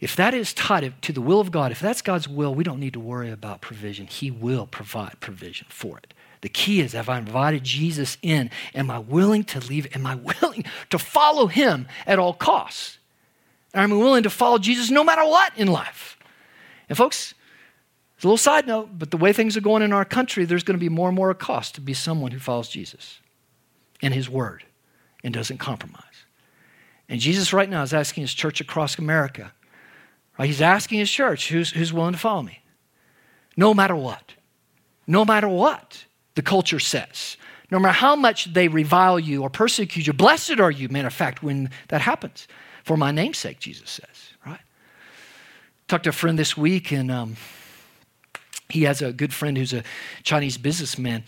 if 0.00 0.16
that 0.16 0.34
is 0.34 0.52
tied 0.52 1.00
to 1.02 1.12
the 1.12 1.20
will 1.20 1.40
of 1.40 1.52
God, 1.52 1.70
if 1.70 1.80
that's 1.80 2.02
God's 2.02 2.28
will, 2.28 2.54
we 2.54 2.64
don't 2.64 2.80
need 2.80 2.92
to 2.92 3.00
worry 3.00 3.30
about 3.30 3.60
provision. 3.60 4.06
He 4.06 4.30
will 4.30 4.66
provide 4.66 5.20
provision 5.20 5.66
for 5.70 5.98
it. 5.98 6.12
The 6.40 6.48
key 6.48 6.80
is 6.80 6.92
have 6.92 7.08
I 7.08 7.18
invited 7.18 7.64
Jesus 7.64 8.16
in? 8.22 8.50
Am 8.74 8.90
I 8.90 8.98
willing 8.98 9.44
to 9.44 9.60
leave? 9.60 9.88
Am 9.94 10.06
I 10.06 10.14
willing 10.42 10.64
to 10.90 10.98
follow 10.98 11.46
him 11.46 11.86
at 12.06 12.18
all 12.18 12.34
costs? 12.34 12.98
Am 13.74 13.92
I 13.92 13.96
willing 13.96 14.22
to 14.24 14.30
follow 14.30 14.58
Jesus 14.58 14.90
no 14.90 15.04
matter 15.04 15.24
what 15.24 15.52
in 15.56 15.68
life? 15.68 16.16
And 16.88 16.96
folks, 16.96 17.34
it's 18.18 18.24
a 18.24 18.26
little 18.26 18.36
side 18.36 18.66
note, 18.66 18.90
but 18.98 19.12
the 19.12 19.16
way 19.16 19.32
things 19.32 19.56
are 19.56 19.60
going 19.60 19.84
in 19.84 19.92
our 19.92 20.04
country, 20.04 20.44
there's 20.44 20.64
going 20.64 20.76
to 20.76 20.84
be 20.84 20.88
more 20.88 21.06
and 21.06 21.14
more 21.14 21.30
a 21.30 21.36
cost 21.36 21.76
to 21.76 21.80
be 21.80 21.94
someone 21.94 22.32
who 22.32 22.40
follows 22.40 22.68
Jesus 22.68 23.20
and 24.02 24.12
his 24.12 24.28
word 24.28 24.64
and 25.22 25.32
doesn't 25.32 25.58
compromise. 25.58 26.02
And 27.08 27.20
Jesus 27.20 27.52
right 27.52 27.70
now 27.70 27.82
is 27.82 27.94
asking 27.94 28.22
his 28.22 28.34
church 28.34 28.60
across 28.60 28.98
America, 28.98 29.52
Right? 30.38 30.46
He's 30.46 30.60
asking 30.60 31.00
his 31.00 31.10
church 31.10 31.48
who's, 31.48 31.70
who's 31.70 31.92
willing 31.92 32.12
to 32.12 32.18
follow 32.18 32.42
me. 32.42 32.60
No 33.56 33.74
matter 33.74 33.96
what. 33.96 34.34
No 35.06 35.24
matter 35.24 35.48
what 35.48 36.04
the 36.34 36.42
culture 36.42 36.78
says. 36.78 37.36
No 37.70 37.78
matter 37.78 37.94
how 37.94 38.14
much 38.14 38.52
they 38.52 38.68
revile 38.68 39.18
you 39.18 39.42
or 39.42 39.50
persecute 39.50 40.06
you. 40.06 40.12
Blessed 40.12 40.60
are 40.60 40.70
you, 40.70 40.88
matter 40.88 41.08
of 41.08 41.14
fact, 41.14 41.42
when 41.42 41.70
that 41.88 42.00
happens. 42.00 42.46
For 42.84 42.96
my 42.96 43.10
namesake, 43.10 43.58
Jesus 43.58 43.90
says, 43.90 44.32
right? 44.46 44.60
Talked 45.88 46.04
to 46.04 46.10
a 46.10 46.12
friend 46.12 46.38
this 46.38 46.56
week, 46.56 46.92
and 46.92 47.10
um, 47.10 47.36
he 48.68 48.82
has 48.82 49.02
a 49.02 49.12
good 49.12 49.32
friend 49.32 49.56
who's 49.56 49.72
a 49.72 49.82
Chinese 50.22 50.58
businessman. 50.58 51.24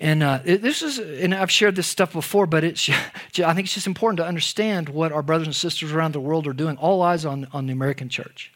And 0.00 0.22
uh, 0.22 0.40
this 0.44 0.82
is, 0.82 0.98
and 0.98 1.34
I've 1.34 1.50
shared 1.50 1.76
this 1.76 1.86
stuff 1.86 2.12
before, 2.12 2.46
but 2.46 2.64
it's, 2.64 2.88
I 2.88 3.54
think 3.54 3.66
it's 3.66 3.74
just 3.74 3.86
important 3.86 4.18
to 4.18 4.26
understand 4.26 4.88
what 4.88 5.12
our 5.12 5.22
brothers 5.22 5.46
and 5.46 5.54
sisters 5.54 5.92
around 5.92 6.12
the 6.12 6.20
world 6.20 6.46
are 6.46 6.52
doing. 6.52 6.76
All 6.76 7.00
eyes 7.00 7.24
on, 7.24 7.46
on 7.52 7.66
the 7.66 7.72
American 7.72 8.08
church. 8.08 8.52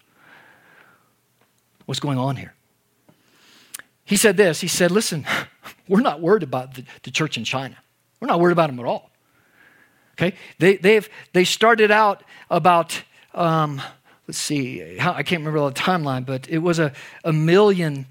What's 1.87 2.01
going 2.01 2.19
on 2.19 2.37
here? 2.37 2.55
He 4.05 4.17
said 4.17 4.37
this. 4.37 4.61
He 4.61 4.69
said, 4.69 4.91
"Listen, 4.91 5.27
we're 5.89 6.01
not 6.01 6.21
worried 6.21 6.43
about 6.43 6.75
the, 6.75 6.85
the 7.03 7.11
church 7.11 7.37
in 7.37 7.45
China. 7.45 7.77
We're 8.21 8.27
not 8.29 8.41
worried 8.41 8.53
about 8.53 8.69
them 8.69 8.81
at 8.81 8.87
all. 8.87 9.11
Okay, 10.15 10.35
they 10.59 10.77
they've 10.77 11.09
they 11.33 11.45
started 11.45 11.91
out 11.91 12.23
about." 12.51 13.03
Um, 13.35 13.81
let's 14.29 14.39
see, 14.39 15.01
I 15.01 15.23
can't 15.23 15.41
remember 15.41 15.71
the 15.71 15.75
timeline, 15.75 16.27
but 16.27 16.49
it 16.51 16.59
was 16.59 16.79
a, 16.79 16.93
a 17.25 17.33
million 17.33 18.07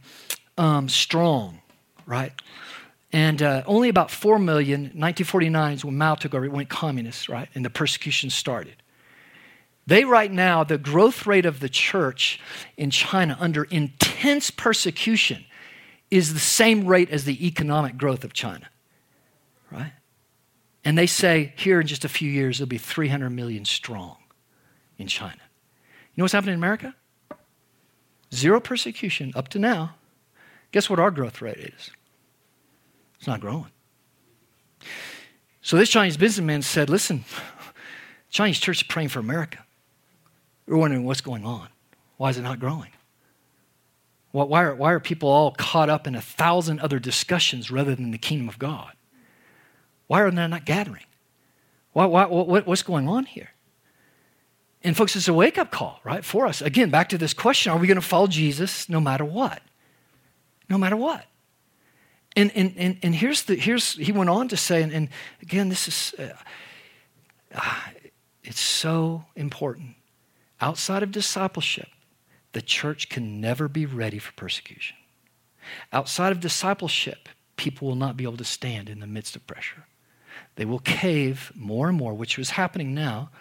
um, 0.57 0.89
strong, 0.89 1.61
right? 2.07 2.33
And 3.13 3.41
uh, 3.41 3.63
only 3.67 3.87
about 3.87 4.09
4 4.09 4.39
million, 4.39 4.81
1949 4.81 5.73
is 5.73 5.85
when 5.85 5.97
Mao 5.97 6.15
took 6.15 6.33
over, 6.33 6.43
it 6.43 6.51
went 6.51 6.69
communist, 6.69 7.29
right? 7.29 7.47
And 7.53 7.63
the 7.63 7.69
persecution 7.69 8.31
started. 8.31 8.75
They, 9.85 10.03
right 10.03 10.31
now, 10.31 10.63
the 10.63 10.79
growth 10.79 11.25
rate 11.27 11.45
of 11.45 11.59
the 11.59 11.69
church 11.69 12.41
in 12.75 12.89
China 12.89 13.37
under 13.39 13.63
intense 13.65 14.49
persecution 14.51 15.45
is 16.09 16.33
the 16.33 16.39
same 16.39 16.87
rate 16.87 17.11
as 17.11 17.25
the 17.25 17.45
economic 17.45 17.95
growth 17.95 18.23
of 18.23 18.33
China, 18.33 18.67
right? 19.71 19.93
And 20.83 20.97
they 20.97 21.07
say 21.07 21.53
here 21.57 21.79
in 21.79 21.87
just 21.87 22.03
a 22.03 22.09
few 22.09 22.29
years, 22.29 22.59
it'll 22.59 22.67
be 22.67 22.77
300 22.77 23.29
million 23.29 23.65
strong 23.65 24.17
in 24.97 25.07
China. 25.07 25.41
You 26.17 26.21
know 26.21 26.25
what's 26.25 26.33
happening 26.33 26.53
in 26.53 26.59
America? 26.59 26.95
Zero 28.33 28.59
persecution 28.59 29.31
up 29.35 29.49
to 29.49 29.59
now. 29.59 29.93
Guess 30.71 30.89
what 30.89 30.97
our 30.97 31.11
growth 31.11 31.43
rate 31.43 31.57
is? 31.57 31.91
It's 33.19 33.27
not 33.27 33.39
growing. 33.39 33.69
So 35.61 35.77
this 35.77 35.89
Chinese 35.89 36.17
businessman 36.17 36.63
said, 36.63 36.89
listen, 36.89 37.23
Chinese 38.31 38.57
church 38.57 38.77
is 38.77 38.83
praying 38.87 39.09
for 39.09 39.19
America. 39.19 39.63
We're 40.65 40.77
wondering 40.77 41.05
what's 41.05 41.21
going 41.21 41.45
on. 41.45 41.67
Why 42.17 42.31
is 42.31 42.39
it 42.39 42.41
not 42.41 42.59
growing? 42.59 42.89
Why 44.31 44.63
are, 44.63 44.73
why 44.73 44.93
are 44.93 44.99
people 44.99 45.29
all 45.29 45.51
caught 45.51 45.87
up 45.87 46.07
in 46.07 46.15
a 46.15 46.21
thousand 46.21 46.79
other 46.79 46.97
discussions 46.97 47.69
rather 47.69 47.93
than 47.93 48.09
the 48.09 48.17
kingdom 48.17 48.49
of 48.49 48.57
God? 48.57 48.93
Why 50.07 50.21
are 50.21 50.31
they 50.31 50.47
not 50.47 50.65
gathering? 50.65 51.05
Why, 51.93 52.05
why, 52.05 52.25
what, 52.25 52.65
what's 52.65 52.81
going 52.81 53.07
on 53.07 53.25
here? 53.25 53.51
And, 54.87 54.95
folks, 54.95 55.17
it's 55.17 55.27
a 55.27 55.33
wake 55.33 55.57
up 55.57 55.69
call, 55.69 55.99
right, 56.05 56.23
for 56.23 56.47
us. 56.47 56.61
Again, 56.61 56.89
back 56.89 57.09
to 57.09 57.17
this 57.17 57.33
question 57.33 57.73
are 57.73 57.77
we 57.77 57.87
going 57.87 57.95
to 57.95 58.01
follow 58.01 58.27
Jesus 58.27 58.87
no 58.87 59.01
matter 59.01 59.25
what? 59.25 59.61
No 60.69 60.77
matter 60.77 60.95
what. 60.95 61.25
And, 62.37 62.53
and, 62.55 62.73
and, 62.77 62.97
and 63.03 63.13
here's 63.13 63.43
the, 63.43 63.55
here's, 63.55 63.95
he 63.95 64.13
went 64.13 64.29
on 64.29 64.47
to 64.47 64.55
say, 64.55 64.81
and, 64.81 64.93
and 64.93 65.09
again, 65.41 65.67
this 65.67 65.89
is, 65.89 66.15
uh, 66.17 66.29
uh, 67.53 67.79
it's 68.45 68.61
so 68.61 69.25
important. 69.35 69.95
Outside 70.61 71.03
of 71.03 71.11
discipleship, 71.11 71.89
the 72.53 72.61
church 72.61 73.09
can 73.09 73.41
never 73.41 73.67
be 73.67 73.85
ready 73.85 74.19
for 74.19 74.31
persecution. 74.33 74.95
Outside 75.91 76.31
of 76.31 76.39
discipleship, 76.39 77.27
people 77.57 77.89
will 77.89 77.95
not 77.95 78.15
be 78.15 78.23
able 78.23 78.37
to 78.37 78.45
stand 78.45 78.87
in 78.87 79.01
the 79.01 79.07
midst 79.07 79.35
of 79.35 79.45
pressure. 79.47 79.85
They 80.55 80.63
will 80.63 80.79
cave 80.79 81.51
more 81.55 81.89
and 81.89 81.97
more, 81.97 82.13
which 82.13 82.37
was 82.37 82.51
happening 82.51 82.93
now, 82.93 83.31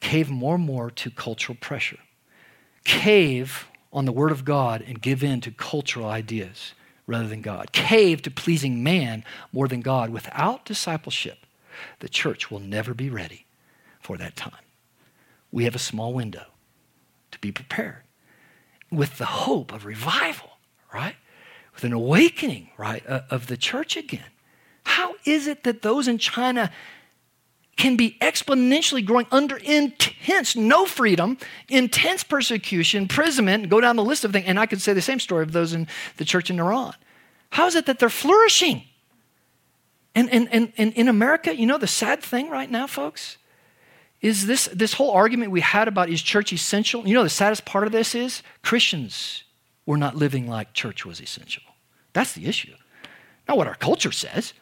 cave 0.00 0.30
more 0.30 0.56
and 0.56 0.64
more 0.64 0.90
to 0.90 1.10
cultural 1.10 1.56
pressure. 1.60 1.98
Cave 2.84 3.68
on 3.92 4.04
the 4.04 4.12
Word 4.12 4.32
of 4.32 4.44
God 4.44 4.82
and 4.86 5.00
give 5.00 5.22
in 5.22 5.40
to 5.42 5.50
cultural 5.50 6.06
ideas 6.06 6.72
rather 7.06 7.28
than 7.28 7.42
God. 7.42 7.72
Cave 7.72 8.22
to 8.22 8.30
pleasing 8.30 8.82
man 8.82 9.24
more 9.52 9.68
than 9.68 9.80
God. 9.80 10.10
Without 10.10 10.64
discipleship, 10.64 11.38
the 11.98 12.08
church 12.08 12.50
will 12.50 12.60
never 12.60 12.94
be 12.94 13.10
ready 13.10 13.46
for 14.00 14.16
that 14.16 14.36
time. 14.36 14.52
We 15.52 15.64
have 15.64 15.74
a 15.74 15.80
small 15.80 16.12
window 16.12 16.46
to 17.32 17.38
be 17.40 17.52
prepared 17.52 18.02
with 18.90 19.18
the 19.18 19.26
hope 19.26 19.72
of 19.72 19.84
revival, 19.84 20.50
right? 20.92 21.16
With 21.74 21.84
an 21.84 21.92
awakening, 21.92 22.70
right, 22.76 23.04
of 23.06 23.46
the 23.46 23.56
church 23.56 23.96
again. 23.96 24.30
How 24.84 25.14
is 25.24 25.46
it 25.46 25.64
that 25.64 25.82
those 25.82 26.08
in 26.08 26.18
China 26.18 26.70
can 27.80 27.96
be 27.96 28.18
exponentially 28.20 29.02
growing 29.02 29.26
under 29.32 29.56
intense, 29.56 30.54
no 30.54 30.84
freedom, 30.84 31.38
intense 31.70 32.22
persecution, 32.22 33.04
imprisonment, 33.04 33.70
go 33.70 33.80
down 33.80 33.96
the 33.96 34.04
list 34.04 34.22
of 34.22 34.32
things. 34.32 34.44
And 34.46 34.60
I 34.60 34.66
could 34.66 34.82
say 34.82 34.92
the 34.92 35.00
same 35.00 35.18
story 35.18 35.42
of 35.42 35.52
those 35.52 35.72
in 35.72 35.88
the 36.18 36.26
church 36.26 36.50
in 36.50 36.60
Iran. 36.60 36.94
How 37.48 37.66
is 37.66 37.74
it 37.74 37.86
that 37.86 37.98
they're 37.98 38.10
flourishing? 38.10 38.82
And, 40.14 40.28
and, 40.28 40.46
and, 40.52 40.74
and 40.76 40.92
in 40.92 41.08
America, 41.08 41.56
you 41.56 41.64
know 41.64 41.78
the 41.78 41.86
sad 41.86 42.22
thing 42.22 42.50
right 42.50 42.70
now, 42.70 42.86
folks, 42.86 43.38
is 44.20 44.46
this, 44.46 44.66
this 44.74 44.92
whole 44.92 45.12
argument 45.12 45.50
we 45.50 45.62
had 45.62 45.88
about 45.88 46.10
is 46.10 46.20
church 46.20 46.52
essential? 46.52 47.08
You 47.08 47.14
know 47.14 47.22
the 47.22 47.30
saddest 47.30 47.64
part 47.64 47.86
of 47.86 47.92
this 47.92 48.14
is 48.14 48.42
Christians 48.60 49.44
were 49.86 49.96
not 49.96 50.16
living 50.16 50.46
like 50.46 50.74
church 50.74 51.06
was 51.06 51.18
essential. 51.22 51.62
That's 52.12 52.34
the 52.34 52.44
issue. 52.44 52.74
Not 53.48 53.56
what 53.56 53.68
our 53.68 53.74
culture 53.74 54.12
says. 54.12 54.52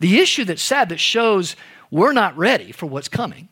The 0.00 0.18
issue 0.18 0.44
that's 0.44 0.60
sad 0.60 0.88
that 0.88 0.98
shows 0.98 1.54
we're 1.92 2.12
not 2.14 2.36
ready 2.38 2.72
for 2.72 2.86
what's 2.86 3.08
coming 3.08 3.50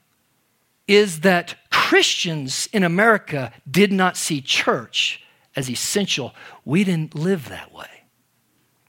is 0.89 1.21
that 1.21 1.55
Christians 1.71 2.69
in 2.73 2.83
America 2.83 3.53
did 3.71 3.93
not 3.93 4.17
see 4.17 4.41
church 4.41 5.23
as 5.55 5.69
essential. 5.69 6.35
We 6.65 6.83
didn't 6.83 7.15
live 7.15 7.51
that 7.51 7.73
way. 7.73 8.07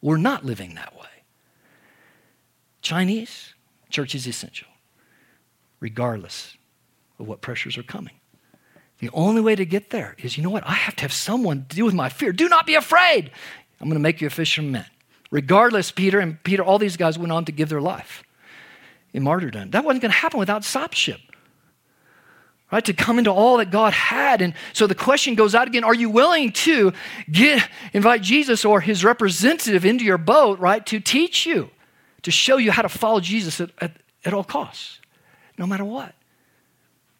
We're 0.01 0.17
not 0.17 0.45
living 0.45 0.75
that 0.75 0.95
way. 0.95 1.01
Chinese, 2.81 3.53
church 3.89 4.15
is 4.15 4.25
essential, 4.25 4.69
regardless 5.81 6.55
of 7.19 7.27
what 7.27 7.41
pressures 7.41 7.77
are 7.77 7.83
coming. 7.83 8.13
The 8.99 9.09
only 9.13 9.41
way 9.41 9.55
to 9.55 9.65
get 9.65 9.89
there 9.89 10.15
is 10.17 10.37
you 10.37 10.43
know 10.43 10.49
what? 10.49 10.65
I 10.65 10.73
have 10.73 10.95
to 10.95 11.01
have 11.01 11.13
someone 11.13 11.65
deal 11.67 11.85
with 11.85 11.93
my 11.93 12.07
fear. 12.07 12.31
Do 12.31 12.47
not 12.47 12.65
be 12.65 12.75
afraid. 12.75 13.31
I'm 13.81 13.89
going 13.89 13.99
to 13.99 13.99
make 13.99 14.21
you 14.21 14.27
a 14.27 14.31
fisherman. 14.31 14.85
Regardless, 15.29 15.91
Peter 15.91 16.19
and 16.19 16.41
Peter, 16.43 16.63
all 16.63 16.79
these 16.79 16.97
guys 16.97 17.19
went 17.19 17.33
on 17.33 17.43
to 17.45 17.51
give 17.51 17.67
their 17.67 17.81
life 17.81 18.23
in 19.13 19.23
martyrdom. 19.23 19.71
That 19.71 19.83
wasn't 19.83 20.01
going 20.01 20.11
to 20.11 20.17
happen 20.17 20.39
without 20.39 20.61
discipleship. 20.61 21.19
Right? 22.71 22.85
To 22.85 22.93
come 22.93 23.19
into 23.19 23.31
all 23.31 23.57
that 23.57 23.69
God 23.69 23.91
had. 23.91 24.41
And 24.41 24.53
so 24.71 24.87
the 24.87 24.95
question 24.95 25.35
goes 25.35 25.53
out 25.53 25.67
again, 25.67 25.83
are 25.83 25.93
you 25.93 26.09
willing 26.09 26.53
to 26.53 26.93
get 27.29 27.67
invite 27.91 28.21
Jesus 28.21 28.63
or 28.63 28.79
his 28.79 29.03
representative 29.03 29.83
into 29.83 30.05
your 30.05 30.17
boat, 30.17 30.57
right, 30.59 30.85
to 30.85 31.01
teach 31.01 31.45
you, 31.45 31.69
to 32.21 32.31
show 32.31 32.55
you 32.55 32.71
how 32.71 32.81
to 32.81 32.89
follow 32.89 33.19
Jesus 33.19 33.59
at, 33.59 33.71
at, 33.79 33.91
at 34.23 34.33
all 34.33 34.45
costs, 34.45 35.01
no 35.57 35.67
matter 35.67 35.83
what? 35.83 36.15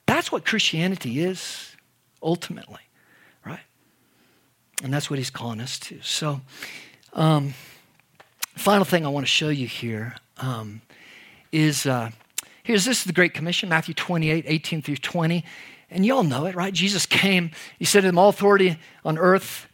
That's 0.05 0.31
what 0.31 0.45
Christianity 0.45 1.21
is 1.21 1.75
ultimately, 2.23 2.81
right? 3.45 3.59
And 4.83 4.93
that's 4.93 5.09
what 5.09 5.19
he's 5.19 5.29
calling 5.29 5.59
us 5.59 5.79
to. 5.79 6.01
So, 6.01 6.41
um, 7.13 7.53
final 8.55 8.85
thing 8.85 9.05
I 9.05 9.09
want 9.09 9.25
to 9.25 9.31
show 9.31 9.49
you 9.49 9.67
here 9.67 10.15
um, 10.37 10.81
is 11.51 11.85
uh, 11.85 12.11
here's 12.63 12.85
this 12.85 12.99
is 12.99 13.03
the 13.05 13.13
Great 13.13 13.33
Commission, 13.33 13.69
Matthew 13.69 13.93
28, 13.93 14.45
18 14.47 14.81
through 14.81 14.97
20. 14.97 15.43
And 15.89 16.05
you 16.05 16.15
all 16.15 16.23
know 16.23 16.45
it, 16.45 16.55
right? 16.55 16.73
Jesus 16.73 17.05
came, 17.05 17.51
he 17.77 17.85
said 17.85 18.01
to 18.01 18.07
them, 18.07 18.17
All 18.17 18.29
authority 18.29 18.77
on 19.03 19.17
earth 19.17 19.67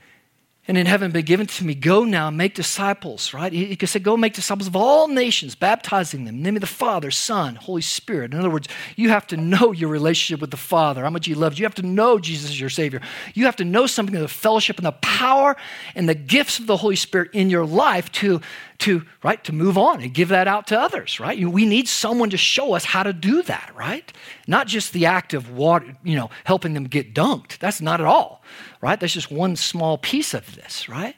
and 0.68 0.78
in 0.78 0.86
heaven 0.86 1.12
been 1.12 1.24
given 1.24 1.48
to 1.48 1.66
me. 1.66 1.74
Go 1.74 2.04
now 2.04 2.28
and 2.28 2.38
make 2.38 2.54
disciples, 2.54 3.34
right? 3.34 3.54
He, 3.54 3.66
he 3.80 3.86
say, 3.86 4.00
Go 4.00 4.18
make 4.18 4.34
disciples 4.34 4.68
of 4.68 4.76
all 4.76 5.08
nations, 5.08 5.56
baptizing 5.56 6.26
them 6.26 6.36
in 6.36 6.42
the 6.42 6.44
name 6.44 6.56
of 6.58 6.62
the 6.62 6.68
Father, 6.68 7.10
Son, 7.10 7.56
Holy 7.56 7.82
Spirit. 7.82 8.34
In 8.34 8.40
other 8.40 8.50
words, 8.50 8.68
you 8.98 9.10
have 9.10 9.26
to 9.28 9.38
know 9.38 9.72
your 9.72 9.90
relationship 9.90 10.42
with 10.42 10.52
the 10.52 10.58
Father, 10.58 11.04
how 11.04 11.10
much 11.10 11.26
He 11.26 11.36
loves 11.36 11.58
you. 11.58 11.64
You 11.64 11.68
have 11.68 11.76
to 11.76 11.84
know 11.84 12.20
Jesus 12.20 12.52
is 12.52 12.60
your 12.60 12.70
Savior. 12.70 13.02
You 13.34 13.46
have 13.46 13.56
to 13.58 13.66
know 13.66 13.88
something 13.88 14.16
of 14.16 14.22
the 14.22 14.28
fellowship 14.28 14.78
and 14.78 14.86
the 14.86 14.92
power 14.92 15.56
and 15.96 16.10
the 16.10 16.16
gifts 16.16 16.60
of 16.60 16.68
the 16.68 16.78
Holy 16.78 16.98
Spirit 16.98 17.32
in 17.34 17.50
your 17.50 17.66
life 17.66 18.12
to, 18.14 18.42
to 18.80 19.04
right, 19.24 19.42
to 19.46 19.54
move 19.54 19.78
on 19.78 20.02
and 20.02 20.14
give 20.14 20.30
that 20.30 20.48
out 20.48 20.68
to 20.68 20.80
others, 20.80 21.20
right? 21.20 21.40
We 21.48 21.66
need 21.66 21.88
someone 21.88 22.30
to 22.32 22.38
show 22.38 22.74
us 22.74 22.84
how 22.84 23.04
to 23.04 23.14
do 23.14 23.42
that, 23.44 23.72
right? 23.76 24.12
Not 24.48 24.68
just 24.68 24.92
the 24.92 25.06
act 25.06 25.34
of 25.34 25.52
water, 25.52 25.96
you 26.04 26.16
know, 26.16 26.30
helping 26.44 26.74
them 26.74 26.86
get 26.86 27.14
dunked. 27.14 27.58
That's 27.60 27.80
not 27.80 28.02
at 28.02 28.06
all 28.06 28.42
right? 28.82 29.00
That's 29.00 29.14
just 29.14 29.32
one 29.32 29.56
small 29.56 29.98
piece 29.98 30.34
of 30.34 30.56
this, 30.56 30.88
right? 30.88 31.16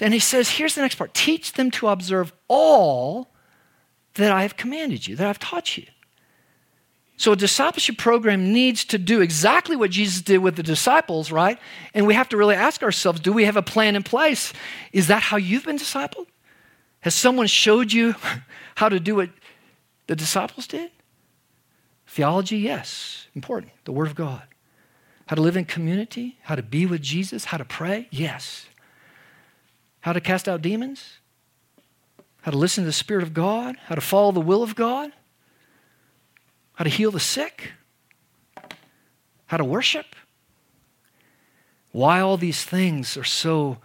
And 0.00 0.12
he 0.12 0.20
says, 0.20 0.50
here's 0.50 0.74
the 0.74 0.82
next 0.82 0.96
part 0.96 1.14
teach 1.14 1.54
them 1.54 1.70
to 1.72 1.88
observe 1.88 2.32
all 2.48 3.32
that 4.14 4.32
I 4.32 4.42
have 4.42 4.56
commanded 4.56 5.06
you, 5.06 5.16
that 5.16 5.26
I've 5.26 5.38
taught 5.38 5.76
you. 5.76 5.86
So 7.18 7.32
a 7.32 7.36
discipleship 7.36 7.96
program 7.96 8.52
needs 8.52 8.84
to 8.86 8.98
do 8.98 9.22
exactly 9.22 9.74
what 9.74 9.90
Jesus 9.90 10.20
did 10.20 10.38
with 10.38 10.56
the 10.56 10.62
disciples, 10.62 11.32
right? 11.32 11.58
And 11.94 12.06
we 12.06 12.12
have 12.12 12.28
to 12.28 12.36
really 12.36 12.54
ask 12.54 12.82
ourselves 12.82 13.20
do 13.20 13.32
we 13.32 13.44
have 13.44 13.56
a 13.56 13.62
plan 13.62 13.96
in 13.96 14.02
place? 14.02 14.52
Is 14.92 15.06
that 15.06 15.22
how 15.22 15.38
you've 15.38 15.64
been 15.64 15.78
discipled? 15.78 16.26
Has 17.00 17.14
someone 17.14 17.46
showed 17.46 17.92
you 17.92 18.14
how 18.74 18.88
to 18.88 19.00
do 19.00 19.16
what 19.16 19.30
the 20.08 20.16
disciples 20.16 20.66
did? 20.66 20.90
Theology, 22.06 22.58
yes, 22.58 23.26
important. 23.34 23.72
The 23.84 23.92
Word 23.92 24.08
of 24.08 24.14
God. 24.14 24.42
How 25.26 25.36
to 25.36 25.42
live 25.42 25.56
in 25.56 25.64
community, 25.64 26.38
how 26.42 26.54
to 26.54 26.62
be 26.62 26.86
with 26.86 27.02
Jesus, 27.02 27.46
how 27.46 27.56
to 27.56 27.64
pray, 27.64 28.08
yes. 28.10 28.66
How 30.00 30.12
to 30.12 30.20
cast 30.20 30.48
out 30.48 30.62
demons, 30.62 31.18
how 32.42 32.52
to 32.52 32.56
listen 32.56 32.84
to 32.84 32.86
the 32.86 32.92
Spirit 32.92 33.24
of 33.24 33.34
God, 33.34 33.76
how 33.86 33.96
to 33.96 34.00
follow 34.00 34.30
the 34.30 34.40
will 34.40 34.62
of 34.62 34.76
God, 34.76 35.10
how 36.74 36.84
to 36.84 36.90
heal 36.90 37.10
the 37.10 37.18
sick, 37.18 37.72
how 39.46 39.56
to 39.56 39.64
worship. 39.64 40.14
Why 41.90 42.20
all 42.20 42.36
these 42.36 42.62
things 42.62 43.16
are 43.16 43.24
so 43.24 43.78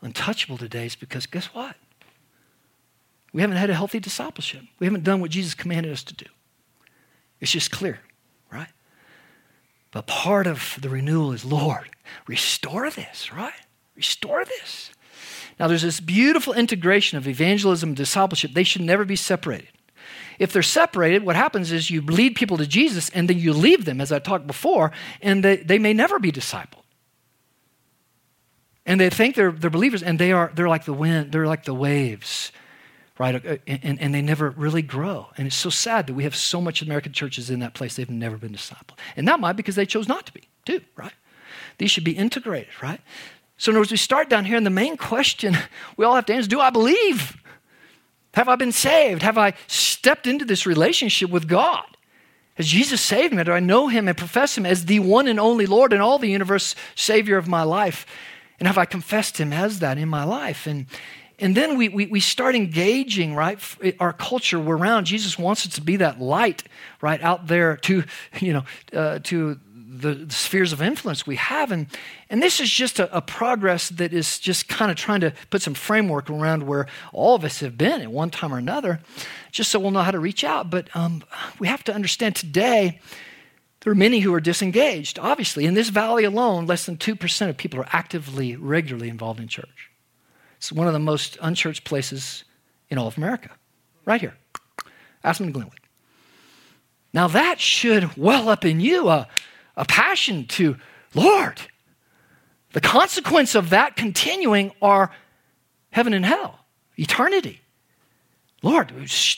untouchable 0.00 0.56
today 0.56 0.86
is 0.86 0.96
because 0.96 1.26
guess 1.26 1.46
what? 1.46 1.76
We 3.32 3.42
haven't 3.42 3.58
had 3.58 3.70
a 3.70 3.74
healthy 3.74 4.00
discipleship. 4.00 4.62
We 4.78 4.86
haven't 4.86 5.04
done 5.04 5.20
what 5.20 5.30
Jesus 5.30 5.54
commanded 5.54 5.92
us 5.92 6.02
to 6.04 6.14
do. 6.14 6.24
It's 7.40 7.52
just 7.52 7.70
clear, 7.70 8.00
right? 8.50 8.68
But 9.98 10.06
part 10.06 10.46
of 10.46 10.78
the 10.80 10.88
renewal 10.88 11.32
is, 11.32 11.44
Lord, 11.44 11.90
restore 12.28 12.88
this, 12.88 13.32
right? 13.32 13.50
Restore 13.96 14.44
this. 14.44 14.92
Now, 15.58 15.66
there's 15.66 15.82
this 15.82 15.98
beautiful 15.98 16.54
integration 16.54 17.18
of 17.18 17.26
evangelism 17.26 17.88
and 17.88 17.96
discipleship. 17.96 18.52
They 18.52 18.62
should 18.62 18.82
never 18.82 19.04
be 19.04 19.16
separated. 19.16 19.70
If 20.38 20.52
they're 20.52 20.62
separated, 20.62 21.24
what 21.24 21.34
happens 21.34 21.72
is 21.72 21.90
you 21.90 22.00
lead 22.00 22.36
people 22.36 22.58
to 22.58 22.66
Jesus 22.68 23.10
and 23.10 23.28
then 23.28 23.40
you 23.40 23.52
leave 23.52 23.86
them, 23.86 24.00
as 24.00 24.12
I 24.12 24.20
talked 24.20 24.46
before, 24.46 24.92
and 25.20 25.44
they, 25.44 25.56
they 25.56 25.80
may 25.80 25.94
never 25.94 26.20
be 26.20 26.30
discipled. 26.30 26.84
And 28.86 29.00
they 29.00 29.10
think 29.10 29.34
they're, 29.34 29.50
they're 29.50 29.68
believers, 29.68 30.04
and 30.04 30.20
they 30.20 30.30
are, 30.30 30.52
they're 30.54 30.68
like 30.68 30.84
the 30.84 30.94
wind, 30.94 31.32
they're 31.32 31.48
like 31.48 31.64
the 31.64 31.74
waves 31.74 32.52
right? 33.18 33.44
Uh, 33.44 33.56
and, 33.66 34.00
and 34.00 34.14
they 34.14 34.22
never 34.22 34.50
really 34.50 34.82
grow. 34.82 35.26
And 35.36 35.46
it's 35.46 35.56
so 35.56 35.70
sad 35.70 36.06
that 36.06 36.14
we 36.14 36.22
have 36.22 36.36
so 36.36 36.60
much 36.60 36.82
American 36.82 37.12
churches 37.12 37.50
in 37.50 37.60
that 37.60 37.74
place, 37.74 37.96
they've 37.96 38.08
never 38.08 38.36
been 38.36 38.52
discipled. 38.52 38.96
And 39.16 39.26
that 39.28 39.40
might 39.40 39.54
because 39.54 39.74
they 39.74 39.86
chose 39.86 40.08
not 40.08 40.26
to 40.26 40.32
be, 40.32 40.42
too, 40.64 40.80
right? 40.96 41.12
These 41.78 41.90
should 41.90 42.04
be 42.04 42.12
integrated, 42.12 42.68
right? 42.82 43.00
So, 43.56 43.70
in 43.70 43.74
other 43.74 43.80
words, 43.80 43.90
we 43.90 43.96
start 43.96 44.30
down 44.30 44.44
here, 44.44 44.56
and 44.56 44.64
the 44.64 44.70
main 44.70 44.96
question 44.96 45.56
we 45.96 46.04
all 46.04 46.14
have 46.14 46.26
to 46.26 46.34
answer 46.34 46.48
do 46.48 46.60
I 46.60 46.70
believe? 46.70 47.36
Have 48.34 48.48
I 48.48 48.56
been 48.56 48.72
saved? 48.72 49.22
Have 49.22 49.38
I 49.38 49.54
stepped 49.66 50.26
into 50.26 50.44
this 50.44 50.64
relationship 50.64 51.30
with 51.30 51.48
God? 51.48 51.84
Has 52.54 52.68
Jesus 52.68 53.00
saved 53.00 53.32
me? 53.32 53.42
Do 53.42 53.52
I 53.52 53.60
know 53.60 53.88
him 53.88 54.06
and 54.06 54.16
profess 54.16 54.56
him 54.56 54.66
as 54.66 54.84
the 54.84 55.00
one 55.00 55.26
and 55.26 55.40
only 55.40 55.66
Lord 55.66 55.92
and 55.92 56.02
all 56.02 56.18
the 56.18 56.28
universe 56.28 56.74
Savior 56.94 57.36
of 57.36 57.48
my 57.48 57.62
life? 57.62 58.04
And 58.60 58.66
have 58.66 58.78
I 58.78 58.84
confessed 58.84 59.38
him 59.38 59.52
as 59.52 59.78
that 59.78 59.98
in 59.98 60.08
my 60.08 60.24
life? 60.24 60.66
And, 60.66 60.86
and 61.38 61.54
then 61.54 61.76
we, 61.76 61.88
we, 61.88 62.06
we 62.06 62.20
start 62.20 62.56
engaging, 62.56 63.34
right? 63.34 63.60
Our 64.00 64.12
culture, 64.12 64.58
we're 64.58 64.76
around. 64.76 65.04
Jesus 65.04 65.38
wants 65.38 65.66
us 65.66 65.74
to 65.74 65.80
be 65.80 65.96
that 65.96 66.20
light, 66.20 66.64
right, 67.00 67.22
out 67.22 67.46
there 67.46 67.76
to, 67.76 68.04
you 68.40 68.52
know, 68.52 68.64
uh, 68.92 69.20
to 69.24 69.60
the, 69.72 70.26
spheres 70.30 70.72
of 70.72 70.82
influence 70.82 71.26
we 71.26 71.36
have. 71.36 71.70
And, 71.70 71.86
and 72.28 72.42
this 72.42 72.60
is 72.60 72.70
just 72.70 72.98
a, 72.98 73.16
a 73.16 73.20
progress 73.20 73.88
that 73.90 74.12
is 74.12 74.38
just 74.38 74.68
kind 74.68 74.90
of 74.90 74.96
trying 74.96 75.20
to 75.20 75.32
put 75.50 75.62
some 75.62 75.74
framework 75.74 76.28
around 76.28 76.64
where 76.64 76.86
all 77.12 77.34
of 77.34 77.44
us 77.44 77.60
have 77.60 77.78
been 77.78 78.02
at 78.02 78.10
one 78.10 78.30
time 78.30 78.52
or 78.52 78.58
another, 78.58 79.00
just 79.52 79.70
so 79.70 79.78
we'll 79.78 79.92
know 79.92 80.02
how 80.02 80.10
to 80.10 80.20
reach 80.20 80.42
out. 80.42 80.70
But 80.70 80.94
um, 80.94 81.22
we 81.58 81.68
have 81.68 81.84
to 81.84 81.94
understand 81.94 82.34
today, 82.34 83.00
there 83.80 83.92
are 83.92 83.96
many 83.96 84.20
who 84.20 84.34
are 84.34 84.40
disengaged. 84.40 85.20
Obviously, 85.20 85.64
in 85.64 85.74
this 85.74 85.88
valley 85.88 86.24
alone, 86.24 86.66
less 86.66 86.84
than 86.84 86.96
2% 86.96 87.48
of 87.48 87.56
people 87.56 87.80
are 87.80 87.88
actively, 87.92 88.56
regularly 88.56 89.08
involved 89.08 89.38
in 89.38 89.46
church. 89.46 89.87
It's 90.58 90.72
one 90.72 90.86
of 90.86 90.92
the 90.92 90.98
most 90.98 91.38
unchurched 91.40 91.84
places 91.84 92.44
in 92.90 92.98
all 92.98 93.06
of 93.06 93.16
America, 93.16 93.50
right 94.04 94.20
here, 94.20 94.34
Aspen 95.24 95.52
Glenwood. 95.52 95.80
Now 97.12 97.28
that 97.28 97.60
should 97.60 98.16
well 98.16 98.48
up 98.48 98.64
in 98.64 98.80
you 98.80 99.08
a, 99.08 99.28
a 99.76 99.84
passion 99.84 100.46
to, 100.46 100.76
Lord, 101.14 101.60
the 102.72 102.80
consequence 102.80 103.54
of 103.54 103.70
that 103.70 103.96
continuing 103.96 104.72
are 104.82 105.10
heaven 105.90 106.12
and 106.12 106.24
hell, 106.24 106.58
eternity. 106.96 107.60
Lord, 108.62 108.92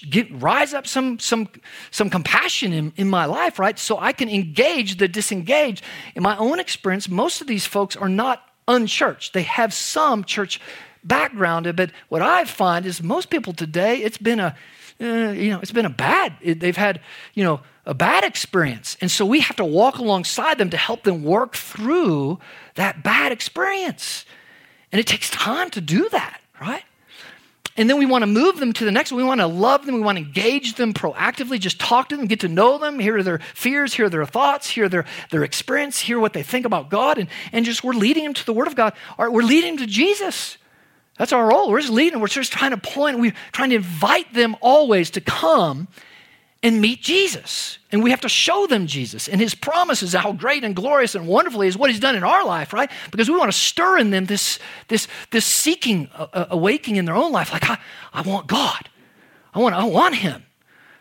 get, 0.09 0.29
rise 0.41 0.73
up 0.73 0.87
some, 0.87 1.19
some, 1.19 1.49
some 1.91 2.09
compassion 2.09 2.73
in, 2.73 2.93
in 2.97 3.11
my 3.11 3.27
life, 3.27 3.59
right? 3.59 3.79
So 3.79 3.99
I 3.99 4.13
can 4.13 4.31
engage 4.31 4.97
the 4.97 5.09
disengaged. 5.09 5.85
In 6.15 6.23
my 6.23 6.37
own 6.39 6.59
experience, 6.59 7.09
most 7.09 7.43
of 7.43 7.47
these 7.47 7.67
folks 7.67 7.97
are 7.97 8.09
not 8.09 8.43
unchurched. 8.67 9.35
They 9.35 9.43
have 9.43 9.75
some 9.75 10.25
church 10.25 10.59
background. 11.05 11.75
But 11.77 11.91
what 12.09 12.23
I 12.23 12.45
find 12.45 12.87
is 12.87 13.03
most 13.03 13.31
people 13.31 13.53
today, 13.53 14.03
it's 14.03 14.19
been 14.19 14.41
a, 14.41 14.57
uh, 15.01 15.31
you 15.31 15.51
know, 15.51 15.61
it's 15.61 15.73
been 15.73 15.87
a 15.87 15.91
bad, 15.91 16.35
it, 16.41 16.61
they've 16.61 16.77
had, 16.77 17.01
you 17.35 17.45
know, 17.45 17.61
a 17.87 17.95
bad 17.95 18.25
experience. 18.25 18.97
And 19.01 19.11
so 19.11 19.25
we 19.25 19.41
have 19.41 19.57
to 19.57 19.65
walk 19.65 19.99
alongside 19.99 20.59
them 20.59 20.71
to 20.71 20.77
help 20.77 21.03
them 21.03 21.23
work 21.23 21.57
through 21.57 22.39
that 22.75 23.03
bad 23.03 23.33
experience. 23.33 24.25
And 24.93 25.01
it 25.01 25.07
takes 25.07 25.31
time 25.31 25.71
to 25.71 25.81
do 25.81 26.09
that, 26.11 26.41
right? 26.61 26.85
And 27.77 27.89
then 27.89 27.99
we 27.99 28.05
want 28.05 28.23
to 28.23 28.27
move 28.27 28.59
them 28.59 28.73
to 28.75 28.85
the 28.85 28.93
next. 28.93 29.13
We 29.13 29.25
want 29.25 29.41
to 29.41 29.47
love 29.47 29.87
them. 29.87 29.95
We 29.95 30.03
want 30.03 30.19
to 30.19 30.25
engage 30.25 30.75
them 30.75 30.93
proactively. 30.93 31.59
Just 31.59 31.81
talk 31.81 32.11
to 32.11 32.17
them, 32.17 32.27
get 32.27 32.41
to 32.41 32.49
know 32.49 32.79
them, 32.79 32.99
hear 32.99 33.23
their 33.23 33.39
fears, 33.55 33.95
hear 33.95 34.11
their 34.11 34.27
thoughts, 34.27 34.69
hear 34.69 34.89
their, 34.89 35.07
their 35.31 35.45
experience, 35.45 36.01
hear 36.01 36.21
what 36.21 36.33
they 36.33 36.43
think 36.43 36.67
about 36.67 36.91
God. 36.91 37.17
And, 37.17 37.29
and 37.53 37.65
just 37.65 37.83
we're 37.83 37.95
leading 37.95 38.25
them 38.25 38.35
to 38.35 38.45
the 38.45 38.53
Word 38.53 38.67
of 38.67 38.75
God. 38.75 38.93
Or 39.17 39.31
we're 39.31 39.43
leading 39.43 39.77
them 39.77 39.87
to 39.87 39.91
Jesus. 39.91 40.59
That's 41.21 41.35
our 41.35 41.51
role. 41.51 41.71
We're 41.71 41.83
just 41.83 41.93
leading. 41.93 42.19
We're 42.19 42.29
just 42.29 42.51
trying 42.51 42.71
to 42.71 42.79
point. 42.79 43.19
We're 43.19 43.35
trying 43.53 43.69
to 43.71 43.77
invite 43.77 44.33
them 44.33 44.57
always 44.63 45.11
to 45.11 45.21
come 45.21 45.87
and 46.63 46.81
meet 46.81 47.03
Jesus. 47.03 47.79
And 47.93 48.03
we 48.03 48.09
have 48.09 48.23
to 48.23 48.29
show 48.31 48.67
them 48.67 48.87
Jesus 48.87 49.29
and 49.29 49.39
his 49.39 49.55
promises, 49.55 50.15
how 50.15 50.33
great 50.33 50.65
and 50.65 50.75
glorious 50.75 51.15
and 51.15 51.29
wonderful 51.29 51.61
is 51.61 51.77
what 51.77 51.91
he's 51.91 52.01
done 52.01 52.17
in 52.17 52.25
our 52.25 52.43
life, 52.47 52.73
right? 52.73 52.91
Because 53.11 53.29
we 53.29 53.37
want 53.37 53.53
to 53.53 53.59
stir 53.59 53.99
in 53.99 54.13
them 54.13 54.25
this, 54.25 54.59
this, 54.89 55.09
this 55.31 55.45
seeking, 55.45 56.09
uh, 56.15 56.47
awakening 56.49 56.97
in 56.97 57.05
their 57.05 57.17
own 57.17 57.33
life. 57.33 57.53
Like, 57.53 57.69
I, 57.69 57.77
I 58.15 58.23
want 58.23 58.47
God. 58.47 58.89
I 59.53 59.59
want, 59.59 59.75
I 59.75 59.85
want 59.85 60.15
him 60.15 60.43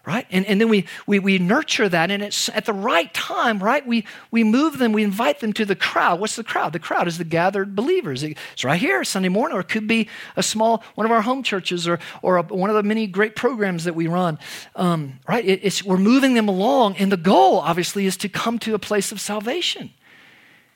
right? 0.09 0.25
And, 0.31 0.43
and 0.47 0.59
then 0.59 0.69
we, 0.69 0.85
we, 1.05 1.19
we 1.19 1.37
nurture 1.37 1.87
that, 1.87 2.09
and 2.09 2.23
it's 2.23 2.49
at 2.49 2.65
the 2.65 2.73
right 2.73 3.13
time, 3.13 3.59
right? 3.59 3.85
We, 3.85 4.05
we 4.31 4.43
move 4.43 4.79
them, 4.79 4.91
we 4.91 5.03
invite 5.03 5.39
them 5.39 5.53
to 5.53 5.65
the 5.65 5.75
crowd. 5.75 6.19
What's 6.19 6.35
the 6.35 6.43
crowd? 6.43 6.73
The 6.73 6.79
crowd 6.79 7.07
is 7.07 7.19
the 7.19 7.23
gathered 7.23 7.75
believers. 7.75 8.23
It's 8.23 8.63
right 8.63 8.79
here, 8.79 9.03
Sunday 9.03 9.29
morning, 9.29 9.55
or 9.55 9.59
it 9.59 9.67
could 9.69 9.87
be 9.87 10.09
a 10.35 10.41
small, 10.41 10.83
one 10.95 11.05
of 11.05 11.11
our 11.11 11.21
home 11.21 11.43
churches, 11.43 11.87
or, 11.87 11.99
or 12.23 12.37
a, 12.37 12.41
one 12.41 12.71
of 12.71 12.75
the 12.75 12.81
many 12.81 13.05
great 13.05 13.35
programs 13.35 13.83
that 13.83 13.93
we 13.93 14.07
run, 14.07 14.39
um, 14.75 15.19
right? 15.27 15.45
It, 15.45 15.59
it's, 15.61 15.83
we're 15.83 15.97
moving 15.97 16.33
them 16.33 16.47
along, 16.47 16.95
and 16.97 17.11
the 17.11 17.17
goal, 17.17 17.59
obviously, 17.59 18.07
is 18.07 18.17
to 18.17 18.29
come 18.29 18.57
to 18.59 18.73
a 18.73 18.79
place 18.79 19.11
of 19.11 19.21
salvation. 19.21 19.91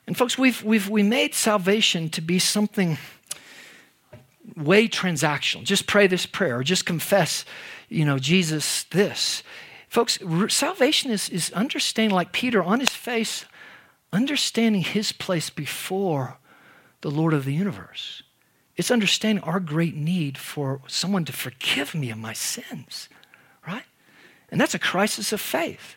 And 0.06 0.16
folks, 0.16 0.38
we've, 0.38 0.62
we've 0.62 0.88
we 0.88 1.02
made 1.02 1.34
salvation 1.34 2.08
to 2.10 2.20
be 2.20 2.38
something 2.38 2.98
way 4.56 4.86
transactional. 4.86 5.64
Just 5.64 5.88
pray 5.88 6.06
this 6.06 6.24
prayer, 6.24 6.58
or 6.58 6.62
just 6.62 6.86
confess 6.86 7.44
you 7.88 8.04
know, 8.04 8.18
Jesus 8.18 8.84
this. 8.84 9.42
Folks, 9.88 10.18
salvation 10.48 11.10
is, 11.10 11.28
is 11.28 11.52
understanding, 11.52 12.14
like 12.14 12.32
Peter 12.32 12.62
on 12.62 12.80
his 12.80 12.90
face, 12.90 13.44
understanding 14.12 14.82
his 14.82 15.12
place 15.12 15.50
before 15.50 16.38
the 17.00 17.10
Lord 17.10 17.34
of 17.34 17.44
the 17.44 17.54
universe. 17.54 18.22
It's 18.76 18.90
understanding 18.90 19.44
our 19.44 19.60
great 19.60 19.94
need 19.94 20.36
for 20.36 20.80
someone 20.86 21.24
to 21.26 21.32
forgive 21.32 21.94
me 21.94 22.10
of 22.10 22.18
my 22.18 22.32
sins, 22.32 23.08
right? 23.66 23.84
And 24.50 24.60
that's 24.60 24.74
a 24.74 24.78
crisis 24.80 25.32
of 25.32 25.40
faith. 25.40 25.96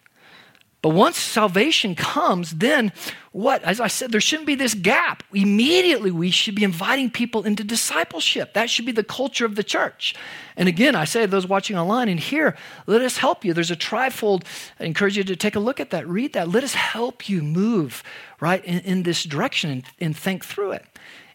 But 0.88 0.96
once 0.96 1.18
salvation 1.18 1.96
comes, 1.96 2.52
then 2.52 2.94
what? 3.34 3.62
As 3.64 3.82
I 3.82 3.88
said, 3.88 4.14
there 4.14 4.22
shouldn't 4.22 4.48
be 4.48 4.56
this 4.56 4.74
gap. 4.74 5.22
Immediately, 5.34 6.12
we 6.12 6.32
should 6.32 6.56
be 6.56 6.64
inviting 6.64 7.12
people 7.12 7.44
into 7.44 7.66
discipleship. 7.66 8.54
That 8.54 8.70
should 8.70 8.86
be 8.86 8.94
the 8.94 9.04
culture 9.04 9.46
of 9.46 9.56
the 9.56 9.66
church. 9.66 10.16
And 10.56 10.70
again, 10.70 10.96
I 10.96 11.04
say 11.04 11.24
to 11.24 11.28
those 11.28 11.46
watching 11.46 11.78
online 11.78 12.08
and 12.08 12.18
here, 12.18 12.56
let 12.86 13.02
us 13.02 13.18
help 13.18 13.44
you. 13.44 13.54
There's 13.54 13.70
a 13.70 13.76
trifold. 13.76 14.46
I 14.80 14.86
encourage 14.86 15.18
you 15.18 15.26
to 15.26 15.36
take 15.36 15.58
a 15.58 15.60
look 15.60 15.82
at 15.82 15.90
that, 15.90 16.08
read 16.08 16.32
that. 16.32 16.48
Let 16.48 16.64
us 16.64 16.74
help 16.74 17.28
you 17.28 17.44
move 17.44 18.02
right 18.40 18.64
in, 18.64 18.80
in 18.80 19.04
this 19.04 19.26
direction 19.26 19.70
and, 19.70 19.84
and 20.00 20.16
think 20.16 20.46
through 20.46 20.72
it. 20.72 20.86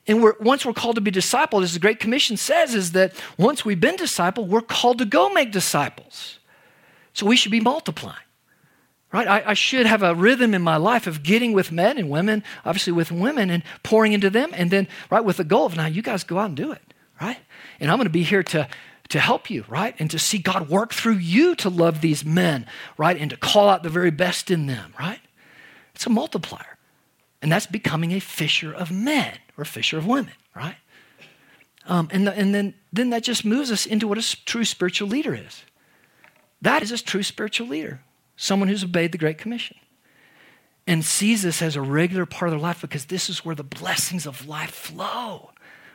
And 0.06 0.22
we're, 0.22 0.36
once 0.40 0.64
we're 0.64 0.72
called 0.72 0.94
to 0.94 1.02
be 1.02 1.10
discipled, 1.10 1.62
as 1.62 1.74
the 1.74 1.78
Great 1.78 2.00
Commission 2.00 2.38
says, 2.38 2.74
is 2.74 2.92
that 2.92 3.12
once 3.36 3.66
we've 3.66 3.78
been 3.78 3.96
discipled, 3.96 4.48
we're 4.48 4.62
called 4.62 4.96
to 4.96 5.04
go 5.04 5.28
make 5.28 5.52
disciples. 5.52 6.38
So 7.12 7.26
we 7.26 7.36
should 7.36 7.52
be 7.52 7.60
multiplying 7.60 8.16
right? 9.12 9.28
I, 9.28 9.50
I, 9.50 9.54
should 9.54 9.86
have 9.86 10.02
a 10.02 10.14
rhythm 10.14 10.54
in 10.54 10.62
my 10.62 10.76
life 10.76 11.06
of 11.06 11.22
getting 11.22 11.52
with 11.52 11.70
men 11.70 11.98
and 11.98 12.08
women, 12.08 12.42
obviously 12.64 12.92
with 12.92 13.12
women, 13.12 13.50
and 13.50 13.62
pouring 13.82 14.12
into 14.12 14.30
them, 14.30 14.50
and 14.54 14.70
then, 14.70 14.88
right, 15.10 15.24
with 15.24 15.36
the 15.36 15.44
goal 15.44 15.66
of 15.66 15.76
now 15.76 15.86
you 15.86 16.02
guys 16.02 16.24
go 16.24 16.38
out 16.38 16.46
and 16.46 16.56
do 16.56 16.72
it, 16.72 16.94
right? 17.20 17.38
And 17.78 17.90
I'm 17.90 17.98
going 17.98 18.06
to 18.06 18.10
be 18.10 18.22
here 18.22 18.42
to 18.44 18.68
to 19.12 19.20
help 19.20 19.50
you, 19.50 19.64
right? 19.68 19.94
And 19.98 20.10
to 20.10 20.18
see 20.18 20.38
God 20.38 20.70
work 20.70 20.94
through 20.94 21.16
you 21.16 21.54
to 21.56 21.68
love 21.68 22.00
these 22.00 22.24
men, 22.24 22.66
right? 22.96 23.16
And 23.16 23.28
to 23.30 23.36
call 23.36 23.68
out 23.68 23.82
the 23.82 23.90
very 23.90 24.10
best 24.10 24.50
in 24.50 24.66
them, 24.66 24.94
right? 24.98 25.20
It's 25.94 26.06
a 26.06 26.10
multiplier. 26.10 26.78
And 27.42 27.52
that's 27.52 27.66
becoming 27.66 28.12
a 28.12 28.20
fisher 28.20 28.72
of 28.72 28.90
men 28.90 29.36
or 29.58 29.66
fisher 29.66 29.98
of 29.98 30.06
women, 30.06 30.32
right? 30.56 30.76
Um, 31.86 32.08
and, 32.10 32.26
the, 32.26 32.32
and 32.32 32.54
then, 32.54 32.74
then 32.90 33.10
that 33.10 33.22
just 33.22 33.44
moves 33.44 33.70
us 33.70 33.84
into 33.84 34.08
what 34.08 34.16
a 34.16 34.44
true 34.44 34.64
spiritual 34.64 35.08
leader 35.08 35.34
is. 35.34 35.62
That 36.62 36.82
is 36.82 36.90
a 36.90 36.96
true 36.96 37.24
spiritual 37.24 37.66
leader, 37.66 38.00
someone 38.42 38.68
who's 38.68 38.82
obeyed 38.82 39.12
the 39.12 39.18
Great 39.18 39.38
Commission 39.38 39.76
and 40.84 41.04
sees 41.04 41.42
this 41.42 41.62
as 41.62 41.76
a 41.76 41.80
regular 41.80 42.26
part 42.26 42.48
of 42.48 42.54
their 42.54 42.60
life 42.60 42.80
because 42.80 43.04
this 43.04 43.30
is 43.30 43.44
where 43.44 43.54
the 43.54 43.62
blessings 43.62 44.26
of 44.26 44.48
life 44.48 44.72
flow, 44.72 45.52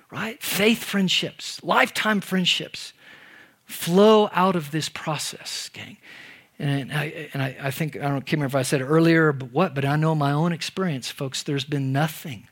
right? 0.10 0.42
Faith 0.42 0.82
friendships, 0.82 1.62
lifetime 1.62 2.22
friendships 2.22 2.94
flow 3.66 4.30
out 4.32 4.56
of 4.56 4.72
this 4.72 4.88
process, 4.88 5.70
gang. 5.74 5.98
And 6.58 6.94
I, 6.94 7.30
and 7.34 7.44
I, 7.44 7.58
I 7.64 7.72
think, 7.72 7.98
I 7.98 8.08
don't 8.08 8.22
can't 8.22 8.40
remember 8.40 8.58
if 8.58 8.62
I 8.62 8.64
said 8.64 8.80
it 8.80 8.86
earlier, 8.86 9.34
but 9.34 9.52
what, 9.52 9.76
but 9.76 9.84
I 9.84 9.98
know 9.98 10.16
my 10.16 10.32
own 10.32 10.54
experience, 10.54 11.12
folks, 11.12 11.44
there's 11.44 11.66
been 11.66 11.92
nothing 11.92 12.48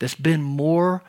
that's 0.00 0.16
been 0.16 0.42
more 0.42 1.04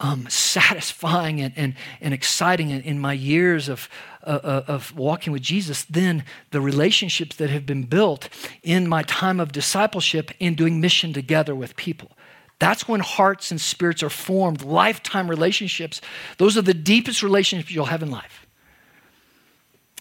um, 0.00 0.28
satisfying 0.28 1.40
and, 1.40 1.52
and, 1.56 1.74
and 2.00 2.14
exciting 2.14 2.70
in, 2.70 2.82
in 2.82 2.98
my 2.98 3.12
years 3.12 3.68
of, 3.68 3.88
uh, 4.22 4.38
uh, 4.42 4.64
of 4.68 4.96
walking 4.96 5.32
with 5.32 5.42
Jesus 5.42 5.84
than 5.84 6.24
the 6.50 6.60
relationships 6.60 7.36
that 7.36 7.50
have 7.50 7.66
been 7.66 7.84
built 7.84 8.28
in 8.62 8.88
my 8.88 9.02
time 9.02 9.40
of 9.40 9.52
discipleship 9.52 10.30
and 10.40 10.56
doing 10.56 10.80
mission 10.80 11.12
together 11.12 11.54
with 11.54 11.74
people. 11.76 12.12
That's 12.60 12.88
when 12.88 13.00
hearts 13.00 13.50
and 13.50 13.60
spirits 13.60 14.02
are 14.02 14.10
formed, 14.10 14.62
lifetime 14.62 15.28
relationships. 15.28 16.00
Those 16.38 16.56
are 16.56 16.62
the 16.62 16.74
deepest 16.74 17.22
relationships 17.22 17.70
you'll 17.70 17.86
have 17.86 18.02
in 18.02 18.10
life. 18.10 18.46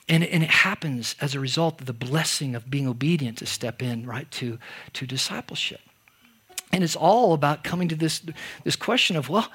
And, 0.09 0.23
and 0.23 0.41
it 0.41 0.49
happens 0.49 1.15
as 1.19 1.35
a 1.35 1.39
result 1.39 1.81
of 1.81 1.87
the 1.87 1.93
blessing 1.93 2.55
of 2.55 2.69
being 2.69 2.87
obedient 2.87 3.39
to 3.39 3.45
step 3.45 3.81
in, 3.81 4.05
right, 4.05 4.29
to, 4.31 4.57
to 4.93 5.05
discipleship. 5.05 5.81
And 6.77 6.83
it's 6.83 6.95
all 6.95 7.33
about 7.33 7.63
coming 7.63 7.87
to 7.87 7.95
this, 7.95 8.21
this 8.63 8.75
question 8.75 9.15
of, 9.15 9.29
well, 9.29 9.51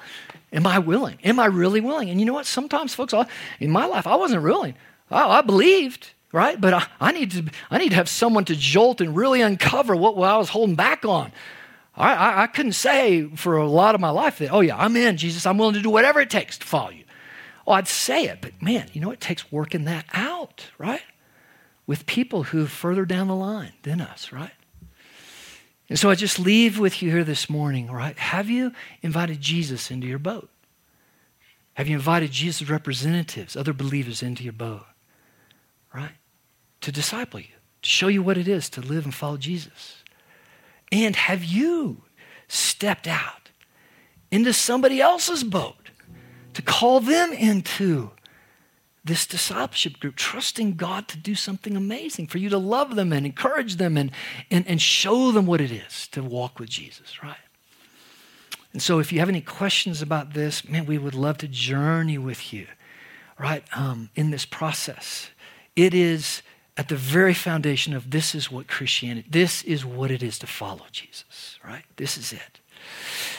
am 0.52 0.66
I 0.66 0.80
willing? 0.80 1.18
Am 1.22 1.38
I 1.38 1.46
really 1.46 1.80
willing? 1.80 2.10
And 2.10 2.18
you 2.18 2.26
know 2.26 2.32
what? 2.32 2.46
Sometimes, 2.46 2.96
folks, 2.96 3.14
I, 3.14 3.28
in 3.60 3.70
my 3.70 3.86
life, 3.86 4.08
I 4.08 4.16
wasn't 4.16 4.42
willing. 4.42 4.74
I, 5.08 5.38
I 5.38 5.40
believed, 5.42 6.10
right? 6.32 6.60
But 6.60 6.74
I, 6.74 6.86
I, 7.00 7.12
need 7.12 7.30
to, 7.30 7.44
I 7.70 7.78
need 7.78 7.90
to 7.90 7.94
have 7.94 8.08
someone 8.08 8.44
to 8.46 8.56
jolt 8.56 9.00
and 9.00 9.14
really 9.14 9.40
uncover 9.40 9.94
what, 9.94 10.16
what 10.16 10.30
I 10.30 10.36
was 10.36 10.48
holding 10.48 10.74
back 10.74 11.04
on. 11.04 11.30
I, 11.94 12.12
I, 12.12 12.42
I 12.42 12.46
couldn't 12.48 12.72
say 12.72 13.28
for 13.36 13.56
a 13.56 13.68
lot 13.68 13.94
of 13.94 14.00
my 14.00 14.10
life 14.10 14.38
that, 14.38 14.50
oh, 14.50 14.58
yeah, 14.58 14.76
I'm 14.76 14.96
in, 14.96 15.16
Jesus. 15.16 15.46
I'm 15.46 15.58
willing 15.58 15.74
to 15.74 15.80
do 15.80 15.90
whatever 15.90 16.20
it 16.20 16.28
takes 16.28 16.58
to 16.58 16.66
follow 16.66 16.90
you. 16.90 17.04
Oh, 17.68 17.72
I'd 17.74 17.86
say 17.86 18.24
it, 18.24 18.38
but 18.40 18.60
man, 18.60 18.88
you 18.94 19.00
know, 19.00 19.12
it 19.12 19.20
takes 19.20 19.52
working 19.52 19.84
that 19.84 20.06
out, 20.12 20.70
right? 20.76 21.02
With 21.86 22.04
people 22.06 22.42
who 22.42 22.64
are 22.64 22.66
further 22.66 23.04
down 23.04 23.28
the 23.28 23.36
line 23.36 23.74
than 23.84 24.00
us, 24.00 24.32
right? 24.32 24.50
And 25.92 25.98
so 25.98 26.08
I 26.08 26.14
just 26.14 26.38
leave 26.38 26.78
with 26.78 27.02
you 27.02 27.10
here 27.10 27.22
this 27.22 27.50
morning, 27.50 27.90
right? 27.90 28.18
Have 28.18 28.48
you 28.48 28.72
invited 29.02 29.42
Jesus 29.42 29.90
into 29.90 30.06
your 30.06 30.18
boat? 30.18 30.48
Have 31.74 31.86
you 31.86 31.94
invited 31.94 32.30
Jesus' 32.30 32.70
representatives, 32.70 33.56
other 33.56 33.74
believers, 33.74 34.22
into 34.22 34.42
your 34.42 34.54
boat, 34.54 34.86
right? 35.94 36.14
To 36.80 36.90
disciple 36.90 37.40
you, 37.40 37.52
to 37.82 37.90
show 37.90 38.08
you 38.08 38.22
what 38.22 38.38
it 38.38 38.48
is 38.48 38.70
to 38.70 38.80
live 38.80 39.04
and 39.04 39.14
follow 39.14 39.36
Jesus. 39.36 40.02
And 40.90 41.14
have 41.14 41.44
you 41.44 42.04
stepped 42.48 43.06
out 43.06 43.50
into 44.30 44.54
somebody 44.54 44.98
else's 44.98 45.44
boat 45.44 45.90
to 46.54 46.62
call 46.62 47.00
them 47.00 47.34
into 47.34 48.12
this 49.04 49.26
discipleship 49.26 49.98
group, 49.98 50.14
trusting 50.14 50.74
God 50.74 51.08
to 51.08 51.18
do 51.18 51.34
something 51.34 51.76
amazing, 51.76 52.28
for 52.28 52.38
you 52.38 52.48
to 52.48 52.58
love 52.58 52.94
them 52.94 53.12
and 53.12 53.26
encourage 53.26 53.76
them 53.76 53.96
and, 53.96 54.12
and, 54.50 54.66
and 54.68 54.80
show 54.80 55.32
them 55.32 55.46
what 55.46 55.60
it 55.60 55.72
is 55.72 56.06
to 56.08 56.22
walk 56.22 56.60
with 56.60 56.70
Jesus, 56.70 57.22
right? 57.22 57.36
And 58.72 58.80
so, 58.80 59.00
if 59.00 59.12
you 59.12 59.18
have 59.18 59.28
any 59.28 59.40
questions 59.40 60.00
about 60.00 60.34
this, 60.34 60.66
man, 60.66 60.86
we 60.86 60.98
would 60.98 61.14
love 61.14 61.38
to 61.38 61.48
journey 61.48 62.16
with 62.16 62.52
you, 62.52 62.66
right, 63.38 63.64
um, 63.76 64.10
in 64.14 64.30
this 64.30 64.46
process. 64.46 65.30
It 65.76 65.94
is 65.94 66.42
at 66.76 66.88
the 66.88 66.96
very 66.96 67.34
foundation 67.34 67.92
of 67.92 68.10
this 68.10 68.34
is 68.34 68.50
what 68.50 68.66
Christianity, 68.66 69.28
this 69.30 69.62
is 69.64 69.84
what 69.84 70.10
it 70.10 70.22
is 70.22 70.38
to 70.38 70.46
follow 70.46 70.86
Jesus, 70.90 71.58
right? 71.64 71.84
This 71.96 72.16
is 72.16 72.32
it. 72.32 72.60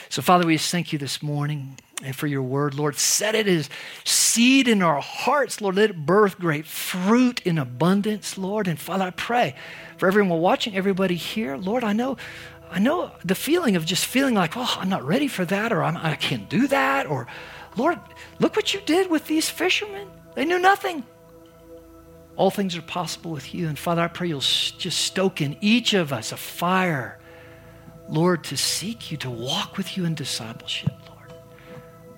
So, 0.08 0.22
Father, 0.22 0.46
we 0.46 0.56
just 0.56 0.70
thank 0.70 0.92
you 0.92 0.98
this 0.98 1.22
morning 1.22 1.76
and 2.02 2.14
for 2.14 2.26
your 2.26 2.42
word, 2.42 2.74
Lord. 2.74 2.96
Set 2.96 3.34
it 3.34 3.48
as 3.48 3.70
seed 4.04 4.68
in 4.68 4.82
our 4.82 5.00
hearts, 5.00 5.60
Lord. 5.60 5.76
Let 5.76 5.90
it 5.90 6.06
birth 6.06 6.38
great 6.38 6.66
fruit 6.66 7.40
in 7.44 7.58
abundance, 7.58 8.36
Lord. 8.36 8.68
And 8.68 8.78
Father, 8.78 9.04
I 9.04 9.10
pray 9.10 9.54
for 9.96 10.06
everyone 10.06 10.38
watching, 10.40 10.76
everybody 10.76 11.14
here, 11.14 11.56
Lord, 11.56 11.84
I 11.84 11.92
know. 11.92 12.16
I 12.70 12.78
know 12.80 13.12
the 13.24 13.34
feeling 13.34 13.76
of 13.76 13.84
just 13.84 14.04
feeling 14.04 14.34
like, 14.34 14.56
oh, 14.56 14.76
I'm 14.78 14.88
not 14.88 15.04
ready 15.04 15.28
for 15.28 15.44
that, 15.44 15.72
or 15.72 15.82
I'm, 15.82 15.96
I 15.96 16.16
can 16.16 16.40
not 16.40 16.50
do 16.50 16.66
that, 16.68 17.06
or 17.06 17.28
Lord, 17.76 18.00
look 18.40 18.56
what 18.56 18.74
you 18.74 18.80
did 18.80 19.10
with 19.10 19.26
these 19.26 19.48
fishermen. 19.48 20.08
They 20.34 20.44
knew 20.44 20.58
nothing. 20.58 21.04
All 22.36 22.50
things 22.50 22.76
are 22.76 22.82
possible 22.82 23.30
with 23.30 23.54
you. 23.54 23.68
And 23.68 23.78
Father, 23.78 24.02
I 24.02 24.08
pray 24.08 24.28
you'll 24.28 24.40
just 24.40 24.98
stoke 24.98 25.40
in 25.40 25.56
each 25.60 25.94
of 25.94 26.12
us 26.12 26.32
a 26.32 26.36
fire 26.36 27.20
Lord, 28.08 28.44
to 28.44 28.56
seek 28.56 29.10
you, 29.10 29.16
to 29.18 29.30
walk 29.30 29.76
with 29.76 29.96
you 29.96 30.04
in 30.04 30.14
discipleship, 30.14 30.92
Lord. 31.08 31.32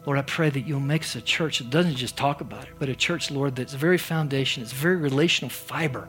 Lord, 0.04 0.18
I 0.18 0.22
pray 0.22 0.50
that 0.50 0.60
you'll 0.60 0.80
make 0.80 1.02
us 1.02 1.16
a 1.16 1.20
church 1.20 1.58
that 1.58 1.70
doesn't 1.70 1.96
just 1.96 2.16
talk 2.16 2.40
about 2.40 2.64
it, 2.64 2.74
but 2.78 2.88
a 2.88 2.94
church, 2.94 3.30
Lord, 3.30 3.56
that's 3.56 3.74
very 3.74 3.98
foundation, 3.98 4.62
its 4.62 4.72
very 4.72 4.96
relational 4.96 5.50
fiber 5.50 6.08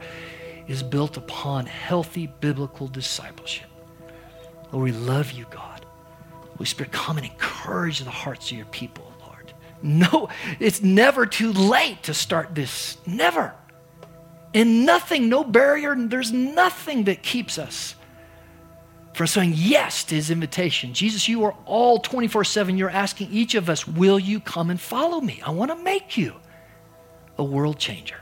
is 0.68 0.84
built 0.84 1.18
upon 1.18 1.66
healthy 1.66 2.28
biblical 2.28 2.88
discipleship. 2.88 3.70
Lord, 4.72 4.84
we 4.84 4.92
love 4.92 5.32
you, 5.32 5.46
God. 5.50 5.86
Holy 6.58 6.66
Spirit, 6.66 6.92
come 6.92 7.18
and 7.18 7.26
encourage 7.26 8.00
the 8.00 8.10
hearts 8.10 8.52
of 8.52 8.58
your 8.58 8.66
people, 8.68 9.14
Lord. 9.26 9.54
No, 9.82 10.30
it's 10.60 10.82
never 10.82 11.26
too 11.26 11.54
late 11.54 12.04
to 12.04 12.14
start 12.14 12.56
this. 12.56 12.98
Never. 13.06 13.54
And 14.54 14.86
nothing, 14.86 15.30
no 15.30 15.44
barrier, 15.44 15.96
there's 15.96 16.34
nothing 16.34 17.04
that 17.06 17.22
keeps 17.22 17.58
us 17.58 17.96
for 19.18 19.26
saying 19.26 19.54
yes 19.56 20.04
to 20.04 20.14
his 20.14 20.30
invitation. 20.30 20.94
Jesus, 20.94 21.28
you 21.28 21.44
are 21.44 21.56
all 21.66 21.98
24 21.98 22.44
7. 22.44 22.78
You're 22.78 22.92
asking 22.92 23.30
each 23.32 23.56
of 23.56 23.68
us, 23.68 23.88
Will 23.88 24.20
you 24.20 24.40
come 24.40 24.70
and 24.70 24.80
follow 24.80 25.20
me? 25.20 25.42
I 25.44 25.50
want 25.50 25.72
to 25.72 25.84
make 25.84 26.18
you 26.18 26.36
a 27.40 27.44
world 27.44 27.80
changer 27.80 28.20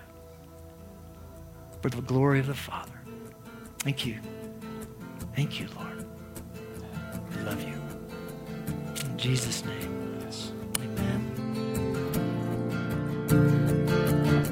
for 1.81 1.89
the 1.89 2.01
glory 2.01 2.39
of 2.39 2.47
the 2.47 2.53
Father. 2.53 2.93
Thank 3.79 4.05
you. 4.05 4.21
Thank 5.35 5.59
you, 5.59 5.67
Lord. 5.75 6.05
We 7.29 7.41
love 7.41 7.61
you. 7.61 7.75
In 9.05 9.17
Jesus' 9.17 9.65
name. 9.65 10.21
Amen. 10.79 11.21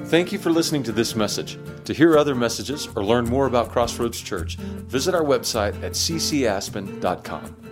Thank 0.07 0.33
you 0.33 0.39
for 0.39 0.49
listening 0.49 0.83
to 0.83 0.91
this 0.91 1.15
message. 1.15 1.57
To 1.85 1.93
hear 1.93 2.17
other 2.17 2.33
messages 2.35 2.87
or 2.95 3.03
learn 3.03 3.25
more 3.25 3.45
about 3.45 3.71
Crossroads 3.71 4.21
Church, 4.21 4.55
visit 4.55 5.13
our 5.13 5.23
website 5.23 5.75
at 5.83 5.91
ccaspen.com. 5.93 7.62